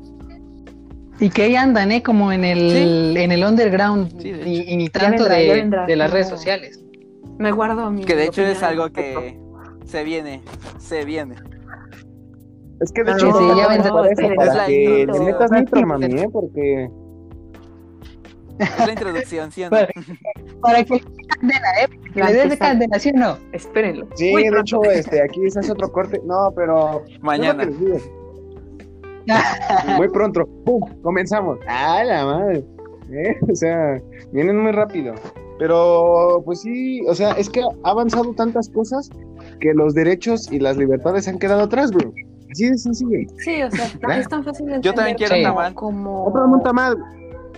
Y 1.20 1.30
que 1.30 1.42
ahí 1.42 1.54
andan, 1.54 1.92
¿eh? 1.92 2.02
Como 2.02 2.32
en 2.32 2.42
el, 2.44 3.16
en 3.16 3.30
el 3.30 3.44
underground 3.44 4.20
Sí, 4.20 4.32
de 4.32 4.48
y, 4.48 4.72
y 4.72 4.76
ni 4.76 4.88
tanto 4.88 5.22
vendrá, 5.24 5.36
de, 5.36 5.52
vendrá. 5.52 5.86
de 5.86 5.94
las 5.94 6.10
redes 6.10 6.30
No. 6.30 6.36
sociales. 6.36 6.82
Me 7.38 7.52
guardo 7.52 7.90
mi. 7.92 8.04
que 8.04 8.16
de 8.16 8.24
hecho 8.24 8.42
es 8.42 8.60
algo 8.64 8.90
que 8.90 9.38
se 9.84 10.02
viene, 10.02 10.42
se 10.78 11.04
viene. 11.04 11.36
Es 12.80 12.90
que 12.90 13.04
de 13.04 13.10
No, 13.12 13.16
hecho, 13.18 13.38
sí, 13.38 13.44
ya 13.56 13.62
no, 13.62 13.68
vendrá. 13.68 13.90
por 13.92 14.06
eso, 14.08 14.22
Es 14.40 14.54
la 14.54 14.66
que 14.66 14.72
le 14.72 15.00
intro. 15.02 15.24
metas 15.24 15.50
mami, 15.86 16.06
¿eh? 16.06 16.28
Porque 16.32 16.88
Es 18.62 18.86
la 18.86 18.92
introducción, 18.92 19.50
¿sí 19.52 19.62
o 19.64 19.70
no? 19.70 19.76
Bueno, 19.76 19.88
Para 20.60 20.84
que 20.84 21.00
candela, 21.40 21.68
¿eh? 21.82 21.88
Que 22.12 22.20
La 22.20 22.26
le 22.30 22.32
des 22.34 22.50
de 22.50 22.58
candela, 22.58 22.98
¿sí 22.98 23.10
o 23.14 23.18
no? 23.18 23.36
Espérenlo. 23.52 24.06
sí, 24.14 24.30
Muy 24.32 24.44
de 24.44 24.50
pronto. 24.50 24.82
hecho, 24.84 24.90
este, 24.90 25.22
aquí 25.22 25.50
se 25.50 25.60
hace 25.60 25.72
otro 25.72 25.90
corte. 25.90 26.20
No, 26.24 26.52
pero 26.54 27.02
Mañana. 27.20 27.68
Muy 29.96 30.08
pronto, 30.12 30.46
¡pum! 30.64 30.80
Comenzamos. 31.02 31.58
¡Ah, 31.68 32.02
la 32.04 32.24
madre! 32.24 32.64
¿Eh? 33.12 33.36
O 33.50 33.54
sea, 33.54 34.00
vienen 34.32 34.58
muy 34.58 34.72
rápido. 34.72 35.14
Pero, 35.58 36.42
pues 36.44 36.62
sí, 36.62 37.02
o 37.06 37.14
sea, 37.14 37.32
es 37.32 37.48
que 37.48 37.60
ha 37.60 37.68
avanzado 37.90 38.32
tantas 38.34 38.68
cosas 38.70 39.08
que 39.60 39.72
los 39.74 39.94
derechos 39.94 40.50
y 40.50 40.58
las 40.58 40.76
libertades 40.76 41.28
han 41.28 41.38
quedado 41.38 41.62
atrás, 41.62 41.92
bro. 41.92 42.12
Así 42.50 42.68
de 42.68 42.76
sencillo. 42.78 43.18
Sí, 43.38 43.62
o 43.62 43.70
sea, 43.70 43.86
¿Verdad? 44.00 44.18
es 44.18 44.28
tan 44.28 44.44
fácil 44.44 44.66
de 44.66 44.80
Yo 44.80 44.92
también 44.92 45.14
entender 45.14 45.16
quiero 45.16 45.36
un 45.36 45.42
como- 45.42 45.54
tamal. 45.54 45.74
Como... 45.74 46.24
Otra 46.26 46.46
monta 46.46 46.72
mal, 46.72 46.96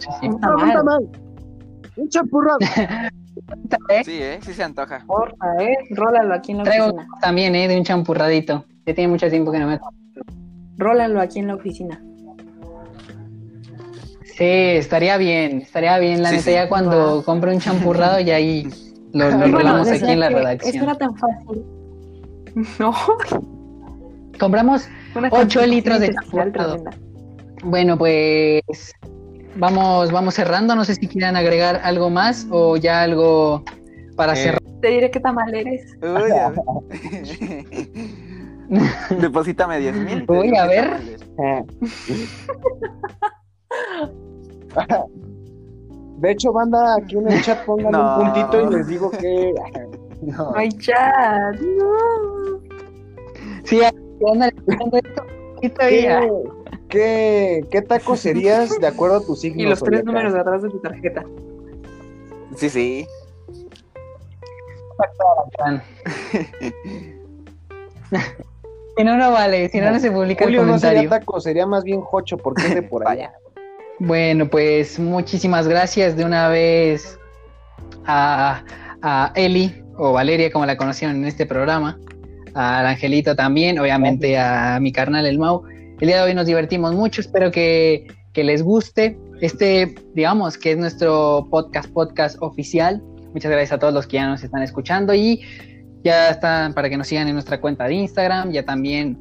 Sí, 0.04 0.10
sí. 0.20 0.26
Un 0.28 0.34
otra 0.36 0.48
tamal. 0.50 0.66
monta 0.66 0.82
mal. 0.84 1.08
Un 1.96 2.08
champurrado. 2.08 2.58
Sí, 4.04 4.12
¿eh? 4.22 4.38
Sí 4.42 4.52
se 4.54 4.62
antoja. 4.62 5.02
Porfa, 5.06 5.56
eh. 5.60 5.76
Rólalo 5.90 6.34
aquí 6.34 6.52
en 6.52 6.58
la 6.58 6.64
Traigo 6.64 6.86
oficina. 6.86 7.06
también, 7.20 7.54
¿eh? 7.56 7.66
De 7.66 7.76
un 7.76 7.84
champurradito. 7.84 8.64
Ya 8.86 8.94
tiene 8.94 9.08
mucho 9.08 9.28
tiempo 9.28 9.50
que 9.50 9.58
no 9.58 9.66
me... 9.66 9.80
Rólalo 10.78 11.20
aquí 11.20 11.40
en 11.40 11.48
la 11.48 11.56
oficina. 11.56 12.00
Sí, 14.24 14.44
estaría 14.44 15.16
bien, 15.16 15.58
estaría 15.62 15.98
bien. 15.98 16.22
La 16.22 16.28
Sí, 16.30 16.36
neta, 16.36 16.44
sí. 16.44 16.52
ya 16.52 16.68
cuando 16.68 17.18
Va. 17.18 17.22
compre 17.24 17.52
un 17.52 17.60
champurrado 17.60 18.20
y 18.20 18.30
ahí 18.30 18.68
lo, 19.12 19.30
lo 19.30 19.36
bueno, 19.38 19.58
rolamos 19.58 19.88
aquí 19.88 20.10
en 20.10 20.20
la 20.20 20.28
que 20.28 20.34
redacción. 20.36 20.74
Eso 20.76 20.84
era 20.84 20.94
tan 20.94 21.16
fácil. 21.16 21.64
No. 22.78 22.94
Compramos 24.38 24.88
Una 25.16 25.26
Ocho 25.26 25.36
constitución 25.36 25.70
litros 25.70 26.00
de 26.00 26.14
champurrado. 26.14 26.76
tremenda. 26.76 26.90
Bueno, 27.64 27.98
pues 27.98 28.62
vamos, 29.56 30.10
vamos 30.12 30.34
cerrando. 30.34 30.74
No 30.74 30.84
sé 30.84 30.94
si 30.94 31.06
quieran 31.08 31.36
agregar 31.36 31.80
algo 31.84 32.10
más 32.10 32.46
o 32.50 32.76
ya 32.76 33.02
algo 33.02 33.62
para 34.16 34.32
Eh, 34.34 34.36
cerrar. 34.36 34.60
Te 34.80 34.88
diré 34.88 35.10
qué 35.10 35.20
tamal 35.20 35.54
eres. 35.54 35.96
Uy, 36.02 36.30
a 36.32 36.50
ver. 36.50 36.60
Deposítame 39.20 39.78
10 39.78 39.96
mil. 39.96 40.24
Uy, 40.28 40.56
a 40.56 40.66
ver. 40.66 41.00
De 46.18 46.30
hecho, 46.30 46.52
banda, 46.52 46.96
aquí 46.96 47.16
en 47.18 47.28
el 47.30 47.42
chat 47.42 47.64
pongan 47.64 47.92
No. 47.92 48.18
un 48.18 48.32
puntito 48.32 48.70
y 48.70 48.74
les 48.76 48.86
digo 48.88 49.10
que. 49.10 49.52
No. 50.22 50.52
No 50.52 50.56
hay 50.56 50.70
chat. 50.70 51.60
No. 51.60 52.58
Sí, 53.64 53.80
ándale, 54.32 54.54
ándale, 54.80 55.02
esto. 55.60 56.63
¿Qué, 56.94 57.84
taco 57.88 58.16
serías 58.16 58.78
de 58.78 58.86
acuerdo 58.86 59.16
a 59.16 59.20
tu 59.20 59.34
signo? 59.34 59.62
Y 59.62 59.66
los 59.66 59.82
tres 59.82 60.04
números 60.04 60.32
de 60.32 60.40
atrás 60.40 60.62
de 60.62 60.70
tu 60.70 60.78
tarjeta. 60.78 61.24
Sí, 62.56 62.70
sí. 62.70 63.06
Si 68.96 69.02
no, 69.02 69.16
no 69.16 69.32
vale. 69.32 69.68
Si 69.70 69.80
no, 69.80 69.90
no 69.90 69.98
se 69.98 70.12
publica 70.12 70.44
el 70.44 70.50
Julio 70.50 70.64
no 70.64 70.78
sería 70.78 70.98
comentario. 70.98 71.10
taco, 71.10 71.40
sería 71.40 71.66
más 71.66 71.82
bien 71.82 72.00
jocho 72.00 72.38
porque 72.38 72.62
es 72.62 72.74
de 72.76 72.82
por 72.82 73.06
allá. 73.08 73.32
Bueno, 73.98 74.48
pues 74.48 75.00
muchísimas 75.00 75.66
gracias 75.66 76.16
de 76.16 76.24
una 76.24 76.48
vez 76.48 77.18
a, 78.06 78.62
a 79.02 79.32
Eli 79.34 79.82
o 79.96 80.12
Valeria, 80.12 80.50
como 80.52 80.66
la 80.66 80.76
conocieron 80.76 81.16
en 81.16 81.24
este 81.24 81.44
programa, 81.46 81.98
al 82.54 82.86
Angelito 82.86 83.34
también, 83.34 83.78
obviamente 83.78 84.38
a 84.38 84.78
mi 84.80 84.92
carnal 84.92 85.26
el 85.26 85.38
Mau. 85.38 85.64
El 86.00 86.08
día 86.08 86.16
de 86.18 86.22
hoy 86.24 86.34
nos 86.34 86.46
divertimos 86.46 86.92
mucho, 86.94 87.20
espero 87.20 87.50
que, 87.50 88.06
que 88.32 88.42
les 88.42 88.62
guste. 88.62 89.16
Este, 89.40 89.94
digamos, 90.14 90.58
que 90.58 90.72
es 90.72 90.78
nuestro 90.78 91.46
podcast, 91.50 91.88
podcast 91.92 92.36
oficial. 92.40 93.00
Muchas 93.32 93.50
gracias 93.50 93.72
a 93.72 93.78
todos 93.78 93.94
los 93.94 94.06
que 94.06 94.14
ya 94.16 94.26
nos 94.28 94.42
están 94.42 94.62
escuchando 94.62 95.14
y 95.14 95.40
ya 96.02 96.30
están 96.30 96.74
para 96.74 96.90
que 96.90 96.96
nos 96.96 97.06
sigan 97.06 97.28
en 97.28 97.34
nuestra 97.34 97.60
cuenta 97.60 97.84
de 97.84 97.94
Instagram. 97.94 98.50
Ya 98.50 98.64
también 98.64 99.18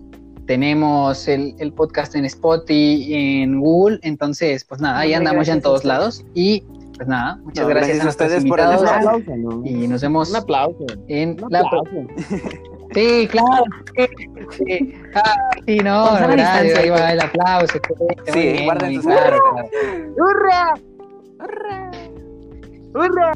tenemos 0.48 1.28
el, 1.28 1.56
el 1.60 1.74
podcast 1.74 2.16
en 2.16 2.26
Spotify 2.26 2.74
y 2.74 3.14
en 3.44 3.60
Google. 3.60 4.00
Entonces, 4.02 4.66
pues 4.66 4.82
nada, 4.82 5.00
ahí 5.00 5.14
andamos 5.14 5.46
ya 5.46 5.54
en 5.54 5.62
todos 5.62 5.86
lados. 5.86 6.26
Y 6.34 6.64
pues 6.98 7.08
nada, 7.08 7.38
muchas 7.44 7.64
No, 7.66 7.70
gracias, 7.70 7.98
gracias 7.98 8.06
a 8.06 8.08
a 8.08 8.26
ustedes 8.26 8.46
por 8.46 8.60
el 8.60 8.66
aplauso, 8.66 9.36
¿no? 9.38 9.66
Y 9.66 9.88
nos 9.88 10.02
vemos 10.02 10.30
Un 10.32 10.36
aplauso. 10.38 10.86
en 11.08 11.44
Un 11.44 11.52
la 11.52 11.60
aplauso. 11.60 12.08
Sí, 12.94 13.28
claro. 13.30 13.64
Sí, 13.96 14.08
sí. 14.58 14.94
Ah, 15.16 15.36
sí, 15.66 15.78
no, 15.78 16.08
sana 16.08 16.28
verdad, 16.28 16.62
distancia. 16.62 16.80
ahí 16.80 16.90
va 16.90 17.12
el 17.12 17.22
aplauso. 17.22 17.80
Sí, 18.34 18.64
guarden 18.66 18.96
sus 18.96 19.06
claro. 19.06 19.40
¡Hurra! 20.18 20.74
¡Hurra! 22.94 23.34